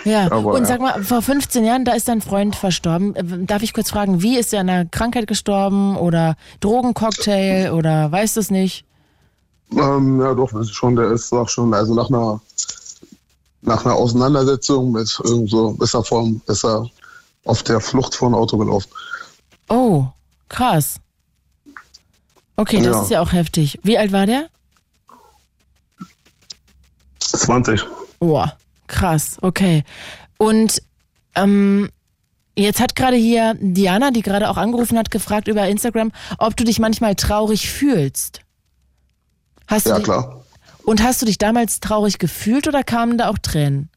[0.03, 3.15] Ja, Aber, und sag mal, vor 15 Jahren, da ist dein Freund verstorben.
[3.15, 8.11] Äh, Darf ich kurz fragen, wie ist er an einer Krankheit gestorben oder Drogencocktail oder
[8.11, 8.85] weißt du es nicht?
[9.71, 12.39] Ähm, ja, doch, das ist schon, der ist auch schon, also nach einer,
[13.61, 16.87] nach einer Auseinandersetzung mit irgend so, ist er, vom, ist er
[17.45, 18.89] auf der Flucht vor ein Auto gelaufen.
[19.69, 20.05] Oh,
[20.49, 20.97] krass.
[22.57, 23.01] Okay, das Ja.
[23.03, 23.79] ist ja auch heftig.
[23.83, 24.47] Wie alt war der?
[27.31, 27.85] 20.
[28.19, 28.55] Boah,
[28.87, 29.83] krass, okay.
[30.37, 30.81] Und
[31.35, 31.89] ähm,
[32.55, 36.63] jetzt hat gerade hier Diana, die gerade auch angerufen hat, gefragt über Instagram, ob du
[36.63, 38.41] dich manchmal traurig fühlst.
[39.67, 40.43] Hast du Ja, dich, klar.
[40.83, 43.89] Und hast du dich damals traurig gefühlt oder kamen da auch Tränen?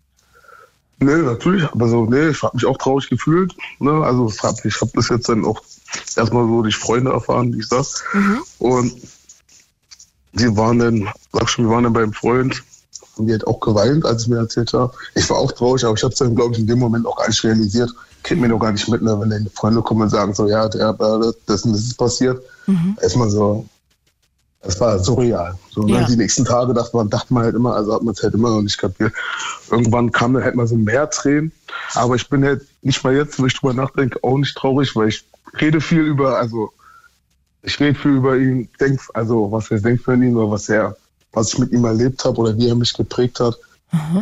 [1.02, 3.55] Nee, natürlich, aber so, nee, ich habe mich auch traurig gefühlt.
[3.78, 3.90] Ne?
[4.05, 5.62] Also ich habe ich hab das jetzt dann auch
[6.15, 7.86] erstmal so durch Freunde erfahren, wie ich sag.
[8.59, 8.93] Und
[10.32, 12.62] die waren dann, sag schon, wir waren dann beim Freund,
[13.16, 14.93] haben die halt auch geweint, als ich mir erzählt habe.
[15.15, 17.16] Ich war auch traurig, aber ich habe es dann, glaube ich, in dem Moment auch
[17.16, 17.91] gar nicht realisiert.
[18.23, 19.19] Kriegt mir noch gar nicht mit, ne?
[19.19, 20.93] wenn dann die Freunde kommen und sagen so, ja, der,
[21.47, 22.43] das und das ist passiert.
[23.01, 23.66] Erstmal so,
[24.62, 25.59] das war surreal.
[25.70, 26.01] So, ne?
[26.01, 26.07] Ja.
[26.07, 28.51] Die nächsten Tage dachte man, dachte man halt immer, also hat man es halt immer
[28.51, 29.12] noch nicht kapiert.
[29.70, 31.53] Irgendwann kam dann halt mal so mehr Tränen.
[31.95, 35.09] Aber ich bin halt nicht mal jetzt, wo ich drüber nachdenke, auch nicht traurig, weil
[35.09, 35.24] ich
[35.61, 36.73] rede viel über, also
[37.62, 40.97] ich rede viel über ihn, denk, also was ich denke von ihm oder was er,
[41.32, 43.59] was ich mit ihm erlebt habe oder wie er mich geprägt hat.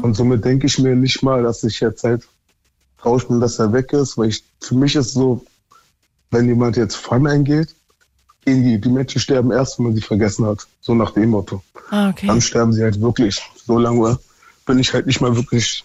[0.02, 2.26] Und somit denke ich mir nicht mal, dass ich jetzt halt
[3.00, 5.44] traurig bin, dass er weg ist, weil ich, für mich ist so,
[6.30, 7.74] wenn jemand jetzt Fun eingeht,
[8.44, 10.66] gehen die, die Menschen sterben erst, wenn man sie vergessen hat.
[10.80, 11.62] So nach dem Motto.
[11.90, 12.26] Ah, okay.
[12.26, 13.42] Dann sterben sie halt wirklich.
[13.66, 14.18] So lange
[14.64, 15.84] bin ich halt nicht mal wirklich,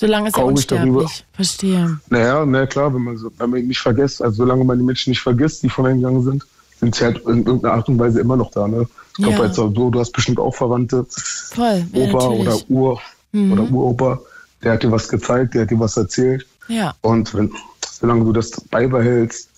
[0.00, 1.00] Solange ist er traurig darüber.
[1.02, 1.26] unsterblich.
[1.34, 2.00] Verstehe.
[2.08, 4.84] naja, na klar, wenn man, so, wenn man ihn nicht vergisst, also solange man die
[4.84, 6.46] Menschen nicht vergisst, die von einem gegangen sind,
[6.80, 8.66] sind sie halt in irgendeiner Art und Weise immer noch da.
[8.66, 8.88] Ne?
[9.18, 9.68] Ich glaube, Ja.
[9.68, 11.84] du, du hast bestimmt auch Verwandte, Voll.
[11.92, 12.40] Ja, Opa natürlich.
[12.40, 13.00] oder Ur
[13.32, 13.52] Mhm.
[13.52, 14.20] oder Uropa,
[14.62, 16.46] der hat dir was gezeigt, der hat dir was erzählt.
[16.68, 16.94] Ja.
[17.00, 17.50] Und wenn,
[17.92, 19.48] solange du das beibehältst,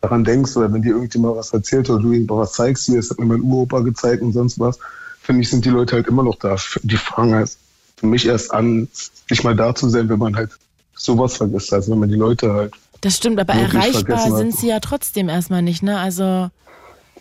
[0.00, 3.10] daran denkst oder wenn dir irgendjemand was erzählt oder du ihm was zeigst, hier, das
[3.10, 4.78] hat mir mein Uropa gezeigt und sonst was,
[5.22, 6.56] finde ich, sind die Leute halt immer noch da.
[6.82, 7.50] Die fangen halt
[7.96, 8.88] für mich erst an,
[9.30, 10.50] nicht mal da zu sein, wenn man halt
[10.94, 12.74] sowas vergisst, also wenn man die Leute halt.
[13.00, 15.98] Das stimmt, aber erreichbar sind sie ja trotzdem erstmal nicht, ne?
[15.98, 16.50] Also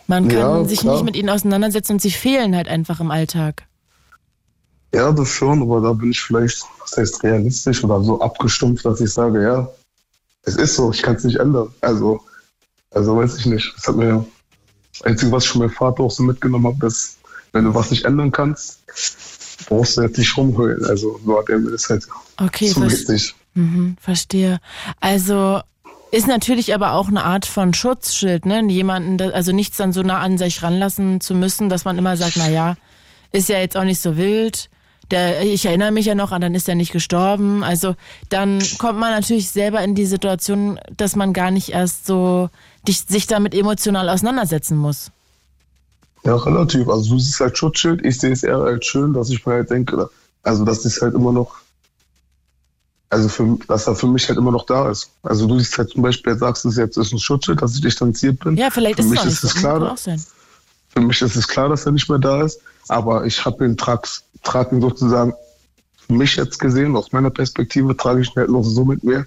[0.07, 0.93] man kann Ja, sich klar.
[0.95, 3.63] nicht mit ihnen auseinandersetzen und sie fehlen halt einfach im Alltag.
[4.93, 9.01] Ja, das schon, aber da bin ich vielleicht, was heißt realistisch oder so abgestumpft, dass
[9.01, 9.67] ich sage, ja,
[10.43, 11.73] es ist so, ich kann es nicht ändern.
[11.81, 12.21] Also,
[12.91, 13.73] also weiß ich nicht.
[13.75, 14.23] Das hat mir,
[14.91, 17.17] das Einzige, was ich von meinem Vater auch so mitgenommen habe, ist,
[17.53, 18.79] wenn du was nicht ändern kannst,
[19.67, 20.85] brauchst du jetzt nicht rumheulen.
[20.85, 22.07] Also, so hat er mir das halt
[22.37, 23.33] Okay, so richtig.
[23.55, 24.59] mhm, verstehe.
[24.99, 25.61] Also
[26.13, 28.61] ist natürlich aber auch eine Art von Schutzschild, ne?
[28.67, 32.35] Jemanden, also nichts dann so nah an sich ranlassen zu müssen, dass man immer sagt,
[32.37, 32.75] na ja,
[33.31, 34.69] ist ja jetzt auch nicht so wild.
[35.09, 37.63] Der, ich erinnere mich ja noch an, dann ist er nicht gestorben.
[37.63, 37.95] Also
[38.29, 42.51] dann kommt man natürlich selber in die Situation, dass man gar nicht erst so
[42.87, 45.09] sich damit emotional auseinandersetzen muss.
[46.25, 46.89] Ja, relativ.
[46.89, 49.71] Also du siehst halt Schutzschild, ich sehe es eher als schön, dass ich mir halt
[49.71, 50.11] denke,
[50.43, 51.55] also dass es halt immer noch,
[53.13, 55.11] also für, dass er für mich halt immer noch da ist.
[55.21, 58.39] Also du siehst halt zum Beispiel, sagst du jetzt ist ein Schutzschild, dass ich distanziert
[58.39, 58.57] bin.
[58.57, 60.23] Ja, vielleicht für ist es mich nicht ist es klar, sein.
[60.89, 63.77] für mich ist es klar, dass er nicht mehr da ist, aber ich habe den
[63.77, 64.07] Trag,
[64.41, 65.33] trag ihn sozusagen
[66.07, 69.25] für mich jetzt gesehen, aus meiner Perspektive trage ich ihn halt noch so mit mir,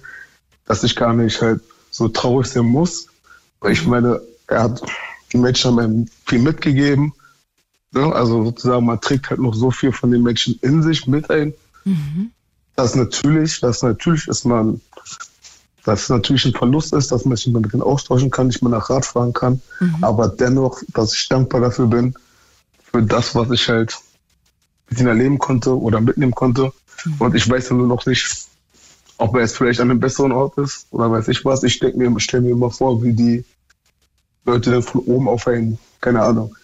[0.65, 3.07] dass ich gar nicht halt so traurig sein muss.
[3.61, 4.81] Weil ich meine, er hat,
[5.31, 7.13] die Menschen haben ihm viel mitgegeben.
[7.93, 8.13] Ne?
[8.13, 11.53] Also sozusagen, man trägt halt noch so viel von den Menschen in sich mit ein.
[12.77, 14.79] Dass natürlich, dass natürlich ist man,
[15.83, 18.47] dass es natürlich ein Verlust ist, dass man sich nicht mehr mit denen austauschen kann,
[18.47, 19.61] nicht mehr nach Rat fragen kann,
[20.01, 22.13] aber dennoch, dass ich dankbar dafür bin,
[22.91, 23.97] für das, was ich halt
[24.89, 26.71] mit ihnen erleben konnte oder mitnehmen konnte.
[27.19, 28.47] Und ich weiß ja nur noch nicht,
[29.17, 31.63] ob er jetzt vielleicht an einem besseren Ort ist oder weiß ich was.
[31.63, 33.43] Ich denke mir, stelle mir immer vor, wie die
[34.45, 36.55] Leute dann von oben auf einen, keine Ahnung,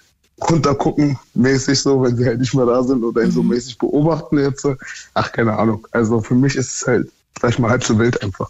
[0.41, 4.39] runtergucken, mäßig so, wenn sie halt nicht mehr da sind oder ihn so mäßig beobachten
[4.39, 4.67] jetzt.
[5.13, 5.87] Ach, keine Ahnung.
[5.91, 7.11] Also für mich ist es halt,
[7.41, 8.49] sag ich mal, halb so wild einfach.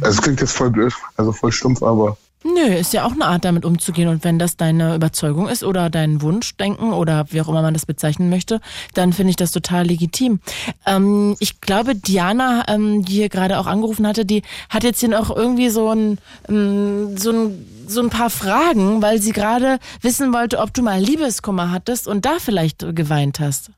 [0.00, 3.26] Also es klingt jetzt voll blöd, also voll stumpf, aber Nö, ist ja auch eine
[3.26, 4.08] Art, damit umzugehen.
[4.08, 7.84] Und wenn das deine Überzeugung ist oder dein Wunschdenken oder wie auch immer man das
[7.84, 8.62] bezeichnen möchte,
[8.94, 10.40] dann finde ich das total legitim.
[10.86, 15.10] Ähm, ich glaube, Diana, ähm, die hier gerade auch angerufen hatte, die hat jetzt hier
[15.10, 16.16] noch irgendwie so ein,
[16.48, 20.98] ähm, so ein, so ein paar Fragen, weil sie gerade wissen wollte, ob du mal
[20.98, 23.70] Liebeskummer hattest und da vielleicht geweint hast.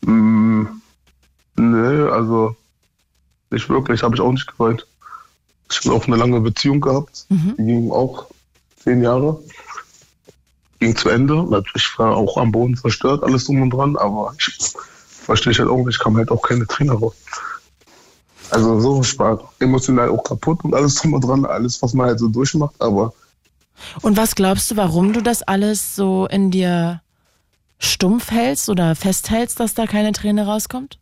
[0.00, 0.64] Mm,
[1.54, 2.56] nee, also
[3.50, 4.84] nicht wirklich, habe ich auch nicht geweint.
[5.70, 8.26] Ich habe auch eine lange Beziehung gehabt, die ging auch
[8.82, 9.42] zehn Jahre.
[10.80, 11.42] Ging zu Ende.
[11.44, 14.74] Natürlich war auch am Boden zerstört, alles drum und dran, aber ich
[15.28, 17.14] verstehe ich halt auch nicht, kam halt auch keine Tränen raus.
[18.50, 22.06] Also so, ich war emotional auch kaputt und alles drum und dran, alles, was man
[22.06, 23.12] halt so durchmacht, aber
[24.00, 27.02] Und was glaubst du, warum du das alles so in dir
[27.78, 30.98] stumpf hältst oder festhältst, dass da keine Träne rauskommt?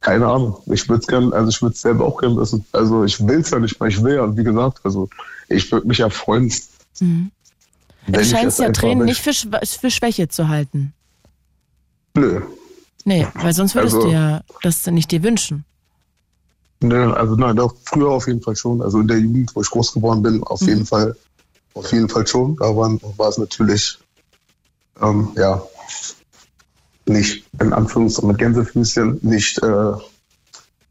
[0.00, 0.56] Keine Ahnung.
[0.66, 2.64] Ich würde es gerne, also ich würde es selber auch gerne wissen.
[2.72, 5.08] Also ich will es ja nicht, weil ich will ja, wie gesagt, also
[5.48, 6.52] ich würde mich ja freuen.
[7.00, 7.30] Mhm.
[8.06, 10.94] Du scheinst ja Tränen nicht für, für Schwäche zu halten.
[12.14, 12.40] Nö.
[13.04, 15.64] Nee, weil sonst würdest also, du ja das nicht dir wünschen.
[16.82, 18.80] Nö, also nein, doch, früher auf jeden Fall schon.
[18.80, 20.68] Also in der Jugend, wo ich groß geworden bin, auf mhm.
[20.68, 21.14] jeden Fall,
[21.74, 22.56] auf jeden Fall schon.
[22.56, 23.98] Da war, war es natürlich,
[25.00, 25.62] ähm, ja,
[27.06, 29.92] nicht, in Anführungszeichen mit Gänsefüßchen, nicht äh,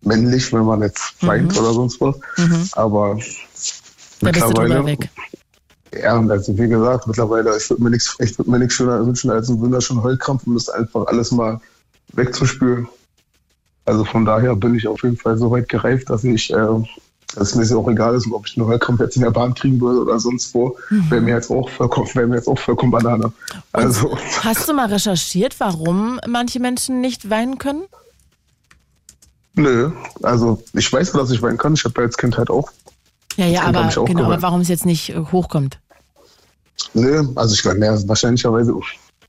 [0.02, 1.58] männlich, wenn man jetzt weint mhm.
[1.58, 2.16] oder sonst was.
[2.38, 2.70] Mhm.
[2.74, 3.18] Aber
[4.22, 4.86] da mittlerweile.
[4.86, 5.10] weg.
[6.00, 9.32] Ja, also wie gesagt, mittlerweile, ich würde mir nichts, ich würde mir nichts schöner wünschen
[9.32, 11.60] als einen wunderschönen Heulkrampf, um das einfach alles mal
[12.14, 12.88] wegzuspülen.
[13.86, 16.84] Also von daher bin ich auf jeden Fall so weit gereift, dass ich, äh,
[17.36, 20.02] dass mir auch egal ist, ob ich einen Heulkrampf jetzt in der Bahn kriegen würde
[20.02, 21.12] oder sonst wo, mhm.
[21.12, 23.32] wäre mir jetzt auch vollkommen, wäre mir jetzt auch vollkommen Banane.
[23.72, 24.18] Also.
[24.42, 27.84] hast du mal recherchiert, warum manche Menschen nicht weinen können?
[29.54, 29.92] Nö,
[30.24, 31.74] also ich weiß, dass ich weinen kann.
[31.74, 32.72] Ich habe als Kind halt auch.
[33.36, 35.80] Ja, ja, aber, genau, aber warum es jetzt nicht äh, hochkommt?
[36.94, 38.74] Nö, also ich glaube, ja, wahrscheinlicherweise,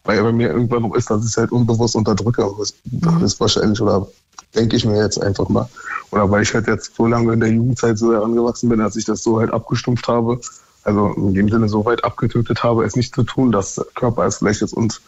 [0.05, 2.49] weil bei mir irgendwann noch ist, dass ich es halt unbewusst unterdrücke.
[2.59, 3.25] Das mhm.
[3.25, 4.07] ist wahrscheinlich, oder
[4.55, 5.69] denke ich mir jetzt einfach mal.
[6.11, 9.05] Oder weil ich halt jetzt so lange in der Jugendzeit so herangewachsen bin, dass ich
[9.05, 10.41] das so halt abgestumpft habe.
[10.83, 14.25] Also in dem Sinne so weit abgetötet habe, es nicht zu tun, dass der Körper
[14.27, 15.01] es vielleicht jetzt uns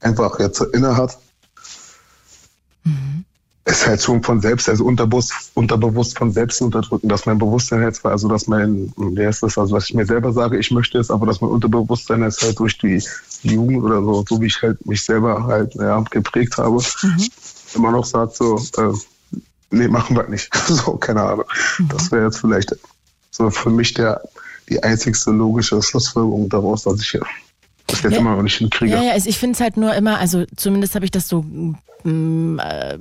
[0.00, 1.18] einfach jetzt inne hat.
[2.84, 3.24] Mhm
[3.66, 8.06] ist halt schon von selbst, also unterbewusst, unterbewusst von selbst unterdrücken, dass mein Bewusstsein jetzt
[8.06, 11.10] also dass mein, wer ist das, also was ich mir selber sage, ich möchte es,
[11.10, 13.02] aber dass mein Unterbewusstsein jetzt halt durch die
[13.42, 17.26] Jugend oder so, so wie ich halt mich selber halt ja, geprägt habe, mhm.
[17.76, 18.92] Immer noch sagt so, äh,
[19.70, 20.54] nee, machen wir nicht.
[20.66, 21.46] so, keine Ahnung.
[21.78, 21.88] Mhm.
[21.88, 22.74] Das wäre jetzt vielleicht
[23.30, 24.22] so für mich der
[24.68, 27.18] die einzigste logische Schlussfolgerung daraus, dass ich
[27.86, 28.94] das jetzt ja, immer noch nicht hinkriege.
[28.94, 31.42] Ja, ja, also ich finde es halt nur immer, also zumindest habe ich das so
[32.02, 32.98] mm, äh,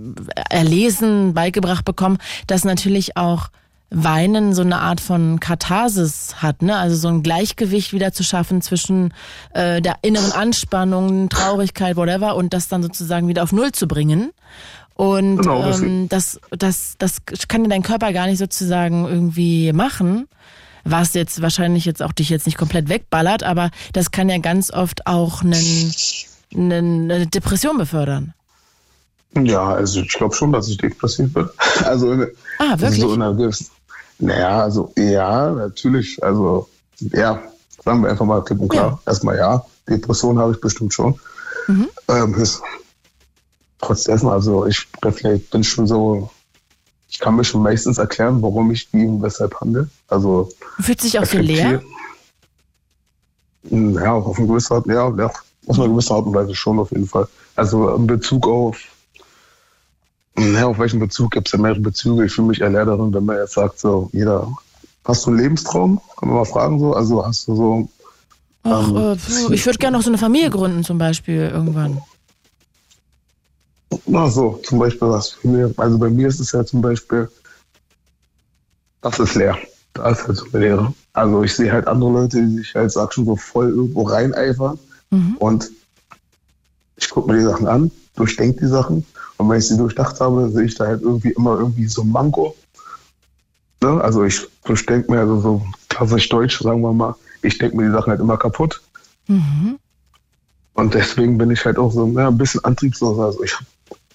[0.50, 3.50] erlesen, beigebracht bekommen, dass natürlich auch
[3.90, 6.76] Weinen so eine Art von Katharsis hat, ne?
[6.76, 9.14] Also so ein Gleichgewicht wieder zu schaffen zwischen
[9.54, 14.32] äh, der inneren Anspannung, Traurigkeit, whatever, und das dann sozusagen wieder auf Null zu bringen.
[14.96, 20.28] Und genau, ähm, das, das, das kann dein Körper gar nicht sozusagen irgendwie machen
[20.86, 24.72] was jetzt wahrscheinlich jetzt auch dich jetzt nicht komplett wegballert, aber das kann ja ganz
[24.72, 25.94] oft auch einen,
[26.54, 28.34] einen, eine Depression befördern.
[29.44, 31.50] Ja, also ich glaube schon, dass ich depressiv bin.
[31.84, 32.12] Also,
[32.60, 33.02] ah, wirklich?
[33.02, 33.68] So in einer gewissen,
[34.20, 36.24] naja, also ja, natürlich.
[36.24, 36.70] Also
[37.00, 37.42] ja,
[37.84, 39.00] sagen wir einfach mal klipp und klar.
[39.06, 39.12] Ja.
[39.12, 41.20] Erstmal ja, Depression habe ich bestimmt schon.
[41.68, 41.88] Mhm.
[42.08, 42.48] Ähm,
[43.80, 44.88] trotzdem, also ich
[45.52, 46.30] bin schon so
[47.16, 49.90] ich kann mir schon meistens erklären, warum ich wie und weshalb handle.
[50.10, 50.50] Also
[50.82, 51.82] fühlt sich auch so leer?
[53.70, 55.32] Hm, ja, auf eine gewisse Art, ja, ja,
[55.68, 57.28] auf eine gewisse Art und Weise schon auf jeden Fall.
[57.56, 58.78] Also in Bezug auf,
[60.38, 62.26] ja, auf welchen Bezug gibt es ja mehrere Bezüge.
[62.26, 64.52] Ich fühle mich eher darin, wenn man jetzt sagt, so, jeder,
[65.06, 66.02] hast du einen Lebenstraum?
[66.18, 66.94] Kann man mal fragen so?
[66.94, 67.90] Also hast du so.
[68.64, 69.18] Ach, ähm,
[69.50, 72.02] äh, ich würde gerne noch so eine Familie gründen zum Beispiel irgendwann.
[74.08, 75.74] Na so, zum Beispiel was für mir.
[75.78, 77.30] Also bei mir ist es ja zum Beispiel,
[79.02, 79.58] das ist leer.
[79.94, 80.94] Das ist halt so eine Leere.
[81.14, 84.78] Also ich sehe halt andere Leute, die sich halt, sag schon, so voll irgendwo reineifern.
[85.12, 85.38] Mhm.
[85.38, 85.72] Und
[86.98, 89.06] ich gucke mir die Sachen an, durchdenke die Sachen.
[89.38, 92.12] Und wenn ich sie durchdacht habe, sehe ich da halt irgendwie immer irgendwie so ein
[92.12, 92.56] Manko.
[93.82, 94.02] Ne?
[94.02, 97.92] Also ich durchdenke mir, also so klassisch deutsch, sagen wir mal, ich denke mir die
[97.92, 98.82] Sachen halt immer kaputt.
[99.28, 99.78] Mhm.
[100.74, 103.20] Und deswegen bin ich halt auch so ja, ein bisschen antriebslos.
[103.20, 103.56] Also ich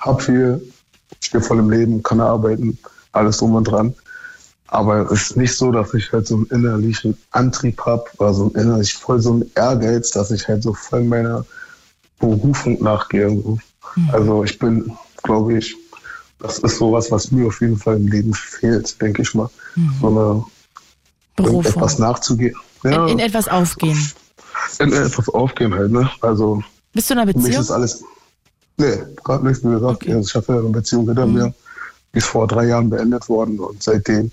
[0.00, 0.72] habe viel,
[1.20, 2.78] stehe voll im Leben, kann arbeiten,
[3.12, 3.94] alles drum und dran.
[4.66, 8.48] Aber es ist nicht so, dass ich halt so einen innerlichen Antrieb habe oder so
[8.50, 11.44] innerlich voll so einen Ehrgeiz, dass ich halt so voll meiner
[12.20, 13.30] Berufung nachgehe.
[13.30, 13.58] Mhm.
[14.12, 14.92] Also ich bin,
[15.22, 15.76] glaube ich,
[16.38, 19.50] das ist sowas, was mir auf jeden Fall im Leben fehlt, denke ich mal.
[19.76, 19.94] Mhm.
[20.00, 20.44] So eine
[21.36, 21.72] Berufung.
[21.72, 22.56] etwas nachzugehen.
[22.82, 24.12] Ja, in, in, etwas aufgehen.
[24.78, 26.10] In etwas aufgehen halt, ne?
[26.20, 26.62] Also.
[26.92, 27.44] Bist du in einer Beziehung?
[27.44, 28.04] Für mich ist alles.
[28.78, 30.02] Nee, gerade nicht, wie gesagt.
[30.02, 30.14] Okay.
[30.14, 31.34] Also ich habe ja eine Beziehung hinter mhm.
[31.34, 31.54] mir.
[32.14, 34.32] Die ist vor drei Jahren beendet worden und seitdem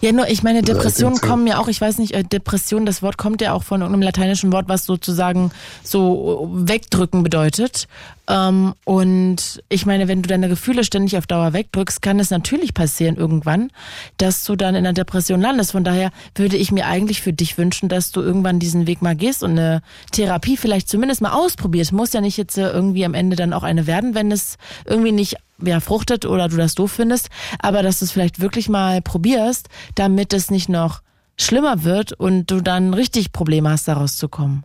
[0.00, 3.18] ja, nur ich meine, Depressionen kommen ja auch, ich weiß nicht, äh, Depression, das Wort
[3.18, 5.50] kommt ja auch von irgendeinem lateinischen Wort, was sozusagen
[5.82, 7.88] so wegdrücken bedeutet.
[8.26, 12.72] Ähm, und ich meine, wenn du deine Gefühle ständig auf Dauer wegdrückst, kann es natürlich
[12.72, 13.70] passieren irgendwann,
[14.16, 15.72] dass du dann in einer Depression landest.
[15.72, 19.14] Von daher würde ich mir eigentlich für dich wünschen, dass du irgendwann diesen Weg mal
[19.14, 21.92] gehst und eine Therapie vielleicht zumindest mal ausprobierst.
[21.92, 24.56] Muss ja nicht jetzt äh, irgendwie am Ende dann auch eine werden, wenn es
[24.86, 27.28] irgendwie nicht ja, fruchtet oder du das doof findest,
[27.58, 31.00] aber dass du es vielleicht wirklich mal probierst, damit es nicht noch
[31.36, 34.64] schlimmer wird und du dann richtig Probleme hast, daraus zu kommen.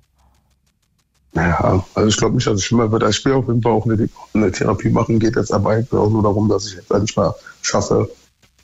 [1.34, 3.04] Naja, also ich glaube nicht, dass es schlimmer wird.
[3.04, 6.10] Ich will auf jeden Fall auch eine, eine Therapie machen, geht jetzt aber eigentlich auch
[6.10, 8.10] nur darum, dass ich jetzt endlich mal schaffe,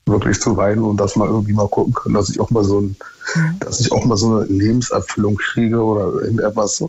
[0.08, 2.82] wirklich zu weinen und dass mal irgendwie mal gucken kann, dass ich auch mal so
[2.82, 2.96] ein,
[3.36, 3.60] mhm.
[3.60, 6.84] dass ich auch mal so eine Lebenserfüllung kriege oder irgendetwas,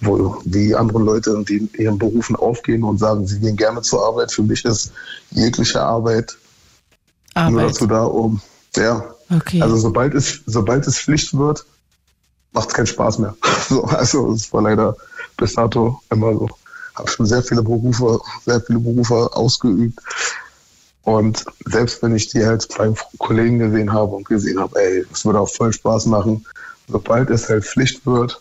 [0.00, 4.04] wo wie andere Leute, die in ihren Berufen aufgehen und sagen, sie gehen gerne zur
[4.06, 4.32] Arbeit.
[4.32, 4.92] Für mich ist
[5.30, 6.36] jegliche Arbeit,
[7.34, 7.52] Arbeit.
[7.52, 8.40] nur dazu da, um
[8.76, 9.14] ja.
[9.30, 9.60] Okay.
[9.60, 11.64] Also sobald es, sobald es Pflicht wird,
[12.52, 13.36] macht es keinen Spaß mehr.
[13.68, 14.96] So, also es war leider
[15.36, 16.48] bis dato immer so.
[16.94, 19.98] Habe schon sehr viele Berufe, sehr viele Berufe ausgeübt.
[21.02, 25.24] Und selbst wenn ich die halt bei Kollegen gesehen habe und gesehen habe, ey, es
[25.24, 26.46] würde auch voll Spaß machen,
[26.88, 28.40] sobald es halt Pflicht wird.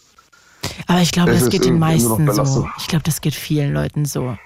[0.88, 2.68] Aber ich glaube, das geht den meisten so.
[2.78, 4.38] Ich glaube, das geht vielen Leuten so.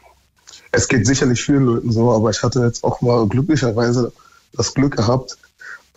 [0.71, 4.11] Es geht sicherlich vielen Leuten so, aber ich hatte jetzt auch mal glücklicherweise
[4.53, 5.37] das Glück gehabt,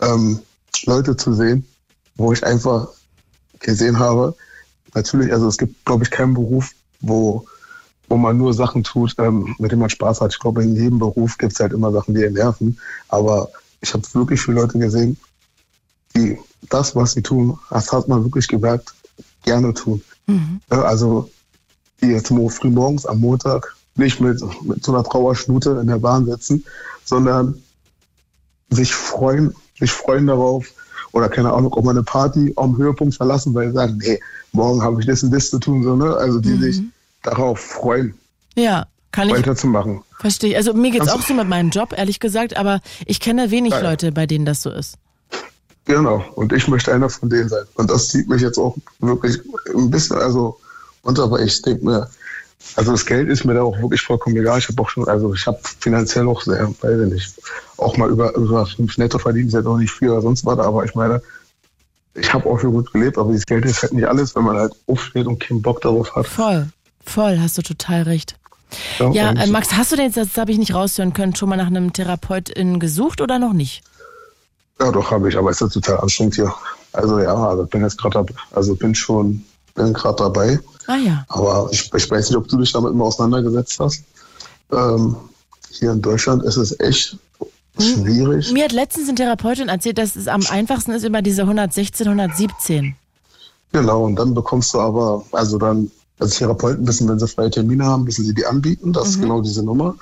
[0.00, 0.40] ähm,
[0.84, 1.66] Leute zu sehen,
[2.16, 2.88] wo ich einfach
[3.60, 4.34] gesehen habe,
[4.94, 6.70] natürlich, also es gibt, glaube ich, keinen Beruf,
[7.00, 7.46] wo,
[8.08, 10.32] wo man nur Sachen tut, ähm, mit denen man Spaß hat.
[10.32, 12.78] Ich glaube, in jedem Beruf gibt es halt immer Sachen, die nerven.
[13.08, 13.50] Aber
[13.80, 15.16] ich habe wirklich viele Leute gesehen,
[16.16, 16.38] die
[16.70, 18.94] das, was sie tun, das hat man wirklich gemerkt,
[19.44, 20.02] gerne tun.
[20.26, 20.60] Mhm.
[20.68, 21.30] Also
[22.00, 26.26] die jetzt früh morgens am Montag nicht mit, mit so einer Trauerschnute in der Bahn
[26.26, 26.64] sitzen,
[27.04, 27.62] sondern
[28.70, 30.66] sich freuen, sich freuen darauf,
[31.12, 34.18] oder keine Ahnung, auch mal eine Party am Höhepunkt verlassen, weil sie sagen, nee,
[34.52, 36.16] morgen habe ich das und das zu tun, so, ne?
[36.16, 36.60] Also die mhm.
[36.60, 36.82] sich
[37.22, 38.14] darauf freuen.
[38.56, 39.36] Ja, kann ich.
[39.36, 40.02] Weiterzumachen.
[40.18, 40.56] Verstehe ich.
[40.56, 43.72] Also mir geht es auch so mit meinem Job, ehrlich gesagt, aber ich kenne wenig
[43.72, 44.96] ja, Leute, bei denen das so ist.
[45.86, 47.64] Genau, und ich möchte einer von denen sein.
[47.74, 49.38] Und das zieht mich jetzt auch wirklich
[49.74, 50.58] ein bisschen, also
[51.04, 52.08] runter, aber ich denke mir,
[52.76, 54.58] also das Geld ist mir da auch wirklich vollkommen egal.
[54.58, 57.34] Ich habe auch schon, also ich habe finanziell auch sehr, weiß ich nicht,
[57.76, 60.58] auch mal über, über fünf Netto verdient, ist jetzt auch nicht viel oder sonst was,
[60.58, 61.20] aber ich meine,
[62.14, 64.56] ich habe auch schon gut gelebt, aber das Geld ist halt nicht alles, wenn man
[64.56, 66.26] halt aufsteht und keinen Bock darauf hat.
[66.26, 66.68] Voll,
[67.04, 68.36] voll, hast du total recht.
[68.98, 71.48] Ja, ja äh, Max, hast du denn jetzt, das habe ich nicht raushören können, schon
[71.48, 73.82] mal nach einem Therapeuten gesucht oder noch nicht?
[74.80, 76.52] Ja, doch, habe ich, aber es ist total anstrengend hier.
[76.92, 79.44] Also ja, also bin jetzt gerade, also bin schon,
[79.74, 80.60] bin gerade dabei.
[80.86, 81.24] Ah ja.
[81.28, 84.04] Aber ich, ich weiß nicht, ob du dich damit mal auseinandergesetzt hast.
[84.72, 85.16] Ähm,
[85.70, 87.18] hier in Deutschland ist es echt
[87.78, 88.52] schwierig.
[88.52, 92.96] Mir hat letztens eine Therapeutin erzählt, dass es am einfachsten ist über diese 116, 117.
[93.72, 95.90] Genau, und dann bekommst du aber, also dann,
[96.20, 98.92] als Therapeuten wissen, wenn sie freie Termine haben, müssen sie die anbieten.
[98.92, 99.10] Das mhm.
[99.10, 99.96] ist genau diese Nummer.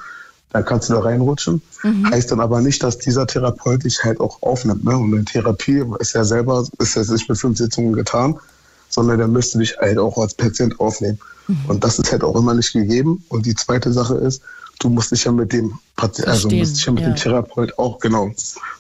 [0.53, 1.63] Dann kannst du da reinrutschen.
[1.83, 2.11] Mhm.
[2.11, 4.85] Heißt dann aber nicht, dass dieser Therapeut dich halt auch aufnimmt.
[4.85, 4.97] Ne?
[4.97, 8.39] Und in Therapie ist ja selber, ist ja nicht mit fünf Sitzungen getan
[8.93, 11.19] sondern der müsste dich halt auch als Patient aufnehmen.
[11.49, 11.57] Mhm.
[11.67, 13.25] Und das ist halt auch immer nicht gegeben.
[13.29, 14.43] Und die zweite Sache ist,
[14.81, 17.11] du musst dich ja mit dem Patient, also musst dich ja mit ja.
[17.11, 18.31] dem Therapeut auch, genau,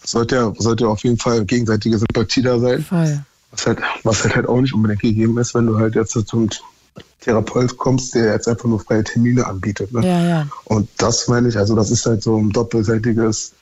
[0.04, 2.82] sollte ja, sollte auf jeden Fall gegenseitige Sympathie da sein.
[2.82, 3.20] Voll.
[3.50, 6.48] Was halt, was halt, halt auch nicht unbedingt gegeben ist, wenn du halt jetzt zum
[7.20, 9.92] Therapeut kommst, der jetzt einfach nur freie Termine anbietet.
[9.92, 10.06] Ne?
[10.06, 10.48] Ja, ja.
[10.64, 13.52] Und das meine ich, also das ist halt so ein doppelseitiges,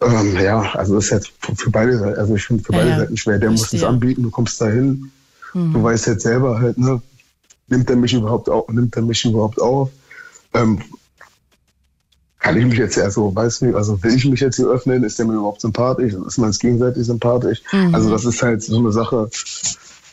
[0.00, 2.96] ähm, ja, also das ist jetzt für beide Seiten, also ich finde für ja, beide
[2.96, 3.38] Seiten schwer.
[3.38, 5.10] Der muss es anbieten, du kommst dahin,
[5.56, 5.72] Mhm.
[5.72, 7.00] Du weißt jetzt selber halt, ne,
[7.68, 9.90] nimmt er mich überhaupt auf, nimmt er mich überhaupt auf?
[10.54, 10.80] Ähm,
[12.38, 15.02] kann ich mich jetzt ja so, weißt du, also will ich mich jetzt hier öffnen,
[15.02, 17.62] ist der mir überhaupt sympathisch, ist man uns gegenseitig sympathisch?
[17.72, 17.94] Mhm.
[17.94, 19.28] Also das ist halt so eine Sache,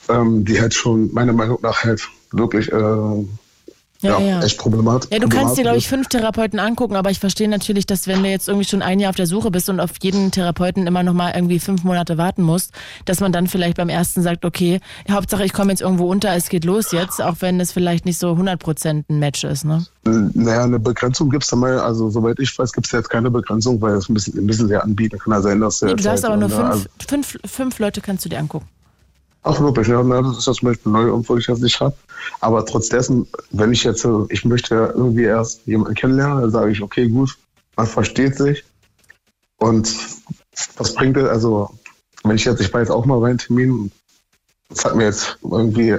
[0.09, 3.25] ähm, die halt schon meiner Meinung nach halt wirklich äh,
[4.03, 5.09] ja, ja, echt problematisch.
[5.11, 8.21] Ja, du kannst dir, glaube ich, fünf Therapeuten angucken, aber ich verstehe natürlich, dass wenn
[8.21, 11.03] du jetzt irgendwie schon ein Jahr auf der Suche bist und auf jeden Therapeuten immer
[11.03, 12.73] noch mal irgendwie fünf Monate warten musst,
[13.05, 16.49] dass man dann vielleicht beim ersten sagt, okay, Hauptsache ich komme jetzt irgendwo unter, es
[16.49, 19.85] geht los jetzt, auch wenn es vielleicht nicht so 100% ein Match ist, ne?
[20.03, 23.31] Naja, eine Begrenzung gibt es da mal, also soweit ich weiß, gibt es jetzt keine
[23.31, 26.03] Begrenzung, weil es ein bisschen, ein bisschen sehr anbieten kann ja sein, dass nee, du
[26.03, 28.67] darfst aber nur fünf, also fünf, fünf Leute kannst du dir angucken.
[29.43, 31.95] Ach wirklich, ja, das ist ja zum Beispiel neu, obwohl ich das nicht habe.
[32.39, 36.81] Aber trotz dessen, wenn ich jetzt, ich möchte irgendwie erst jemanden kennenlernen, dann sage ich,
[36.81, 37.37] okay, gut,
[37.75, 38.63] man versteht sich.
[39.57, 39.93] Und
[40.77, 41.69] was bringt es, also,
[42.23, 43.91] wenn ich jetzt, ich war jetzt auch mal bei einem Termin,
[44.69, 45.97] das hat mir jetzt irgendwie,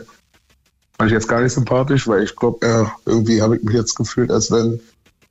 [0.97, 3.95] fand ich jetzt gar nicht sympathisch, weil ich glaube, äh, irgendwie habe ich mich jetzt
[3.95, 4.81] gefühlt, als wenn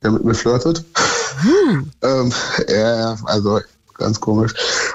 [0.02, 0.84] er mit mir flirtet.
[1.40, 1.90] Hm.
[2.02, 2.32] ähm,
[2.68, 3.60] ja, also
[3.94, 4.54] ganz komisch.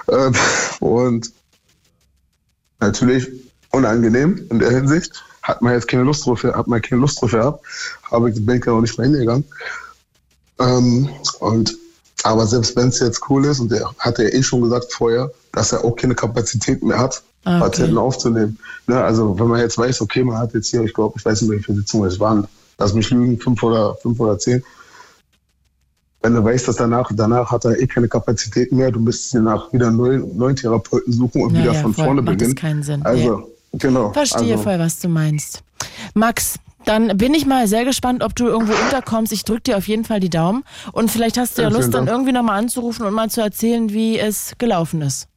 [0.10, 0.34] Ähm,
[0.80, 1.32] und
[2.80, 3.27] natürlich
[3.72, 5.23] unangenehm in der Hinsicht.
[5.41, 7.65] Hat man jetzt keine Lust drauf, hat man keine Lust drauf gehabt,
[8.11, 9.45] habe ich den Banker auch nicht mehr hingegangen.
[10.60, 11.77] Ähm, und,
[12.23, 15.31] aber selbst wenn es jetzt cool ist, und der hat ja eh schon gesagt vorher,
[15.53, 17.60] dass er auch keine Kapazität mehr hat, okay.
[17.60, 18.60] Patienten aufzunehmen.
[18.88, 21.41] Ne, also wenn man jetzt weiß, okay, man hat jetzt hier, ich glaube, ich weiß
[21.41, 22.47] nicht, wie viele Sitzungen es waren,
[22.77, 24.64] lass mich lügen, fünf oder fünf oder zehn,
[26.22, 29.41] wenn du weißt, dass danach, danach hat er eh keine Kapazität mehr, du müsstest dir
[29.41, 32.56] nach wieder neuen, neuen Therapeuten suchen und ja, wieder ja, von voll, vorne macht beginnen.
[32.56, 33.02] Das keinen Sinn.
[33.04, 33.80] Also, nee.
[33.80, 34.12] genau.
[34.12, 35.64] Verstehe also, voll, was du meinst.
[36.14, 36.56] Max,
[36.86, 39.32] dann bin ich mal sehr gespannt, ob du irgendwo unterkommst.
[39.32, 40.64] Ich drücke dir auf jeden Fall die Daumen.
[40.91, 43.90] Und vielleicht hast du ja, Ja, Lust, dann irgendwie nochmal anzurufen und mal zu erzählen,
[43.91, 45.28] wie es gelaufen ist.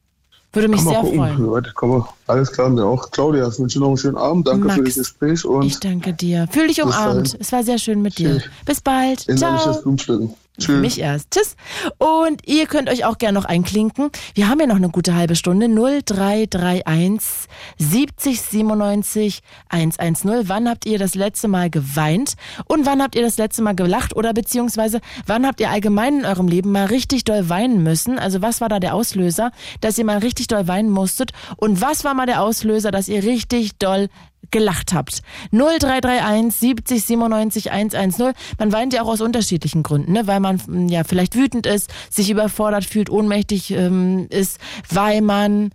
[0.54, 1.18] Würde mich sehr gucken.
[1.18, 1.38] freuen.
[1.38, 2.08] Leute, komm mal.
[2.26, 3.10] Alles klar, mir auch.
[3.10, 4.46] Claudia, ich wünsche dir noch einen schönen Abend.
[4.46, 6.46] Danke Max, für das Gespräch und Ich danke dir.
[6.50, 7.36] Fühl dich umarmt.
[7.40, 8.42] Es war sehr schön mit dir.
[8.66, 9.28] Bis bald.
[9.28, 10.36] innerliches Ciao.
[10.60, 10.80] Tschüss.
[10.80, 11.30] Mich erst.
[11.30, 11.56] Tschüss.
[11.96, 14.10] Und ihr könnt euch auch gerne noch einklinken.
[14.34, 15.66] Wir haben ja noch eine gute halbe Stunde.
[15.66, 17.48] 0331
[17.78, 20.48] 70 97 110.
[20.48, 22.34] Wann habt ihr das letzte Mal geweint?
[22.66, 24.14] Und wann habt ihr das letzte Mal gelacht?
[24.14, 28.18] Oder beziehungsweise wann habt ihr allgemein in eurem Leben mal richtig doll weinen müssen?
[28.18, 31.32] Also was war da der Auslöser, dass ihr mal richtig doll weinen musstet?
[31.56, 34.10] Und was war mal der Auslöser, dass ihr richtig doll
[34.52, 35.22] gelacht habt.
[35.50, 38.32] 0331 70 97 110.
[38.58, 40.26] Man weint ja auch aus unterschiedlichen Gründen, ne?
[40.26, 44.58] weil man mm, ja vielleicht wütend ist, sich überfordert fühlt, ohnmächtig ähm, ist,
[44.88, 45.70] weil man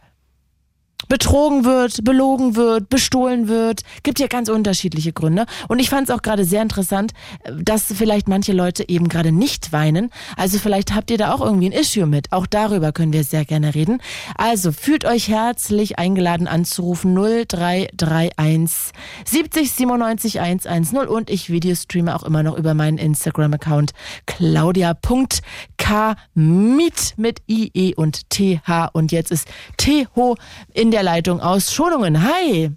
[1.08, 3.82] betrogen wird, belogen wird, bestohlen wird.
[4.04, 5.46] Gibt ja ganz unterschiedliche Gründe.
[5.68, 7.14] Und ich fand es auch gerade sehr interessant,
[7.60, 10.10] dass vielleicht manche Leute eben gerade nicht weinen.
[10.36, 12.32] Also vielleicht habt ihr da auch irgendwie ein Issue mit.
[12.32, 14.02] Auch darüber können wir sehr gerne reden.
[14.36, 18.94] Also fühlt euch herzlich eingeladen anzurufen 0331
[19.26, 23.92] 70 97 110 und ich Videostreame auch immer noch über meinen Instagram-Account
[24.26, 29.48] claudia.kmiet mit IE und TH und jetzt ist
[29.78, 30.36] Teho
[30.74, 32.24] in der Leitung aus Schonungen.
[32.24, 32.72] Hi!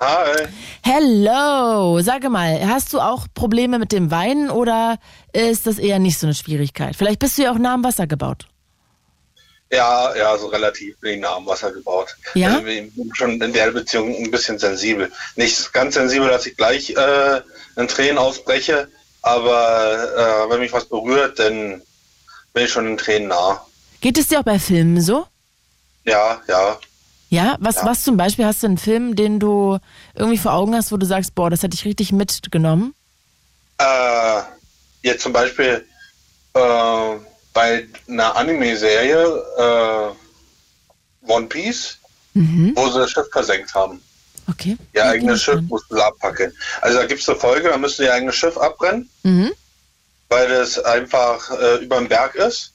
[0.00, 0.48] Hi.
[0.82, 2.00] Hello!
[2.00, 4.98] Sage mal, hast du auch Probleme mit dem Weinen oder
[5.32, 6.96] ist das eher nicht so eine Schwierigkeit?
[6.96, 8.46] Vielleicht bist du ja auch nah am Wasser gebaut.
[9.70, 12.14] Ja, ja, so relativ bin ich nah am Wasser gebaut.
[12.34, 12.56] Ja?
[12.56, 15.10] Also ich bin schon in der Beziehung ein bisschen sensibel.
[15.36, 17.40] Nicht ganz sensibel, dass ich gleich äh,
[17.76, 18.88] in Tränen ausbreche,
[19.22, 21.82] aber äh, wenn mich was berührt, dann
[22.52, 23.66] bin ich schon in Tränen nah.
[24.00, 25.26] Geht es dir auch bei Filmen so?
[26.04, 26.78] Ja, ja.
[27.34, 27.86] Ja, was, Ja.
[27.86, 29.78] was zum Beispiel hast du einen Film, den du
[30.14, 32.94] irgendwie vor Augen hast, wo du sagst, boah, das hätte ich richtig mitgenommen?
[33.78, 34.40] Äh,
[35.02, 35.84] jetzt zum Beispiel
[36.54, 37.16] äh,
[37.52, 41.98] bei einer Anime-Serie äh, One Piece,
[42.34, 44.00] wo sie das Schiff versenkt haben.
[44.50, 44.76] Okay.
[44.92, 46.52] Ihr eigenes Schiff mussten sie abpackeln.
[46.82, 49.52] Also da gibt es eine Folge, da müssen sie ihr eigenes Schiff abbrennen, Mhm.
[50.28, 52.72] weil das einfach äh, über dem Berg ist.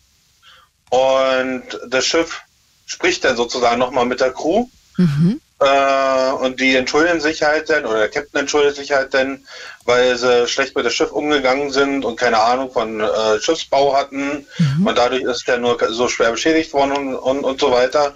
[0.89, 2.41] Und das Schiff
[2.89, 4.65] spricht dann sozusagen nochmal mit der Crew.
[4.97, 5.39] Mhm.
[5.59, 9.45] Äh, und die entschuldigen sich halt dann, oder der Captain entschuldigt sich halt dann,
[9.85, 14.45] weil sie schlecht mit dem Schiff umgegangen sind und keine Ahnung von äh, Schiffsbau hatten.
[14.85, 18.13] Und dadurch ist der nur so schwer beschädigt worden und, und, und so weiter.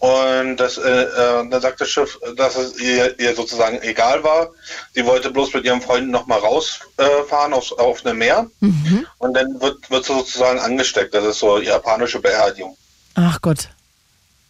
[0.00, 4.48] Und das, äh, äh, dann sagt das Schiff, dass es ihr, ihr sozusagen egal war.
[4.94, 8.50] Sie wollte bloß mit ihrem Freund nochmal rausfahren äh, aufs, auf eine Meer.
[8.60, 9.06] Mhm.
[9.18, 11.14] Und dann wird, wird sie sozusagen angesteckt.
[11.14, 12.76] Das ist so japanische Beerdigung.
[13.14, 13.68] Ach Gott.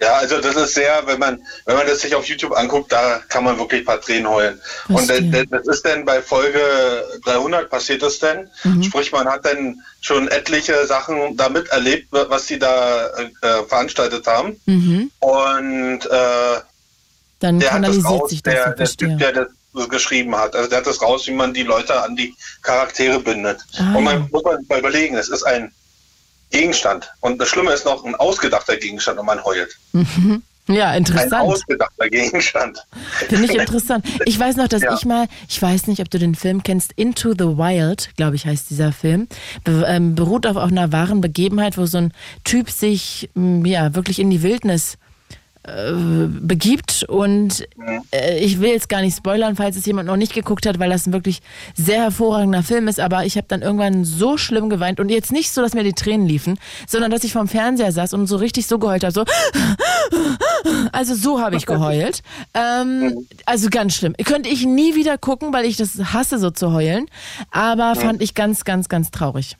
[0.03, 3.21] Ja, also das ist sehr, wenn man, wenn man das sich auf YouTube anguckt, da
[3.29, 4.59] kann man wirklich ein paar Tränen heulen.
[4.89, 5.47] Und das, Verstehe.
[5.47, 6.61] das ist dann bei Folge
[7.25, 8.49] 300 passiert es denn.
[8.65, 8.83] Mhm.
[8.83, 13.29] Sprich, man hat dann schon etliche Sachen da miterlebt, was sie da äh,
[13.69, 14.59] veranstaltet haben.
[14.65, 15.11] Mhm.
[15.19, 16.61] Und äh,
[17.41, 18.87] Dann der hat das raus, sich das, der, der.
[18.87, 20.57] Typ, der das geschrieben hat.
[20.57, 23.61] Also der hat das raus, wie man die Leute an die Charaktere bindet.
[23.77, 23.95] Ah.
[23.95, 25.73] Und man muss man mal überlegen, es ist ein
[26.51, 27.11] Gegenstand.
[27.21, 29.77] Und das Schlimme ist noch ein ausgedachter Gegenstand und man heult.
[29.93, 30.43] Mhm.
[30.69, 31.33] Ja, Ein interessant.
[31.49, 32.87] ausgedachter Gegenstand.
[33.29, 34.05] Finde ich interessant.
[34.25, 34.95] Ich weiß noch, dass Ja.
[34.95, 38.47] ich mal, ich weiß nicht, ob du den Film kennst, Into the Wild, glaube ich,
[38.47, 39.27] heißt dieser Film,
[39.67, 42.13] ähm, beruht auf, auf einer wahren Begebenheit, wo so ein
[42.45, 44.97] Typ sich m, ja wirklich in die Wildnis
[45.63, 45.93] äh,
[46.29, 47.67] begibt und
[48.13, 50.91] äh, ich will jetzt gar nicht spoilern, falls es jemand noch nicht geguckt hat, weil
[50.91, 51.43] das ein wirklich
[51.75, 55.53] sehr hervorragender Film ist, aber ich habe dann irgendwann so schlimm geweint und jetzt nicht
[55.53, 56.59] so, dass mir die Tränen liefen,
[56.89, 59.25] sondern dass ich vorm Fernseher saß und so richtig so geheult habe, so
[60.93, 62.23] also so habe ich geheult.
[62.55, 64.15] Ähm, also ganz schlimm.
[64.25, 67.07] Könnte ich nie wieder gucken, weil ich das hasse, so zu heulen.
[67.51, 69.57] Aber fand ich ganz, ganz, ganz traurig.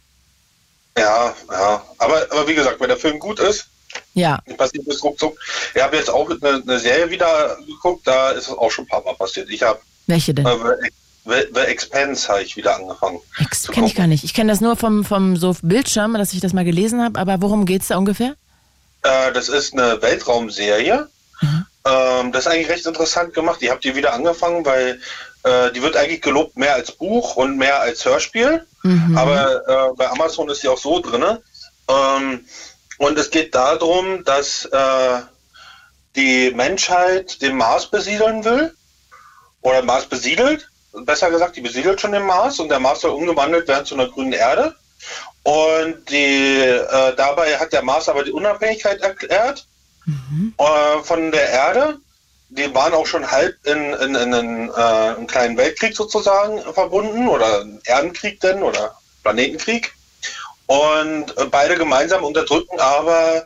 [0.97, 1.83] Ja, ja.
[1.99, 3.69] Aber, aber wie gesagt, wenn der Film gut ist,
[4.15, 4.41] Ja.
[4.57, 5.39] passiert das ruckzuck.
[5.75, 8.89] Ich habe jetzt auch eine, eine Serie wieder geguckt, da ist es auch schon ein
[8.89, 9.49] paar Mal passiert.
[9.51, 10.47] Ich habe Welche denn?
[10.47, 10.91] äh,
[11.25, 13.21] The, The Expanse habe ich wieder angefangen.
[13.73, 14.25] Kenne ich gar nicht.
[14.25, 17.19] Ich kenne das nur vom, vom so Bildschirm, dass ich das mal gelesen habe.
[17.19, 18.35] Aber worum geht's da ungefähr?
[19.03, 21.09] Äh, das ist eine Weltraumserie.
[21.87, 23.63] Ähm, das ist eigentlich recht interessant gemacht.
[23.63, 25.01] Ich habe die wieder angefangen, weil
[25.45, 28.67] äh, die wird eigentlich gelobt mehr als Buch und mehr als Hörspiel.
[28.83, 29.17] Mhm.
[29.17, 31.39] Aber äh, bei Amazon ist die auch so drin.
[31.89, 32.45] Ähm,
[33.01, 35.21] und es geht darum, dass äh,
[36.17, 38.77] die Menschheit den Mars besiedeln will.
[39.63, 40.69] Oder Mars besiedelt.
[40.93, 44.09] Besser gesagt, die besiedelt schon den Mars und der Mars soll umgewandelt werden zu einer
[44.09, 44.77] grünen Erde.
[45.45, 49.67] Und die, äh, dabei hat der Mars aber die Unabhängigkeit erklärt
[50.59, 52.01] äh, von der Erde.
[52.51, 57.29] die waren auch schon halb in, in, in, in äh, einen kleinen Weltkrieg sozusagen verbunden
[57.29, 59.95] oder Erdenkrieg denn oder Planetenkrieg.
[60.71, 63.45] Und äh, beide gemeinsam unterdrücken aber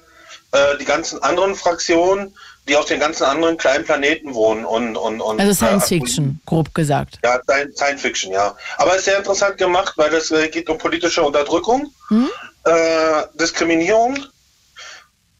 [0.52, 2.36] äh, die ganzen anderen Fraktionen,
[2.68, 4.66] die auf den ganzen anderen kleinen Planeten wohnen.
[4.66, 7.20] Und, und, und, also Science äh, Fiction, grob gesagt.
[7.24, 7.40] Ja,
[7.74, 8.54] Science Fiction, ja.
[8.76, 12.28] Aber es ist sehr interessant gemacht, weil es äh, geht um politische Unterdrückung, hm?
[12.64, 14.18] äh, Diskriminierung,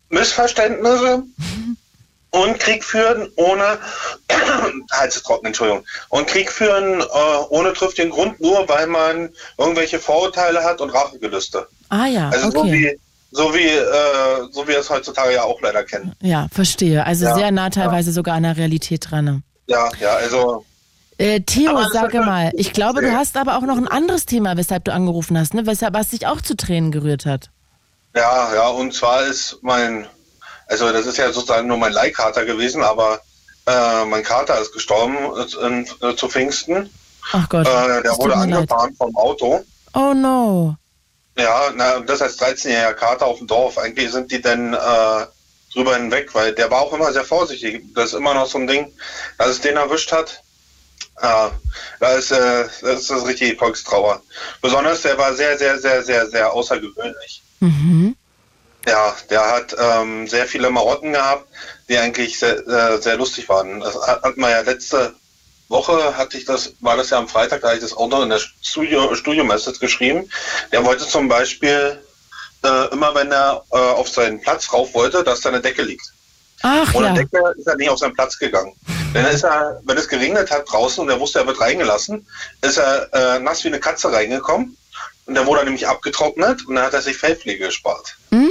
[0.08, 1.22] Missverständnisse.
[2.34, 3.78] und Krieg führen ohne
[4.92, 5.84] Hals ist trocken, Entschuldigung.
[6.08, 7.04] Und Krieg führen äh,
[7.50, 11.68] ohne triftigen Grund, nur weil man irgendwelche Vorurteile hat und Rachegelüste.
[11.90, 12.28] Ah ja.
[12.30, 12.56] Also okay.
[12.58, 13.00] so wie
[13.30, 16.12] so wie, äh, so wie wir es heutzutage ja auch leider kennen.
[16.22, 17.04] Ja, verstehe.
[17.04, 18.14] Also ja, sehr nah teilweise ja.
[18.14, 19.24] sogar an der Realität dran.
[19.24, 19.42] Ne?
[19.66, 20.64] Ja, ja, also.
[21.18, 24.84] Äh, Theo, sage mal, ich glaube, du hast aber auch noch ein anderes Thema, weshalb
[24.84, 25.66] du angerufen hast, ne?
[25.66, 27.50] Weshalb was dich auch zu Tränen gerührt hat.
[28.16, 30.06] Ja, ja, und zwar ist mein,
[30.66, 33.20] also das ist ja sozusagen nur mein Leihkater gewesen, aber
[33.66, 36.90] äh, mein Kater ist gestorben äh, äh, zu Pfingsten.
[37.32, 37.66] Ach Gott.
[37.66, 38.98] Äh, der wurde angefahren leid.
[38.98, 39.64] vom Auto.
[39.94, 40.76] Oh no.
[41.36, 43.78] Ja, na, das als 13-jähriger Kater auf dem Dorf.
[43.78, 45.26] Eigentlich sind die dann äh,
[45.72, 47.82] drüber hinweg, weil der war auch immer sehr vorsichtig.
[47.94, 48.92] Das ist immer noch so ein Ding,
[49.38, 50.42] dass es den erwischt hat.
[51.22, 51.50] Ja,
[52.00, 54.22] da ist, äh, das ist das richtige Volkstrauer.
[54.60, 57.42] Besonders der war sehr, sehr, sehr, sehr, sehr außergewöhnlich.
[57.60, 58.16] Mhm.
[58.86, 61.48] Ja, der hat ähm, sehr viele Marotten gehabt,
[61.88, 63.80] die eigentlich sehr, äh, sehr lustig waren.
[63.80, 65.14] Das hat man ja letzte
[65.68, 68.22] Woche hatte ich das, war das ja am Freitag, da hatte ich das auch noch
[68.22, 70.28] in der Studio, Studio-Message geschrieben.
[70.72, 71.98] Der wollte zum Beispiel
[72.62, 76.12] äh, immer, wenn er äh, auf seinen Platz rauf wollte, dass da eine Decke liegt.
[76.62, 77.14] Ach, Ohne ja.
[77.14, 78.74] Decke ist er nicht auf seinen Platz gegangen.
[79.14, 82.26] Denn ist er, wenn es geregnet hat draußen und er wusste, er wird reingelassen,
[82.62, 84.76] ist er äh, nass wie eine Katze reingekommen.
[85.26, 88.16] Und der wurde nämlich abgetrocknet und dann hat er sich Fellpflege gespart.
[88.30, 88.46] Mm,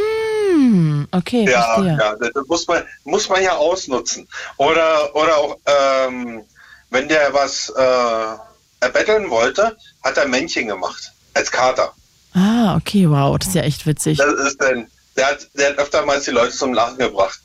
[1.11, 1.97] okay, ja, verstehe.
[1.99, 4.27] ja, das muss man, muss man ja ausnutzen.
[4.57, 6.43] Oder, oder auch, ähm,
[6.89, 11.11] wenn der was äh, erbetteln wollte, hat er Männchen gemacht.
[11.33, 11.93] Als Kater.
[12.33, 14.17] Ah, okay, wow, das ist ja echt witzig.
[14.17, 17.39] Das ist denn, der hat, der hat öftermals die Leute zum Lachen gebracht.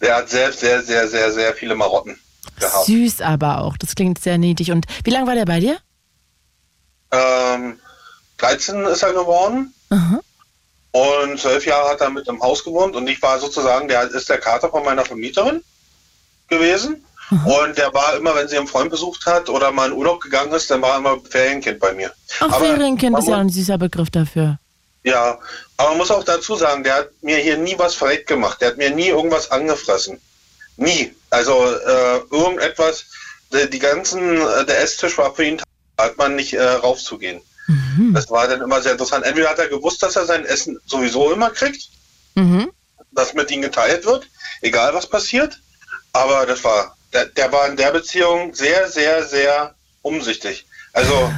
[0.00, 2.18] Der hat sehr, sehr, sehr, sehr, sehr viele Marotten
[2.58, 2.86] gehabt.
[2.86, 4.70] Süß aber auch, das klingt sehr niedlich.
[4.70, 5.78] Und wie lange war der bei dir?
[7.12, 7.78] Ähm,
[8.38, 9.74] 13 ist er geworden.
[9.90, 10.20] Aha.
[10.92, 14.28] Und zwölf Jahre hat er mit im Haus gewohnt und ich war sozusagen, der ist
[14.28, 15.62] der Kater von meiner Vermieterin
[16.48, 17.04] gewesen.
[17.30, 17.46] Mhm.
[17.46, 20.52] Und der war immer, wenn sie einen Freund besucht hat oder mal in Urlaub gegangen
[20.52, 22.12] ist, dann war er immer Ferienkind bei mir.
[22.40, 24.58] Ach, Aber Ferienkind ist ja ein süßer Begriff dafür.
[25.02, 25.38] Ja,
[25.76, 28.60] aber man muss auch dazu sagen, der hat mir hier nie was verreckt gemacht.
[28.60, 30.20] Der hat mir nie irgendwas angefressen.
[30.76, 31.14] Nie.
[31.30, 33.06] Also äh, irgendetwas,
[33.52, 35.62] die, die ganzen, äh, der Esstisch war für ihn,
[35.96, 37.40] hat man nicht äh, raufzugehen.
[38.00, 38.14] Mhm.
[38.14, 39.24] Das war dann immer sehr interessant.
[39.24, 41.88] Entweder hat er gewusst, dass er sein Essen sowieso immer kriegt,
[42.34, 42.70] Mhm.
[43.12, 44.26] dass mit ihm geteilt wird,
[44.62, 45.58] egal was passiert.
[46.12, 50.66] Aber das war, der, der war in der Beziehung sehr, sehr, sehr umsichtig.
[50.92, 51.30] Also,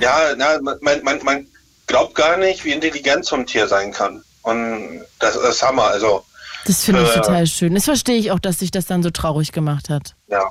[0.00, 1.46] ja, na, man, man, man
[1.86, 4.22] glaubt gar nicht, wie intelligent so ein Tier sein kann.
[4.42, 5.84] Und das ist Hammer.
[5.88, 6.24] Also,
[6.66, 7.74] Das finde ich Äh, total schön.
[7.74, 10.14] Das verstehe ich auch, dass sich das dann so traurig gemacht hat.
[10.28, 10.44] ja.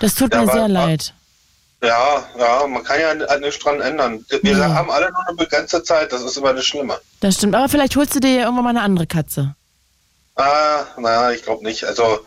[0.00, 1.14] Das tut Ja, mir sehr leid.
[1.82, 4.24] Ja, ja, man kann ja nichts dran ändern.
[4.42, 4.72] Wir Ja.
[4.74, 7.00] haben alle nur eine begrenzte Zeit, das ist immer das Schlimme.
[7.20, 7.54] Das stimmt.
[7.56, 9.56] Aber vielleicht holst du dir ja irgendwann mal eine andere Katze.
[10.36, 11.84] Ah, naja, ich glaube nicht.
[11.84, 12.20] Also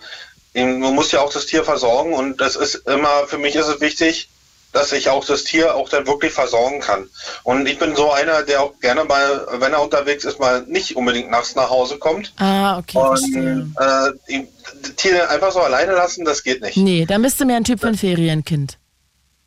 [0.53, 3.81] man muss ja auch das Tier versorgen und das ist immer, für mich ist es
[3.81, 4.29] wichtig,
[4.73, 7.09] dass ich auch das Tier auch dann wirklich versorgen kann.
[7.43, 10.97] Und ich bin so einer, der auch gerne mal, wenn er unterwegs ist, mal nicht
[10.97, 12.33] unbedingt nachts nach Hause kommt.
[12.37, 12.97] Ah, okay.
[12.97, 14.47] Und äh, die,
[14.85, 16.75] die Tiere einfach so alleine lassen, das geht nicht.
[16.75, 18.77] Nee, dann bist du mehr ein Typ für ein Ferienkind.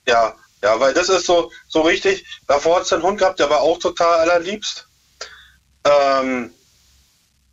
[0.09, 2.24] Ja, ja, weil das ist so, so richtig.
[2.47, 4.89] Davor hat es einen Hund gehabt, der war auch total allerliebst.
[5.85, 6.52] Ähm,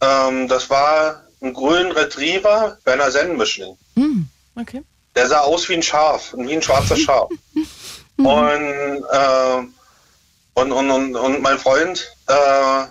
[0.02, 3.78] ähm, das war ein grünen Retriever, Berner Sennenmischling.
[3.96, 4.82] Hm, okay.
[5.16, 7.30] Der sah aus wie ein Schaf, wie ein schwarzes Schaf.
[8.18, 9.58] und, äh,
[10.56, 12.86] und, und, und, und mein Freund, äh,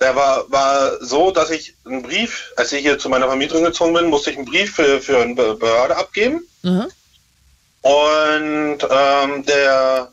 [0.00, 3.94] der war, war so, dass ich einen Brief, als ich hier zu meiner Vermieterin gezogen
[3.94, 6.46] bin, musste ich einen Brief für, für eine Be- Behörde abgeben.
[6.62, 6.90] Mhm.
[7.82, 10.08] Und ähm, der,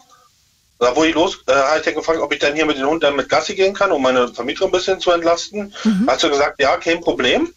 [0.80, 2.86] da wo ich los, äh, habe ich dann gefragt, ob ich dann hier mit den
[2.86, 5.74] Hund dann mit Gassi gehen kann, um meine Vermieterin ein bisschen zu entlasten.
[6.08, 7.54] Hat sie gesagt, ja, kein Problem.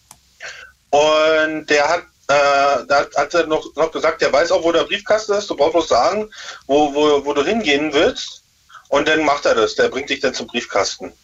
[0.90, 4.72] Und der hat, äh, da hat, hat er noch, noch gesagt, der weiß auch, wo
[4.72, 5.48] der Briefkasten ist.
[5.48, 6.30] Du brauchst bloß sagen,
[6.66, 8.42] wo, wo, wo du hingehen willst.
[8.88, 9.74] Und dann macht er das.
[9.76, 11.14] Der bringt dich dann zum Briefkasten.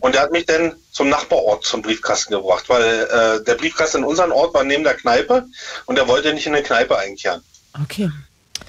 [0.00, 4.04] Und der hat mich dann zum Nachbarort zum Briefkasten gebracht, weil äh, der Briefkasten in
[4.04, 5.46] unserem Ort war neben der Kneipe
[5.86, 7.44] und er wollte nicht in eine Kneipe einkehren.
[7.80, 8.10] Okay.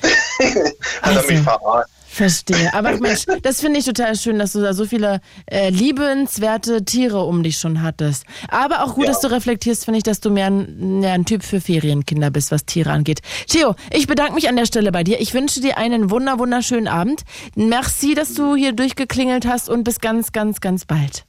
[1.02, 1.90] Hat er mich verarscht.
[2.14, 2.72] Verstehe.
[2.76, 7.24] Aber Mensch, das finde ich total schön, dass du da so viele äh, liebenswerte Tiere
[7.24, 8.26] um dich schon hattest.
[8.50, 9.12] Aber auch gut, ja.
[9.12, 12.52] dass du reflektierst, finde ich, dass du mehr ein, ja, ein Typ für Ferienkinder bist,
[12.52, 13.22] was Tiere angeht.
[13.48, 15.20] Theo, ich bedanke mich an der Stelle bei dir.
[15.22, 17.24] Ich wünsche dir einen wunder wunderschönen Abend.
[17.56, 21.26] Merci, dass du hier durchgeklingelt hast und bis ganz, ganz, ganz bald.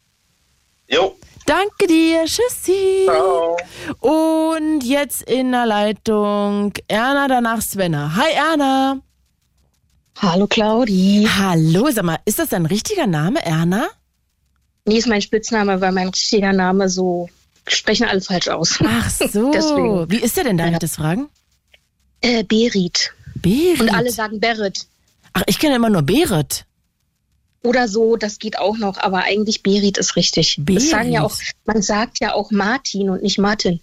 [0.86, 1.16] Jo.
[1.46, 2.24] Danke dir.
[2.24, 3.04] Tschüssi.
[3.06, 3.56] Ciao.
[4.00, 8.16] Und jetzt in der Leitung Erna, danach Svenna.
[8.16, 9.00] Hi Erna.
[10.18, 11.28] Hallo Claudi.
[11.28, 13.88] Hallo, sag mal, ist das dein richtiger Name, Erna?
[14.86, 17.28] Nee, ist mein Spitzname, weil mein richtiger Name so
[17.66, 18.78] sprechen alle falsch aus.
[18.84, 19.50] Ach so.
[19.50, 20.10] Deswegen.
[20.10, 20.72] Wie ist der denn, darf ja.
[20.74, 21.28] ich das fragen?
[22.20, 23.12] Äh, Berit.
[23.34, 23.80] Berit.
[23.80, 24.86] Und alle sagen Berit.
[25.32, 26.64] Ach, ich kenne immer nur Berit.
[27.65, 30.59] Oder so, das geht auch noch, aber eigentlich Berit ist richtig.
[30.61, 30.93] Berit.
[31.07, 31.35] Ja auch,
[31.65, 33.81] man sagt ja auch Martin und nicht Martin.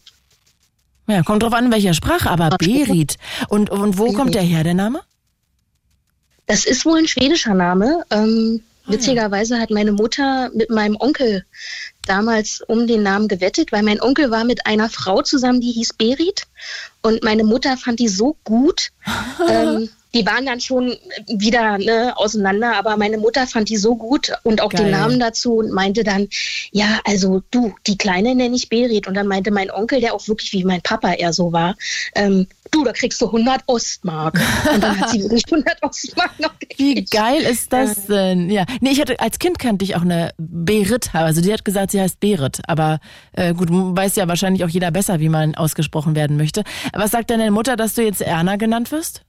[1.08, 3.18] Ja, kommt drauf an, welcher Sprache, aber Berit.
[3.50, 4.18] Und, und wo Berit.
[4.18, 5.02] kommt der her, der Name?
[6.46, 8.04] Das ist wohl ein schwedischer Name.
[8.12, 11.44] Ähm, ah, witzigerweise hat meine Mutter mit meinem Onkel
[12.06, 15.94] damals um den Namen gewettet, weil mein Onkel war mit einer Frau zusammen, die hieß
[15.94, 16.44] Berit.
[17.02, 18.92] Und meine Mutter fand die so gut,
[19.50, 20.96] ähm, die waren dann schon
[21.28, 24.84] wieder ne, auseinander, aber meine Mutter fand die so gut und auch Geil.
[24.84, 26.28] den Namen dazu und meinte dann,
[26.72, 29.08] ja, also du, die Kleine nenne ich Berit.
[29.08, 31.76] Und dann meinte mein Onkel, der auch wirklich wie mein Papa eher so war,
[32.16, 34.40] ähm, du, da kriegst du 100 Ostmark.
[34.74, 36.80] Und dann hat sie wirklich 100 Ostmark noch gekriegt.
[36.80, 38.50] Wie geil ist das denn?
[38.50, 41.92] Ja, nee, ich hatte, als Kind kannte ich auch eine Berit, also die hat gesagt,
[41.92, 43.00] sie heißt Berit, aber
[43.34, 46.64] äh, gut, weiß ja wahrscheinlich auch jeder besser, wie man ausgesprochen werden möchte.
[46.94, 49.24] Was sagt deine Mutter, dass du jetzt Erna genannt wirst?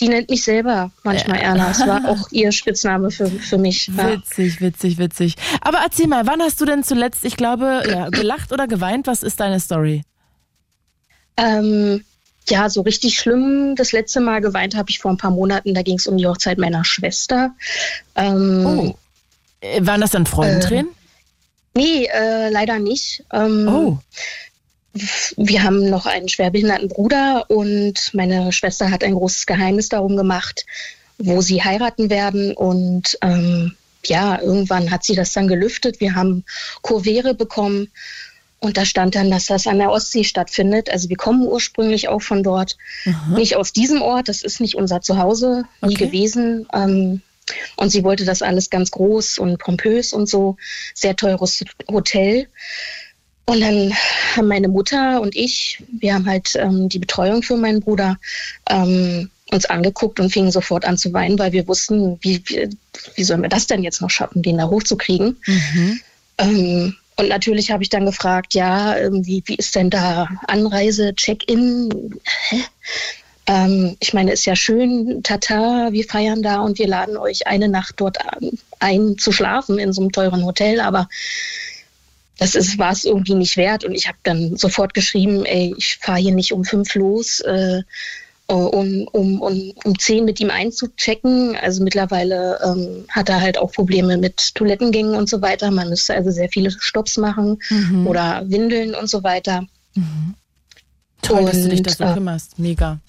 [0.00, 1.68] Die nennt mich selber manchmal Erna.
[1.68, 3.90] Das war auch ihr Spitzname für, für mich.
[3.96, 4.12] Ja.
[4.12, 5.36] Witzig, witzig, witzig.
[5.62, 9.06] Aber erzähl mal, wann hast du denn zuletzt, ich glaube, ja, gelacht oder geweint?
[9.06, 10.02] Was ist deine Story?
[11.38, 12.04] Ähm,
[12.48, 13.74] ja, so richtig schlimm.
[13.74, 15.74] Das letzte Mal geweint habe ich vor ein paar Monaten.
[15.74, 17.54] Da ging es um die Hochzeit meiner Schwester.
[18.14, 18.98] Ähm, oh.
[19.60, 20.88] Äh, waren das dann Freudentränen?
[21.74, 23.24] Äh, nee, äh, leider nicht.
[23.32, 23.98] Ähm, oh
[25.36, 30.66] wir haben noch einen schwerbehinderten Bruder und meine Schwester hat ein großes Geheimnis darum gemacht,
[31.18, 32.54] wo sie heiraten werden.
[32.54, 36.00] Und ähm, ja, irgendwann hat sie das dann gelüftet.
[36.00, 36.44] Wir haben
[36.82, 37.88] Kurvere bekommen
[38.58, 40.90] und da stand dann, dass das an der Ostsee stattfindet.
[40.90, 42.76] Also wir kommen ursprünglich auch von dort.
[43.04, 43.36] Aha.
[43.36, 46.06] Nicht aus diesem Ort, das ist nicht unser Zuhause, nie okay.
[46.06, 46.66] gewesen.
[46.72, 47.22] Ähm,
[47.76, 50.56] und sie wollte das alles ganz groß und pompös und so.
[50.94, 52.48] Sehr teures Hotel.
[53.48, 53.92] Und dann
[54.34, 58.18] haben meine Mutter und ich, wir haben halt ähm, die Betreuung für meinen Bruder
[58.68, 62.68] ähm, uns angeguckt und fingen sofort an zu weinen, weil wir wussten, wie, wie,
[63.14, 65.36] wie sollen wir das denn jetzt noch schaffen, den da hochzukriegen.
[65.46, 66.00] Mhm.
[66.38, 71.14] Ähm, und natürlich habe ich dann gefragt, ja, ähm, wie, wie ist denn da Anreise,
[71.14, 72.18] Check-in?
[73.46, 77.68] Ähm, ich meine, ist ja schön, Tata, wir feiern da und wir laden euch eine
[77.68, 78.18] Nacht dort
[78.80, 81.08] ein zu schlafen in so einem teuren Hotel, aber
[82.38, 83.84] das ist war es irgendwie nicht wert.
[83.84, 87.82] Und ich habe dann sofort geschrieben, ey, ich fahre hier nicht um fünf los, äh,
[88.48, 91.56] um, um, um, um zehn mit ihm einzuchecken.
[91.56, 95.70] Also mittlerweile ähm, hat er halt auch Probleme mit Toilettengängen und so weiter.
[95.70, 98.06] Man müsste also sehr viele Stops machen mhm.
[98.06, 99.62] oder Windeln und so weiter.
[99.94, 100.34] Mhm.
[101.22, 102.58] Toll, und, dass du dich da so äh, kümmerst.
[102.58, 103.00] Mega.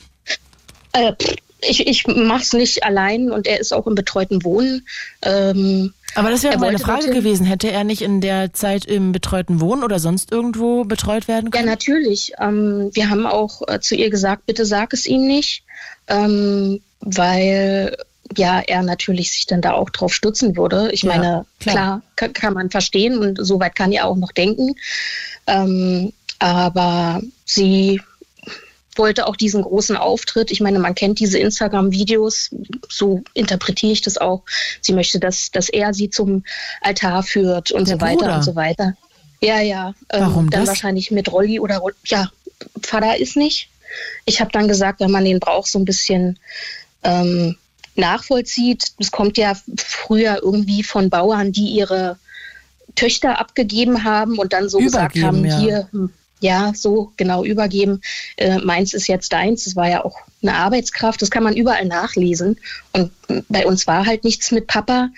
[0.94, 1.14] Äh,
[1.62, 4.88] ich, ich mache es nicht allein und er ist auch im betreuten Wohnen.
[5.24, 7.46] Ähm, aber das wäre meine Frage gewesen.
[7.46, 11.66] Hätte er nicht in der Zeit im betreuten Wohnen oder sonst irgendwo betreut werden können?
[11.66, 12.34] Ja, natürlich.
[12.40, 15.64] Ähm, wir haben auch äh, zu ihr gesagt, bitte sag es ihm nicht,
[16.08, 17.96] ähm, weil
[18.36, 20.90] ja, er natürlich sich dann da auch drauf stützen würde.
[20.92, 24.32] Ich ja, meine, klar, klar kann, kann, man verstehen und soweit kann er auch noch
[24.32, 24.76] denken.
[25.46, 28.02] Ähm, aber sie
[28.98, 30.52] wollte auch diesen großen Auftritt.
[30.52, 32.52] Ich meine, man kennt diese Instagram-Videos,
[32.90, 34.44] so interpretiere ich das auch.
[34.82, 36.44] Sie möchte, dass, dass er sie zum
[36.82, 38.36] Altar führt und Der so weiter Bruder.
[38.36, 38.94] und so weiter.
[39.42, 39.94] Ja, ja.
[40.10, 40.70] Ähm, Warum dann das?
[40.70, 42.30] wahrscheinlich mit Rolli oder ja,
[42.82, 43.70] Vater ist nicht.
[44.26, 46.40] Ich habe dann gesagt, wenn man den braucht, so ein bisschen
[47.04, 47.56] ähm,
[47.96, 48.94] nachvollzieht.
[49.00, 52.18] Das kommt ja früher irgendwie von Bauern, die ihre
[52.96, 55.60] Töchter abgegeben haben und dann so Übergeben, gesagt haben, ja.
[55.60, 58.02] hier, hm, ja, so genau übergeben.
[58.38, 59.64] Äh, meins ist jetzt deins.
[59.64, 61.22] Das war ja auch eine Arbeitskraft.
[61.22, 62.58] Das kann man überall nachlesen.
[62.94, 63.12] Und
[63.50, 65.10] bei uns war halt nichts mit Papa.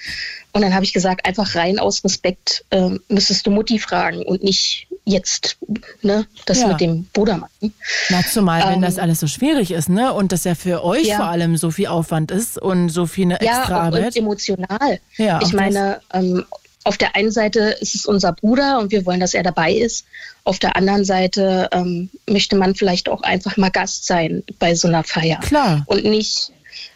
[0.51, 4.43] Und dann habe ich gesagt, einfach rein aus Respekt äh, müsstest du Mutti fragen und
[4.43, 5.57] nicht jetzt
[6.01, 6.67] ne, das ja.
[6.67, 7.73] mit dem Bruder machen.
[8.09, 10.13] Na, zumal, ähm, wenn das alles so schwierig ist, ne?
[10.13, 11.17] Und das ja für euch ja.
[11.17, 14.15] vor allem so viel Aufwand ist und so viel eine extra ja, Arbeit.
[14.15, 14.99] Ja, emotional.
[15.17, 16.45] Ja, ich meine, ähm,
[16.89, 20.05] auf der einen Seite ist es unser Bruder und wir wollen, dass er dabei ist.
[20.43, 24.87] Auf der anderen Seite ähm, möchte man vielleicht auch einfach mal Gast sein bei so
[24.87, 25.39] einer Feier.
[25.41, 25.83] Klar.
[25.85, 26.51] Und nicht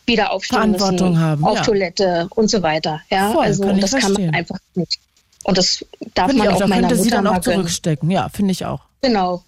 [0.07, 1.63] wieder aufstehen müssen, haben, auf ja.
[1.63, 3.01] Toilette und so weiter.
[3.11, 4.25] Ja, Voll, also kann das kann verstehen.
[4.25, 4.97] man einfach nicht.
[5.43, 7.59] Und das darf Finde man auch, auch meiner könnte Mutter sie dann mal auch gönnen.
[7.59, 8.09] zurückstecken.
[8.09, 8.81] Ja, finde ich auch.
[9.03, 9.43] Genau.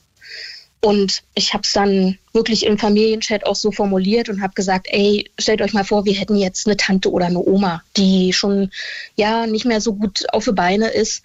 [0.86, 5.28] Und ich habe es dann wirklich im Familienchat auch so formuliert und habe gesagt, ey,
[5.40, 8.70] stellt euch mal vor, wir hätten jetzt eine Tante oder eine Oma, die schon
[9.16, 11.24] ja nicht mehr so gut auf die Beine ist.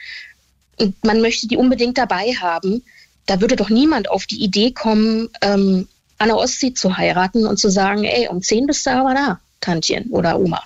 [0.78, 2.82] Und man möchte die unbedingt dabei haben.
[3.27, 7.69] Da würde doch niemand auf die Idee kommen, ähm, an Ostsee zu heiraten und zu
[7.69, 10.62] sagen, ey, um zehn bist du aber da, Tantchen oder Oma.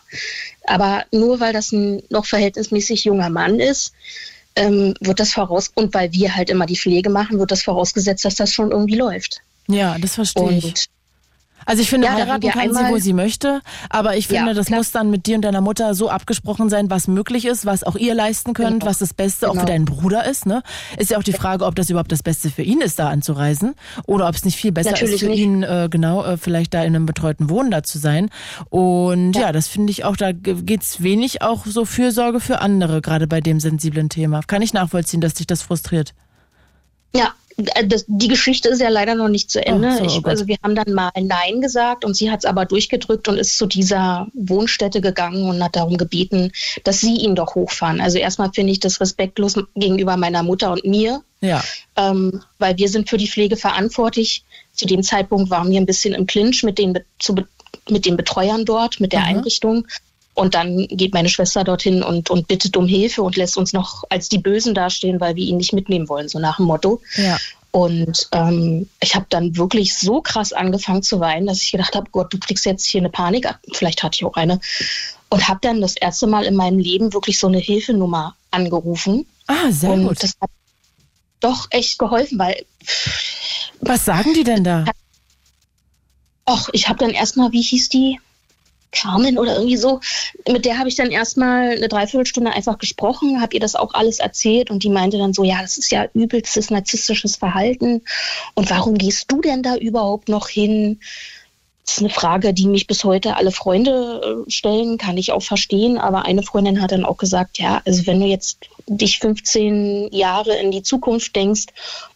[0.68, 3.92] Aber nur weil das ein noch verhältnismäßig junger Mann ist,
[4.56, 8.24] ähm, wird das voraus, und weil wir halt immer die Pflege machen, wird das vorausgesetzt,
[8.24, 9.40] dass das schon irgendwie läuft.
[9.66, 10.88] Ja, das verstehe ich.
[11.66, 13.60] Also ich finde, Ja, heiraten kann sie, wo sie möchte,
[13.90, 14.78] aber ich finde, Ja, das klar.
[14.80, 17.96] muss dann mit dir und deiner Mutter so abgesprochen sein, was möglich ist, was auch
[17.96, 18.86] ihr leisten könnt, Genau.
[18.86, 19.62] was das Beste auch Genau.
[19.64, 20.46] für deinen Bruder ist.
[20.46, 20.62] Ne?
[20.98, 23.74] Ist ja auch die Frage, ob das überhaupt das Beste für ihn ist, da anzureisen
[24.06, 25.40] oder ob es nicht viel besser Natürlich ist für nicht.
[25.40, 28.30] ihn, äh, genau, äh, vielleicht da in einem betreuten Wohnen da zu sein.
[28.70, 33.00] Und ja, das finde ich auch, da ge- geht's wenig auch so Fürsorge für andere,
[33.00, 34.40] gerade bei dem sensiblen Thema.
[34.46, 36.14] Kann ich nachvollziehen, dass dich das frustriert.
[37.14, 39.88] Ja, das, die Geschichte ist ja leider noch nicht zu Ende.
[39.92, 40.26] Ach so, oh ich, Gott.
[40.26, 43.56] also wir haben dann mal Nein gesagt und sie hat es aber durchgedrückt und ist
[43.56, 46.50] zu dieser Wohnstätte gegangen und hat darum gebeten,
[46.82, 48.00] dass sie ihn doch hochfahren.
[48.00, 51.62] Also erstmal finde ich das respektlos gegenüber meiner Mutter und mir, Ja.
[51.96, 54.44] ähm, weil wir sind für die Pflege verantwortlich.
[54.72, 57.36] Zu dem Zeitpunkt waren wir ein bisschen im Clinch mit den, zu,
[57.88, 59.26] mit den Betreuern dort, mit der Mhm.
[59.26, 59.86] Einrichtung.
[60.34, 64.02] Und dann geht meine Schwester dorthin und, und bittet um Hilfe und lässt uns noch
[64.08, 67.00] als die Bösen dastehen, weil wir ihn nicht mitnehmen wollen, so nach dem Motto.
[67.16, 67.38] Ja.
[67.70, 72.08] Und ähm, ich habe dann wirklich so krass angefangen zu weinen, dass ich gedacht habe,
[72.12, 73.48] Gott, du kriegst jetzt hier eine Panik.
[73.72, 74.60] Vielleicht hatte ich auch eine.
[75.28, 79.26] Und habe dann das erste Mal in meinem Leben wirklich so eine Hilfenummer angerufen.
[79.48, 80.22] Ah, sehr und gut.
[80.22, 80.50] das hat
[81.40, 82.64] doch echt geholfen, weil
[83.80, 84.84] Was sagen die denn da?
[86.48, 88.20] Och, ich habe dann erstmal, wie hieß die?
[88.94, 90.00] Carmen oder irgendwie so.
[90.48, 94.18] Mit der habe ich dann erstmal eine Dreiviertelstunde einfach gesprochen, habe ihr das auch alles
[94.18, 98.02] erzählt und die meinte dann so, ja, das ist ja übelstes narzisstisches Verhalten.
[98.54, 101.00] Und warum gehst du denn da überhaupt noch hin?
[101.84, 105.42] Das ist eine Frage, die mich bis heute alle Freunde äh, stellen, kann ich auch
[105.42, 105.98] verstehen.
[105.98, 110.56] Aber eine Freundin hat dann auch gesagt, ja, also wenn du jetzt dich 15 Jahre
[110.56, 111.66] in die Zukunft denkst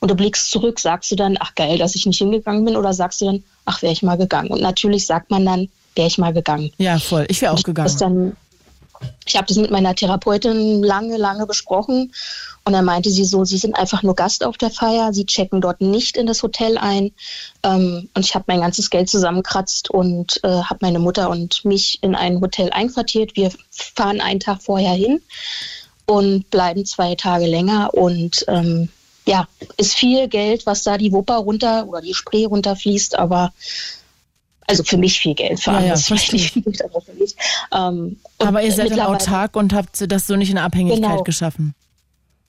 [0.01, 2.95] und du blickst zurück, sagst du dann, ach geil, dass ich nicht hingegangen bin oder
[2.95, 4.51] sagst du dann, ach, wäre ich mal gegangen.
[4.51, 5.69] Und natürlich sagt man dann,
[5.99, 6.73] wäre ich mal gegangen.
[6.79, 7.27] Ja, voll.
[7.29, 7.95] Ich wäre auch gegangen.
[7.99, 8.37] dann,
[9.27, 12.13] ich habe das mit meiner Therapeutin lange, lange besprochen
[12.65, 15.61] und dann meinte sie so, sie sind einfach nur Gast auf der Feier, sie checken
[15.61, 17.13] dort nicht in das Hotel ein
[17.63, 21.99] ähm, und ich habe mein ganzes Geld zusammengekratzt und äh, habe meine Mutter und mich
[22.03, 23.37] in ein Hotel einquartiert.
[23.37, 25.21] Wir fahren einen Tag vorher hin
[26.07, 28.89] und bleiben zwei Tage länger und ähm,
[29.27, 29.47] ja,
[29.77, 33.53] ist viel Geld, was da die Wupper runter oder die Spree runterfließt, aber
[34.69, 37.01] also für mich viel Geld, für Ja, ja, andere vielleicht verstehe nicht viel Geld, aber
[37.01, 37.35] für mich.
[37.73, 41.23] Ähm, Aber ihr seid dann autark und habt das so nicht in Abhängigkeit Genau.
[41.23, 41.75] geschaffen.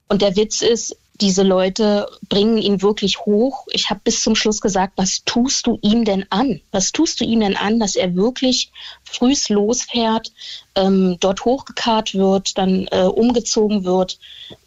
[0.08, 3.66] Und der Witz ist, diese Leute bringen ihn wirklich hoch.
[3.70, 6.60] Ich habe bis zum Schluss gesagt, was tust du ihm denn an?
[6.72, 8.70] Was tust du ihm denn an, dass er wirklich
[9.04, 10.32] frühs losfährt,
[10.74, 14.18] ähm, dort hochgekarrt wird, dann äh, umgezogen wird?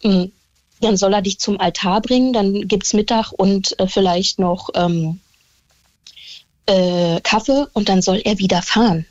[0.02, 0.32] Ähm,
[0.80, 5.20] dann soll er dich zum Altar bringen, dann gibt's Mittag und äh, vielleicht noch ähm,
[6.66, 9.06] äh, Kaffee und dann soll er wieder fahren.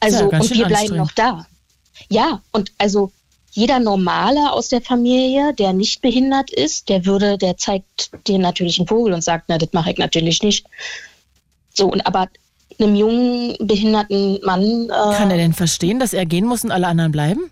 [0.00, 1.46] Also, Ja, und wir bleiben noch da.
[2.08, 3.12] Ja, und also
[3.52, 8.78] jeder Normale aus der Familie, der nicht behindert ist, der würde, der zeigt dir natürlich
[8.78, 10.66] einen Vogel und sagt, na, das mache ich natürlich nicht.
[11.74, 12.28] So, und aber
[12.78, 14.86] einem jungen, behinderten Mann.
[14.86, 17.50] Äh, Kann er denn verstehen, dass er gehen muss und alle anderen bleiben?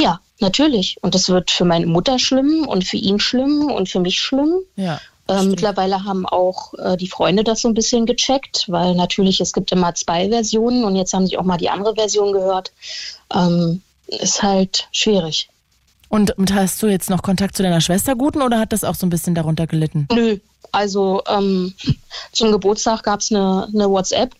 [0.00, 0.96] Ja, natürlich.
[1.02, 4.54] Und das wird für meine Mutter schlimm und für ihn schlimm und für mich schlimm.
[4.76, 5.00] Ja.
[5.28, 9.52] Äh, mittlerweile haben auch äh, die Freunde das so ein bisschen gecheckt, weil natürlich es
[9.52, 12.72] gibt immer zwei Versionen und jetzt haben sie auch mal die andere Version gehört.
[13.32, 15.48] Ähm, ist halt schwierig.
[16.08, 18.94] Und, und hast du jetzt noch Kontakt zu deiner Schwester guten oder hat das auch
[18.94, 20.08] so ein bisschen darunter gelitten?
[20.12, 20.38] Nö,
[20.72, 21.72] also ähm,
[22.32, 24.34] zum Geburtstag gab es eine, eine WhatsApp.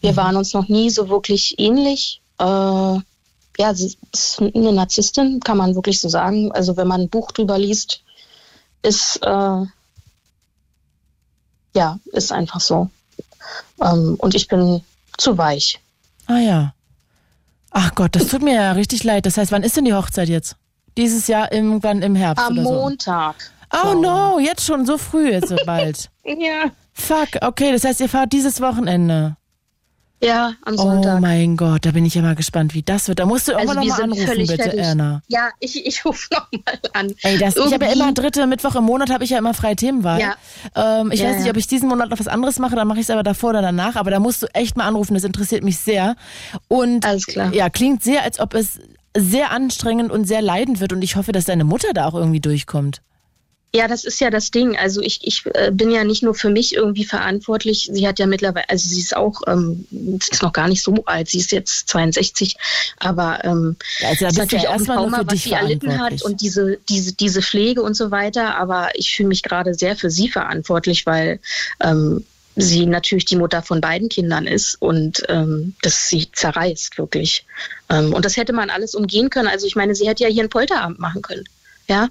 [0.00, 2.20] Wir waren uns noch nie so wirklich ähnlich.
[2.38, 6.52] Äh, ja, sie ist eine Narzisstin, kann man wirklich so sagen.
[6.52, 8.02] Also wenn man ein Buch drüber liest,
[8.82, 9.62] ist äh,
[11.74, 12.90] ja, ist einfach so.
[13.82, 14.82] Ähm, und ich bin
[15.16, 15.80] zu weich.
[16.26, 16.74] Ah ja.
[17.70, 19.26] Ach Gott, das tut mir ja richtig leid.
[19.26, 20.56] Das heißt, wann ist denn die Hochzeit jetzt?
[20.96, 22.72] Dieses Jahr irgendwann im Herbst Am oder so?
[22.72, 23.36] Montag.
[23.72, 26.10] Oh no, jetzt schon so früh, jetzt so bald.
[26.24, 26.70] Ja.
[26.92, 29.36] Fuck, okay, das heißt, ihr fahrt dieses Wochenende.
[30.20, 31.20] Ja, am Oh Sonntag.
[31.20, 33.20] mein Gott, da bin ich ja mal gespannt, wie das wird.
[33.20, 34.80] Da musst du irgendwann also nochmal anrufen, bitte, fertig.
[34.80, 35.22] Erna.
[35.28, 37.14] Ja, ich, ich rufe nochmal an.
[37.22, 39.76] Ey, das, ich habe ja immer dritte Mittwoch im Monat habe ich ja immer freie
[39.76, 40.20] Themenwahl.
[40.20, 40.34] Ja.
[40.74, 42.98] Ähm, ich Ja, weiß nicht, ob ich diesen Monat noch was anderes mache, dann mache
[42.98, 43.94] ich es aber davor oder danach.
[43.94, 46.16] Aber da musst du echt mal anrufen, das interessiert mich sehr.
[46.66, 47.52] Und Alles klar.
[47.54, 48.80] ja, klingt sehr, als ob es
[49.16, 50.92] sehr anstrengend und sehr leidend wird.
[50.92, 53.02] Und ich hoffe, dass deine Mutter da auch irgendwie durchkommt.
[53.74, 54.78] Ja, das ist ja das Ding.
[54.78, 57.90] Also ich, ich äh, bin ja nicht nur für mich irgendwie verantwortlich.
[57.92, 61.04] Sie hat ja mittlerweile, also sie ist auch, ähm, sie ist noch gar nicht so
[61.04, 62.56] alt, sie ist jetzt 62,
[62.98, 66.40] aber ähm, Ja, also ist natürlich ja auch ein Trauma, was sie erlitten hat und
[66.40, 68.56] diese, diese, diese Pflege und so weiter.
[68.56, 71.38] Aber ich fühle mich gerade sehr für sie verantwortlich, weil
[71.80, 72.24] ähm,
[72.56, 77.44] sie natürlich die Mutter von beiden Kindern ist und ähm, das sie zerreißt wirklich.
[77.90, 79.48] Ähm, und das hätte man alles umgehen können.
[79.48, 81.44] Also ich meine, sie hätte ja hier einen Polterabend machen können.
[81.86, 82.08] Ja,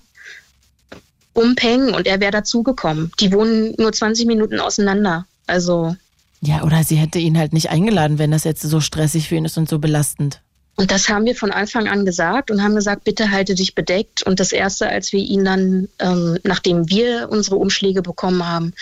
[1.38, 3.12] um Peng und er wäre dazugekommen.
[3.20, 5.26] Die wohnen nur 20 Minuten auseinander.
[5.46, 5.96] Also,
[6.42, 9.46] Ja, oder sie hätte ihn halt nicht eingeladen, wenn das jetzt so stressig für ihn
[9.46, 10.42] ist und so belastend.
[10.80, 14.22] und das haben wir von Anfang an gesagt und haben gesagt, bitte halte dich bedeckt.
[14.24, 18.74] Und das Erste, als wir ihn dann, ähm, nachdem wir unsere Umschläge bekommen haben,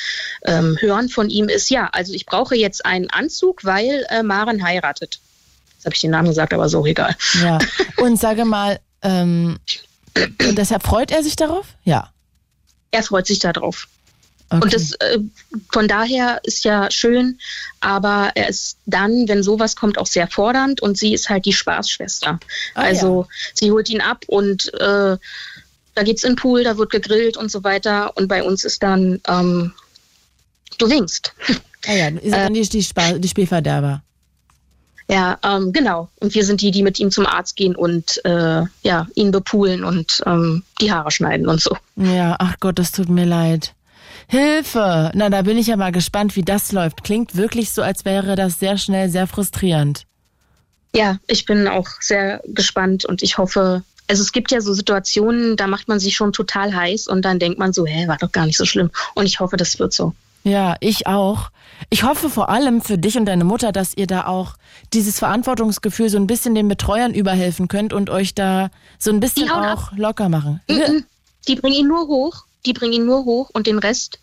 [0.43, 4.61] ähm, hören von ihm, ist ja, also ich brauche jetzt einen Anzug, weil äh, Maren
[4.63, 5.19] heiratet.
[5.75, 7.15] Jetzt habe ich den Namen gesagt, aber so egal.
[7.41, 7.59] Ja.
[7.97, 9.57] Und sage mal, ähm,
[10.55, 11.67] deshalb freut er sich darauf?
[11.85, 12.11] Ja.
[12.95, 13.89] Er freut sich darauf.
[14.49, 14.63] Okay.
[14.63, 15.19] Und das äh,
[15.69, 17.39] von daher ist ja schön,
[17.81, 21.51] aber er ist dann, wenn sowas kommt, auch sehr fordernd und sie ist halt die
[21.51, 22.39] Spaßschwester.
[22.73, 25.17] Ah, also sie holt ihn ab und äh,
[25.95, 28.15] da geht's in den Pool, da wird gegrillt und so weiter.
[28.15, 29.73] Und bei uns ist dann, ähm,
[30.77, 31.33] du winkst.
[31.87, 34.03] Ah ja, seid dann die, die, Spa die Spielverderber.
[35.07, 36.09] Ja, ähm, genau.
[36.19, 39.83] Und wir sind die, die mit ihm zum Arzt gehen und äh, ja, ihn bepulen
[39.83, 41.77] und ähm, die Haare schneiden und so.
[41.95, 43.73] Ja, ach Gott, das tut mir leid.
[44.27, 45.11] Hilfe!
[45.13, 47.03] Na, da bin ich ja mal gespannt, wie das läuft.
[47.03, 50.05] Klingt wirklich so, als wäre das sehr schnell sehr frustrierend.
[50.95, 55.57] Ja, ich bin auch sehr gespannt und ich hoffe, also es gibt ja so Situationen,
[55.57, 58.31] da macht man sich schon total heiß und dann denkt man so, hä, war doch
[58.31, 58.89] gar nicht so schlimm.
[59.13, 60.13] Und ich hoffe, das wird so.
[60.45, 61.49] Ja, ich auch.
[61.89, 64.53] Ich hoffe vor allem für dich und deine Mutter, dass ihr da auch
[64.93, 68.69] dieses Verantwortungsgefühl so ein bisschen den Betreuern überhelfen könnt und euch da
[68.99, 70.61] so ein bisschen auch locker machen.
[70.69, 71.03] Mhm.
[71.47, 74.19] Die bringen ihn nur hoch, die bringen ihn nur hoch und den Rest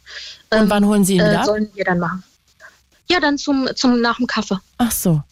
[0.51, 1.47] Und wann holen sie ihn wieder äh, ab?
[1.47, 2.23] sollen wir dann machen.
[3.11, 4.59] Ja, dann zum, zum nach dem Kaffee.
[4.79, 5.23] Ach so.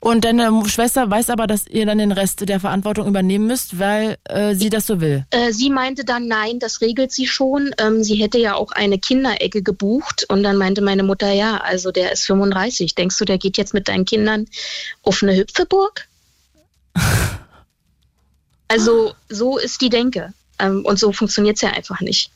[0.00, 4.16] Und deine Schwester weiß aber, dass ihr dann den Rest der Verantwortung übernehmen müsst, weil
[4.24, 5.26] äh, sie das so will.
[5.30, 7.74] Äh, sie meinte dann, nein, das regelt sie schon.
[7.78, 10.24] Ähm, sie hätte ja auch eine Kinderecke gebucht.
[10.28, 12.94] Und dann meinte meine Mutter, ja, also der ist 35.
[12.94, 14.46] Denkst du, der geht jetzt mit deinen Kindern
[15.02, 16.06] auf eine Hüpfeburg?
[18.68, 20.32] also so ist die Denke.
[20.60, 22.30] Ähm, und so funktioniert es ja einfach nicht.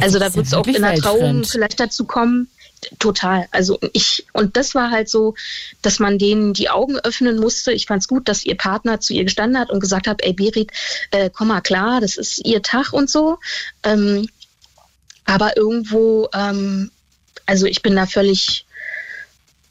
[0.00, 2.48] Also da wird es auch in der Trauung vielleicht dazu kommen.
[2.98, 3.46] Total.
[3.50, 5.34] Also ich, und das war halt so,
[5.82, 7.72] dass man denen die Augen öffnen musste.
[7.72, 10.32] Ich fand es gut, dass ihr Partner zu ihr gestanden hat und gesagt hat, ey
[10.32, 10.70] Berit,
[11.10, 13.38] äh, komm mal klar, das ist ihr Tag und so.
[13.82, 14.28] Ähm,
[15.24, 16.90] aber irgendwo, ähm,
[17.46, 18.66] also ich bin da völlig,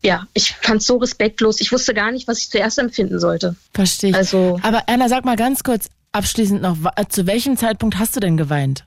[0.01, 1.61] ja, ich fand es so respektlos.
[1.61, 3.55] Ich wusste gar nicht, was ich zuerst empfinden sollte.
[3.73, 4.15] Verstehe ich.
[4.15, 6.77] Also, Aber Erna, sag mal ganz kurz abschließend noch,
[7.09, 8.85] zu welchem Zeitpunkt hast du denn geweint?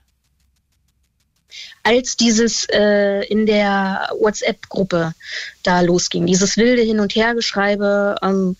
[1.86, 5.14] Als dieses äh, in der WhatsApp-Gruppe
[5.62, 8.56] da losging, dieses wilde Hin- und Hergeschreibe, ähm,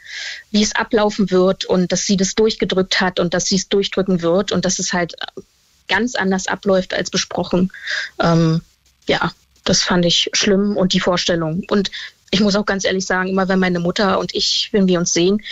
[0.53, 4.23] wie es ablaufen wird und dass sie das durchgedrückt hat und dass sie es durchdrücken
[4.23, 5.17] wird und dass es halt
[5.89, 7.73] ganz anders abläuft als besprochen.
[8.23, 8.61] Ähm,
[9.09, 9.33] ja,
[9.65, 11.65] das fand ich schlimm und die Vorstellung.
[11.69, 11.91] Und
[12.31, 15.13] ich muss auch ganz ehrlich sagen, immer wenn meine Mutter und ich, wenn wir uns
[15.13, 15.43] sehen,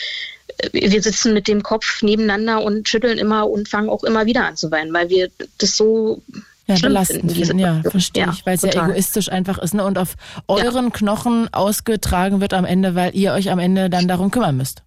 [0.59, 4.45] äh, wir sitzen mit dem Kopf nebeneinander und schütteln immer und fangen auch immer wieder
[4.47, 5.29] an zu weinen, weil wir
[5.59, 6.23] das so
[6.67, 9.85] Ja, belastend finden, ja, verstehe Ja, ich, weil es ja egoistisch einfach ist, ne?
[9.85, 10.17] Und auf
[10.49, 14.83] euren Knochen ausgetragen wird am Ende, weil ihr euch am Ende dann darum kümmern müsst.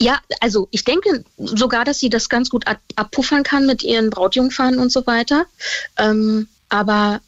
[0.00, 4.10] Ja, also ich denke sogar, dass sie das ganz gut ab abpuffern kann mit ihren
[4.10, 5.44] Brautjungfern und so weiter.
[5.98, 7.20] Ähm, aber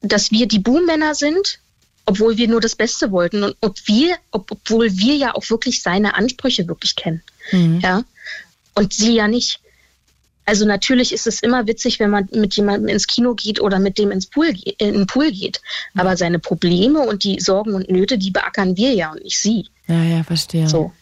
[0.00, 1.58] dass wir die Buhmänner sind,
[2.06, 5.82] obwohl wir nur das Beste wollten und ob wir, ob, obwohl wir ja auch wirklich
[5.82, 7.22] seine Ansprüche wirklich kennen.
[7.50, 7.80] Mhm.
[7.80, 8.04] Ja.
[8.74, 9.60] Und sie ja nicht.
[10.44, 13.98] Also natürlich ist es immer witzig, wenn man mit jemandem ins Kino geht oder mit
[13.98, 14.48] dem ins Pool,
[14.78, 15.60] in den Pool geht.
[15.94, 19.66] Aber seine Probleme und die Sorgen und Nöte, die beackern wir ja und nicht sie.
[19.86, 20.66] Ja, ja, verstehe.
[20.66, 20.92] So.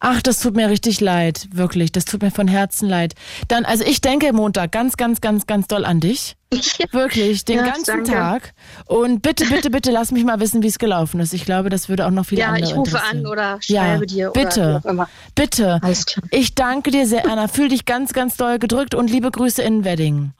[0.00, 1.92] Ach, das tut mir richtig leid, wirklich.
[1.92, 3.14] Das tut mir von Herzen leid.
[3.46, 6.36] Dann, also ich denke Montag ganz, ganz, ganz, ganz doll an dich.
[6.92, 8.10] Wirklich, den Ja, ganzen danke.
[8.10, 8.54] Tag.
[8.86, 11.32] Und bitte, bitte, bitte lass mich mal wissen, wie es gelaufen ist.
[11.32, 14.06] Ich glaube, das würde auch noch viele Ja, andere ich rufe an oder Ja, schreibe
[14.06, 14.80] dir oder bitte.
[14.84, 15.08] auch immer.
[15.36, 15.78] Bitte.
[15.80, 16.24] Alles klar.
[16.32, 17.46] Ich danke dir sehr, Anna.
[17.48, 20.32] Fühl dich ganz, ganz doll gedrückt und liebe Grüße in Wedding.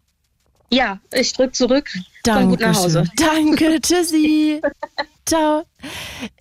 [0.70, 1.88] Ja, ich drück zurück.
[2.24, 3.04] Komm gut nach Hause.
[3.16, 4.60] Danke, tschüssi.
[5.24, 5.64] Ciao.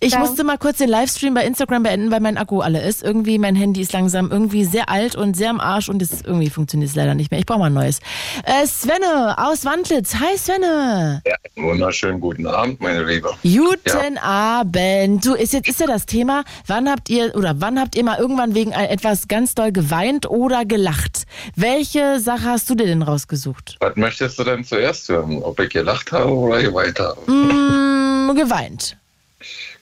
[0.00, 0.20] Ich Ciao.
[0.20, 3.02] musste mal kurz den Livestream bei Instagram beenden, weil mein Akku alle ist.
[3.02, 6.50] Irgendwie mein Handy ist langsam irgendwie sehr alt und sehr am Arsch und es irgendwie
[6.50, 7.40] funktioniert es leider nicht mehr.
[7.40, 7.98] Ich brauche mal ein neues.
[8.44, 10.14] Äh, Svenne aus Wandlitz.
[10.14, 11.22] Hi Svenne.
[11.26, 13.30] Ja, wunderschönen guten Abend, meine Liebe.
[13.42, 15.24] Guten Abend.
[15.24, 18.18] Du, ist jetzt ist ja das Thema, wann habt ihr oder wann habt ihr mal
[18.18, 21.24] irgendwann wegen etwas ganz doll geweint oder gelacht?
[21.56, 23.76] Welche Sache hast du dir denn rausgesucht?
[23.80, 25.42] Was möchtest du denn zuerst hören?
[25.42, 27.18] Ob ich gelacht habe oder geweint habe?
[27.30, 27.91] Mm,
[28.34, 28.96] geweint.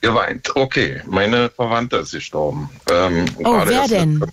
[0.01, 1.01] Geweint, okay.
[1.05, 2.69] Meine Verwandte ist gestorben.
[2.91, 4.25] Ähm, Oh, wer denn?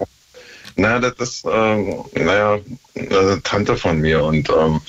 [0.77, 2.59] Na, das ist, ähm, naja,
[2.95, 4.81] eine Tante von mir und ähm,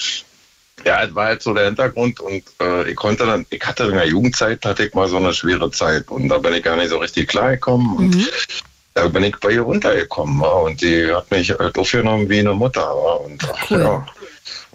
[0.86, 3.96] ja, es war halt so der Hintergrund und äh, ich konnte dann, ich hatte in
[3.96, 6.90] der Jugendzeit, hatte ich mal so eine schwere Zeit und da bin ich gar nicht
[6.90, 8.32] so richtig klargekommen und
[8.94, 13.20] da bin ich bei ihr runtergekommen und die hat mich halt aufgenommen wie eine Mutter
[13.22, 14.06] und ja.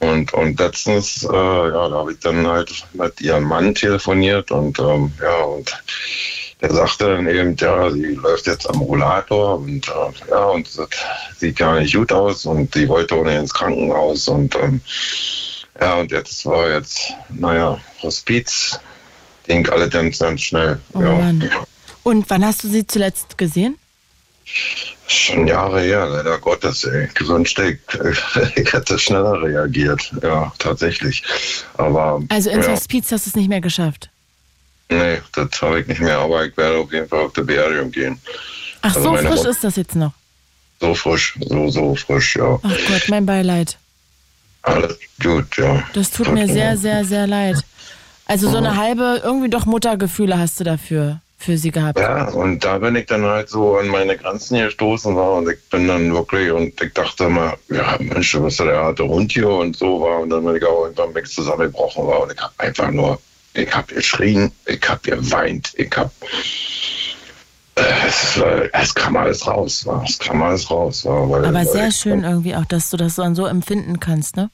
[0.00, 4.78] Und, und letztens, äh, ja, da habe ich dann halt mit ihrem Mann telefoniert und
[4.78, 5.72] ähm, ja, und
[6.60, 10.88] der sagte dann eben, ja, sie läuft jetzt am Rollator und äh, ja, und das
[11.36, 14.80] sieht gar nicht gut aus und sie wollte ohne ins Krankenhaus und ähm,
[15.80, 18.78] ja, und jetzt war jetzt, naja, Hospiz,
[19.46, 20.80] ging alle ganz, ganz schnell.
[20.92, 21.32] Oh ja.
[22.02, 23.76] Und wann hast du sie zuletzt gesehen?
[25.06, 27.08] Schon Jahre her, leider Gottes, ey.
[27.20, 27.78] Sonst ich,
[28.56, 31.22] ich hätte schneller reagiert, ja, tatsächlich.
[31.76, 34.08] Aber Also ins ja, Hospiz hast du es nicht mehr geschafft.
[34.90, 37.90] nee, das habe ich nicht mehr, aber ich werde auf jeden Fall auf die Beerdigung
[37.90, 38.18] gehen.
[38.80, 40.12] Ach, Also so frisch Mutter- ist das jetzt noch.
[40.80, 42.58] So frisch, so, so frisch, ja.
[42.62, 43.78] Ach Gott, mein Beileid.
[44.62, 45.82] Alles gut, ja.
[45.92, 47.56] Das tut mir sehr, sehr, sehr leid.
[48.26, 51.98] Also so eine halbe, irgendwie doch Muttergefühle hast du dafür, für sie gehabt.
[51.98, 55.58] Ja, und da bin ich dann halt so an meine Grenzen gestoßen war und ich
[55.70, 59.76] bin dann wirklich und ich dachte mal, ja Mensch, ja der harte Hund hier und
[59.76, 62.90] so war und dann bin ich auch irgendwann weg zusammengebrochen war und ich habe einfach
[62.90, 63.20] nur,
[63.52, 66.10] ich habe geschrien, ich habe geweint, ich habe
[67.76, 68.40] äh, es,
[68.72, 71.04] es kam alles raus, war, es kam alles raus.
[71.04, 74.50] War, Aber sehr schön irgendwie auch, dass du das dann so empfinden kannst, ne?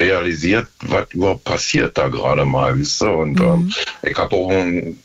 [0.00, 3.10] Realisiert, was überhaupt passiert da gerade mal, wisst ihr?
[3.10, 3.72] Und ähm,
[4.02, 4.50] ich habe auch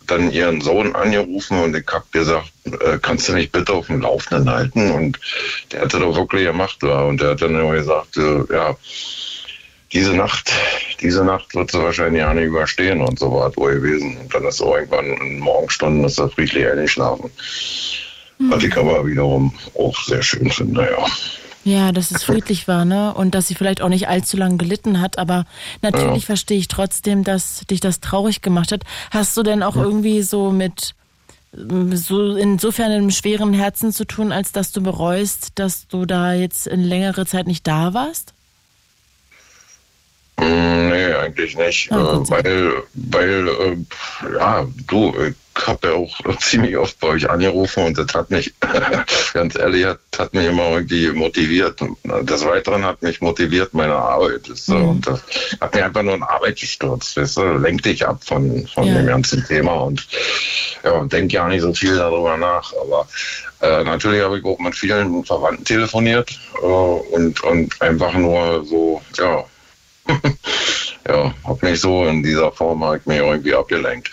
[0.08, 4.02] dann ihren Sohn angerufen und ich habe gesagt, äh, kannst du mich bitte auf dem
[4.02, 4.92] Laufenden halten?
[4.92, 5.20] Und
[5.72, 7.02] der hatte doch wirklich gemacht, ja.
[7.02, 8.76] Und der hat dann immer gesagt, äh, ja,
[9.92, 10.52] diese Nacht,
[11.02, 14.18] diese Nacht wird sie wahrscheinlich ja nicht überstehen und so war es wohl gewesen.
[14.18, 17.30] Und dann ist auch irgendwann in Morgenstunden ist er friedlich eingeschlafen.
[18.50, 21.06] Was ich aber wiederum auch sehr schön finde, ja.
[21.66, 23.14] Ja, dass es friedlich war, ne?
[23.14, 25.46] Und dass sie vielleicht auch nicht allzu lange gelitten hat, aber
[25.82, 26.28] natürlich Ja.
[26.28, 28.84] verstehe ich trotzdem, dass dich das traurig gemacht hat.
[29.12, 30.94] Hast du denn auch irgendwie so mit
[31.58, 36.34] ähm, so insofern einem schweren Herzen zu tun, als dass du bereust, dass du da
[36.34, 38.34] jetzt in längere Zeit nicht da warst?
[40.40, 41.92] Mm, Nee, eigentlich nicht.
[41.92, 45.36] Ah, äh, weil, weil, äh, ja, du, ich
[45.68, 48.54] habe ja auch ziemlich oft bei euch angerufen und das hat mich,
[49.34, 51.82] ganz ehrlich, hat, hat mich immer irgendwie motiviert.
[51.82, 51.98] Und
[52.30, 54.50] Des Weiteren hat mich motiviert meine Arbeit.
[54.50, 54.76] Weißt du?
[54.76, 55.22] Und das
[55.62, 57.16] hat mir einfach nur in Arbeit gestürzt.
[57.18, 57.44] Weißt du?
[57.58, 58.96] Lenkt dich ab von, von Ja.
[58.96, 60.08] dem ganzen Thema und
[60.84, 62.74] ja, und denke ja nicht so viel darüber nach.
[62.82, 63.08] Aber
[63.62, 66.32] äh, natürlich habe ich auch mit vielen Verwandten telefoniert
[66.62, 69.46] äh, und, und einfach nur so, ja,
[71.08, 74.12] ja, hab mich so in dieser Form halt mir irgendwie abgelenkt.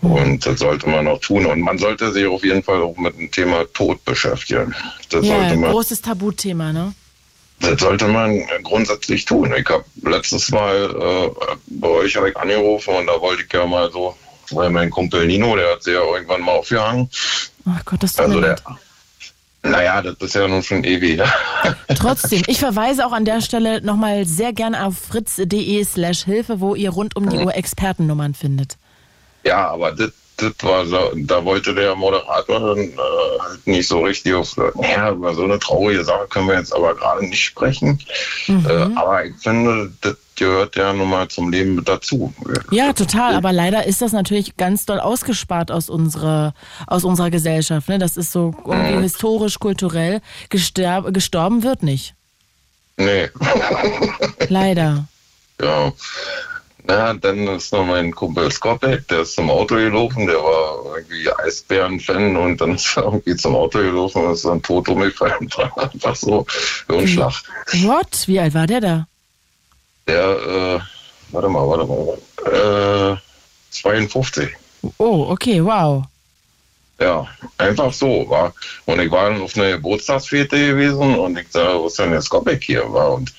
[0.00, 1.46] Und das sollte man auch tun.
[1.46, 4.74] Und man sollte sich auf jeden Fall auch mit dem Thema Tod beschäftigen.
[5.10, 6.92] Das ja, sollte man, großes Tabuthema, ne?
[7.62, 9.54] das sollte man grundsätzlich tun.
[9.56, 13.64] Ich habe letztes Mal äh, bei euch hab ich angerufen und da wollte ich ja
[13.66, 14.16] mal so,
[14.50, 17.08] weil mein Kumpel Nino, der hat sich ja irgendwann mal aufgehangen.
[17.66, 18.62] Ach Gott, das tut Also der, leid.
[19.62, 21.18] Naja, das ist ja nun schon ewig.
[21.18, 21.32] her.
[21.94, 26.74] Trotzdem, ich verweise auch an der Stelle nochmal sehr gern auf fritz.de slash Hilfe, wo
[26.74, 28.76] ihr rund um die Uhr Expertennummern findet.
[29.44, 32.96] Ja, aber das, das war so, da wollte der Moderator dann äh,
[33.40, 36.94] halt nicht so richtig auf, ja, über so eine traurige Sache können wir jetzt aber
[36.94, 38.00] gerade nicht sprechen.
[38.48, 38.66] Mhm.
[38.68, 42.34] Äh, aber ich finde, das gehört ja nun mal zum Leben dazu.
[42.72, 43.36] Ja, total.
[43.36, 46.52] Aber leider ist das natürlich ganz doll ausgespart aus unserer,
[46.88, 47.88] aus unserer Gesellschaft.
[47.88, 47.98] Ne?
[47.98, 49.02] Das ist so irgendwie Mhm.
[49.02, 50.20] historisch, kulturell.
[50.50, 52.14] Gesterb, gestorben wird nicht.
[52.96, 53.28] Nee.
[54.48, 55.06] Leider.
[55.60, 55.92] ja.
[56.84, 61.30] Na, dann ist noch mein Kumpel Skopek, der ist zum Auto gelaufen, der war irgendwie
[61.32, 65.48] Eisbären-Fan und dann ist er irgendwie zum Auto gelaufen und ist dann tot umgefallen.
[65.76, 66.44] Einfach so,
[66.88, 67.34] so ein Schlag.
[67.84, 68.26] What?
[68.26, 69.06] Wie alt war der da?
[70.06, 70.80] Der, äh,
[71.30, 73.16] warte mal, warte mal, äh,
[73.70, 74.48] 52.
[74.98, 76.04] Oh, okay, wow.
[77.02, 77.26] Ja,
[77.58, 78.54] einfach so, war.
[78.84, 82.20] Und ich war dann auf einer Geburtstagsfete gewesen und ich sah, wo ist denn der
[82.20, 82.92] Skopek hier?
[82.92, 83.14] War.
[83.14, 83.32] Und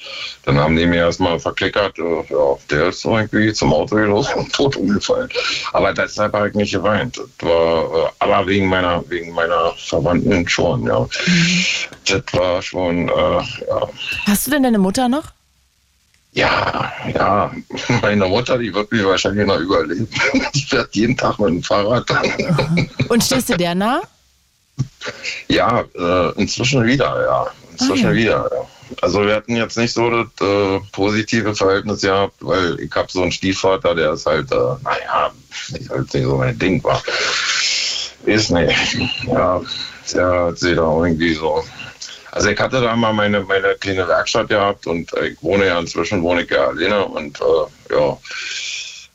[0.44, 4.52] dann haben die mir erstmal verklickert, äh, ja, der ist irgendwie zum Auto los und
[4.54, 5.30] tot umgefallen.
[5.72, 7.18] Aber deshalb habe ich nicht geweint.
[7.18, 11.08] Das war, äh, aber wegen meiner, wegen meiner Verwandten schon, ja.
[12.06, 13.12] Das war schon, äh,
[13.70, 13.90] ja.
[14.26, 15.32] Hast du denn deine Mutter noch?
[16.34, 17.52] Ja, ja,
[18.02, 20.08] meine Mutter, die wird mich wahrscheinlich noch überleben.
[20.56, 22.06] Die fährt jeden Tag mit dem Fahrrad.
[23.10, 24.02] Und stehst du der nah?
[25.48, 27.48] Ja, äh, inzwischen wieder, ja.
[27.74, 28.16] Inzwischen Ah, ja.
[28.16, 28.68] wieder, ja.
[29.02, 33.22] Also wir hatten jetzt nicht so das äh, positive Verhältnis gehabt, weil ich habe so
[33.22, 35.32] einen Stiefvater, der ist halt, äh, naja,
[35.70, 37.02] nicht, halt nicht so mein Ding war.
[38.26, 38.98] Ist nicht.
[39.28, 39.62] Ja,
[40.14, 41.64] der hat sie da irgendwie so.
[42.36, 45.80] Also ich hatte da mal meine, meine kleine Werkstatt gehabt und äh, ich wohne ja
[45.80, 48.18] inzwischen, wohne ich ja alleine und äh, ja.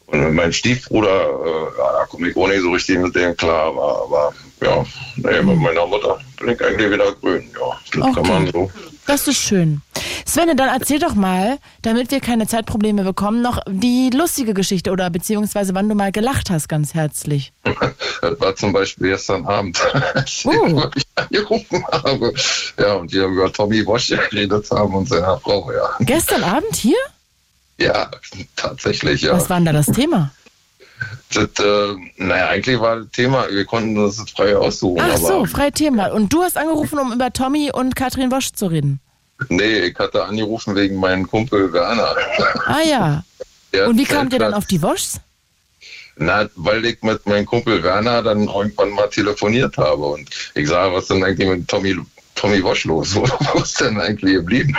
[0.06, 3.66] Und meinem Stiefbruder, äh, ja, da komme ich auch nicht so richtig mit dem klar,
[3.66, 4.84] aber, aber ja,
[5.16, 7.78] nee, mit meiner Mutter bin ich eigentlich wieder grün, ja.
[7.92, 8.28] Das kann Okay.
[8.28, 8.70] man so.
[9.08, 9.80] Das ist schön.
[10.26, 15.08] Svenne, dann erzähl doch mal, damit wir keine Zeitprobleme bekommen, noch die lustige Geschichte oder
[15.08, 17.54] beziehungsweise wann du mal gelacht hast, ganz herzlich.
[18.20, 19.80] Das war zum Beispiel gestern Abend,
[20.14, 20.50] als Oh.
[20.66, 22.34] ich wirklich angerufen habe.
[22.78, 25.88] Ja, und wir über Tommy Bosch geredet haben und seiner Frau, ja.
[26.00, 26.98] Gestern Abend hier?
[27.78, 28.10] Ja,
[28.56, 29.32] tatsächlich, ja.
[29.32, 30.32] Was war denn da das Thema?
[31.32, 35.02] Das, äh, naja, eigentlich war das Thema, wir konnten das frei aussuchen.
[35.02, 36.12] Ach so, freie Thema.
[36.12, 39.00] Und du hast angerufen, um über Tommy und Katrin Wosch zu reden.
[39.48, 42.16] Nee, ich hatte angerufen wegen meinem Kumpel Werner.
[42.66, 43.24] Ah ja.
[43.72, 45.20] Der Und wie kamt ihr dann auf die Woschs?
[46.16, 50.94] Na, weil ich mit meinem Kumpel Werner dann irgendwann mal telefoniert habe und ich sage,
[50.94, 51.96] was denn eigentlich mit Tommy,
[52.38, 53.14] Tommy Wosch los?
[53.16, 54.76] Wo, wo ist denn eigentlich geblieben?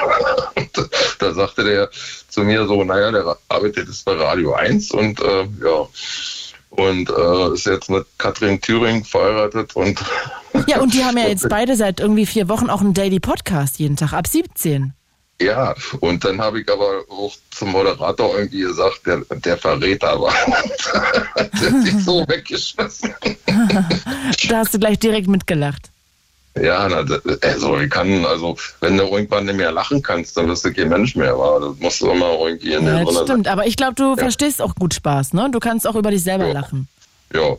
[0.55, 1.89] Und da sagte der
[2.29, 5.87] zu mir so, naja, der arbeitet jetzt bei Radio 1 und äh, ja,
[6.69, 9.99] und äh, ist jetzt mit Katrin Thüring verheiratet und
[10.67, 13.79] Ja, und die haben ja jetzt beide seit irgendwie vier Wochen auch einen Daily Podcast
[13.79, 14.93] jeden Tag ab 17.
[15.41, 20.33] ja, und dann habe ich aber auch zum Moderator irgendwie gesagt, der, der Verräter war.
[21.35, 23.13] der hat sich so weggeschmissen.
[24.47, 25.89] da hast du gleich direkt mitgelacht.
[26.61, 30.65] Ja, das- also ich kann, also wenn du irgendwann nicht mehr lachen kannst, dann bist
[30.65, 31.59] du kein Mensch mehr, war.
[31.59, 33.47] Das musst du immer irgendwie in Ja, der das stimmt.
[33.47, 35.49] Aber ich glaube, du verstehst auch gut Spaß, ne?
[35.51, 36.87] Du kannst auch über dich selber lachen.
[37.33, 37.55] Ja,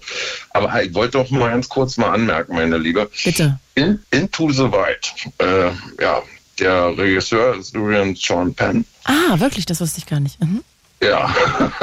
[0.50, 3.08] aber ich wollte doch mal ganz kurz mal anmerken, meine Liebe.
[3.24, 3.58] Bitte.
[3.76, 5.70] In, Into the Wild, äh,
[6.02, 6.22] ja,
[6.58, 8.84] der Regisseur ist übrigens Sean Penn.
[9.04, 10.40] Ah, wirklich, das wusste ich gar nicht.
[10.42, 10.62] Mhm.
[11.02, 11.32] Ja,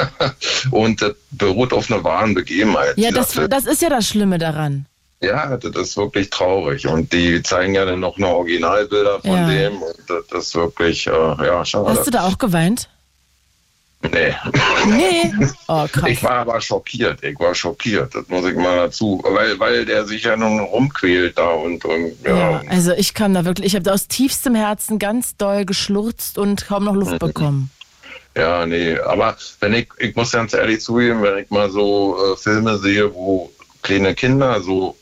[0.71, 2.97] und das beruht auf einer wahren Begebenheit.
[2.97, 4.85] Ja, das, das ist ja das Schlimme daran.
[5.21, 6.85] Ja, das ist wirklich traurig.
[6.87, 9.49] Und die zeigen ja dann noch eine Originalbilder von Ja.
[9.49, 9.81] dem.
[9.81, 9.95] Und
[10.31, 11.89] das ist wirklich, äh, ja, schade.
[11.89, 12.87] Hast du da auch geweint?
[14.11, 14.31] Nee.
[14.85, 15.33] Nee.
[15.67, 16.03] Oh, krass.
[16.09, 17.23] Ich war aber schockiert.
[17.23, 18.13] Ich war schockiert.
[18.13, 19.19] Das muss ich mal dazu.
[19.27, 22.37] Weil, weil der sich ja nun rumquält da und, und ja.
[22.37, 26.37] Ja, also ich kam da wirklich, ich habe da aus tiefstem Herzen ganz doll geschlurzt
[26.37, 26.99] und kaum noch Mhm.
[26.99, 27.71] Luft bekommen.
[28.37, 32.37] Ja, nee, aber wenn ich, ich muss ganz ehrlich zugeben, wenn ich mal so äh,
[32.37, 34.95] Filme sehe, wo kleine Kinder so,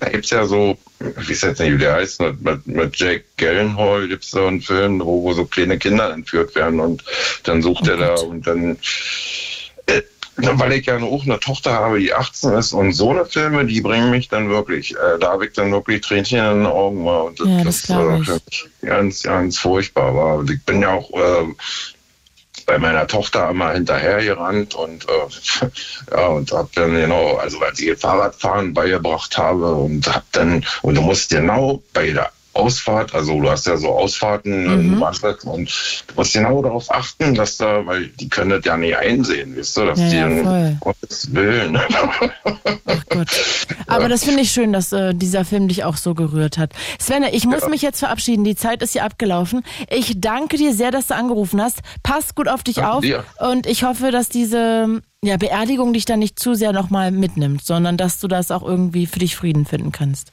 [0.00, 3.24] da gibt's ja so, ich weiß jetzt nicht, wie der heißt, mit, mit, mit Jake
[3.36, 7.04] Gyllenhaal gibt's so einen Film, wo, wo so kleine Kinder entführt werden und
[7.44, 8.76] dann sucht er da und dann,
[9.86, 10.02] äh,
[10.36, 13.80] weil ich ja auch eine Tochter habe, die 18 ist und so eine Filme, die
[13.80, 17.38] bringen mich dann wirklich, äh, da habe ich dann wirklich Tränchen in den Augen und
[17.38, 18.26] Ja, das glaub ich.
[18.26, 20.36] für mich ganz, ganz furchtbar.
[20.36, 21.46] Und ich bin ja auch äh,
[22.66, 25.70] bei meiner Tochter immer hinterhergerannt und äh,
[26.10, 30.64] ja und hab dann genau, also als ich ihr Fahrradfahren beigebracht habe und hab dann
[30.82, 35.68] und du musst genau bei der Ausfahrt, also du hast ja so Ausfahrten Madrid und
[36.08, 39.76] du musst genau darauf achten, dass da, weil die können das ja nicht einsehen, weißt
[39.76, 40.76] du, dass Ja, die ja, voll.
[40.80, 41.78] Gottes Willen.
[43.86, 46.72] Aber das finde ich schön, dass äh, dieser Film dich auch so gerührt hat.
[47.00, 48.44] Svenne, ich muss mich jetzt verabschieden.
[48.44, 49.62] Die Zeit ist hier abgelaufen.
[49.90, 51.80] Ich danke dir sehr, dass du angerufen hast.
[52.02, 53.00] Pass gut auf dich Danke auf.
[53.02, 53.24] dir.
[53.38, 57.96] Und ich hoffe, dass diese ja, Beerdigung dich dann nicht zu sehr nochmal mitnimmt, sondern
[57.96, 60.32] dass du das auch irgendwie für dich Frieden finden kannst.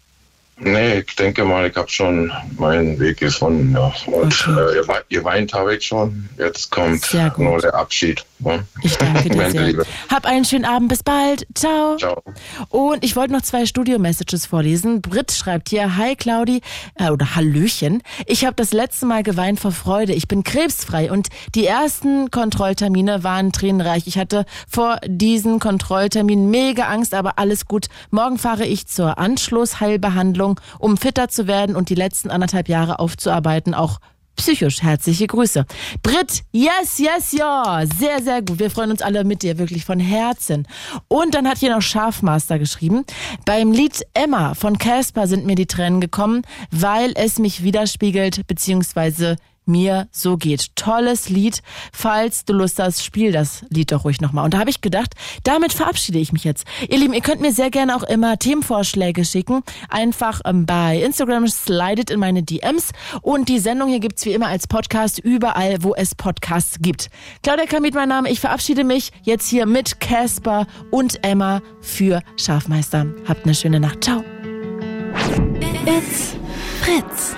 [0.63, 3.73] Nee, ich denke mal, ich habe schon meinen Weg gefunden.
[3.73, 3.93] Ja.
[4.07, 6.29] Und äh, ihr, wei- ihr weint habe ich schon.
[6.37, 7.05] Jetzt kommt
[7.37, 8.23] nur der Abschied.
[8.39, 8.65] Ne?
[8.81, 9.61] Ich danke dir sehr.
[9.67, 9.85] Liebe.
[10.09, 10.89] Hab einen schönen Abend.
[10.89, 11.45] Bis bald.
[11.55, 11.97] Ciao.
[11.97, 12.21] Ciao.
[12.69, 15.01] Und ich wollte noch zwei Studio-Messages vorlesen.
[15.01, 16.61] Britt schreibt hier, Hi Claudi,
[16.95, 18.01] äh, oder Hallöchen.
[18.25, 20.13] Ich habe das letzte Mal geweint vor Freude.
[20.13, 24.07] Ich bin krebsfrei und die ersten Kontrolltermine waren tränenreich.
[24.07, 27.87] Ich hatte vor diesen Kontrolltermin mega Angst, aber alles gut.
[28.11, 33.73] Morgen fahre ich zur Anschlussheilbehandlung, um fitter zu werden und die letzten anderthalb Jahre aufzuarbeiten,
[33.73, 33.99] auch
[34.35, 34.81] psychisch.
[34.81, 35.65] Herzliche Grüße.
[36.01, 37.83] Brit, yes, yes, ja.
[37.97, 38.59] Sehr, sehr gut.
[38.59, 40.67] Wir freuen uns alle mit dir, wirklich von Herzen.
[41.07, 43.05] Und dann hat hier noch Schafmaster geschrieben.
[43.45, 49.37] Beim Lied Emma von Casper sind mir die Tränen gekommen, weil es mich widerspiegelt, beziehungsweise
[49.65, 50.75] mir so geht.
[50.75, 51.61] Tolles Lied.
[51.91, 54.45] Falls du Lust hast, spiel das Lied doch ruhig nochmal.
[54.45, 55.13] Und da habe ich gedacht,
[55.43, 56.65] damit verabschiede ich mich jetzt.
[56.87, 59.63] Ihr Lieben, ihr könnt mir sehr gerne auch immer Themenvorschläge schicken.
[59.89, 62.91] Einfach ähm, bei Instagram slidet in meine DMs.
[63.21, 67.09] Und die Sendung hier gibt's wie immer als Podcast überall, wo es Podcasts gibt.
[67.41, 68.29] Claudia Kamit, mein Name.
[68.29, 73.05] Ich verabschiede mich jetzt hier mit Casper und Emma für Schafmeister.
[73.27, 74.03] Habt eine schöne Nacht.
[74.03, 74.23] Ciao.
[75.85, 76.35] It's
[76.81, 77.35] Fritz.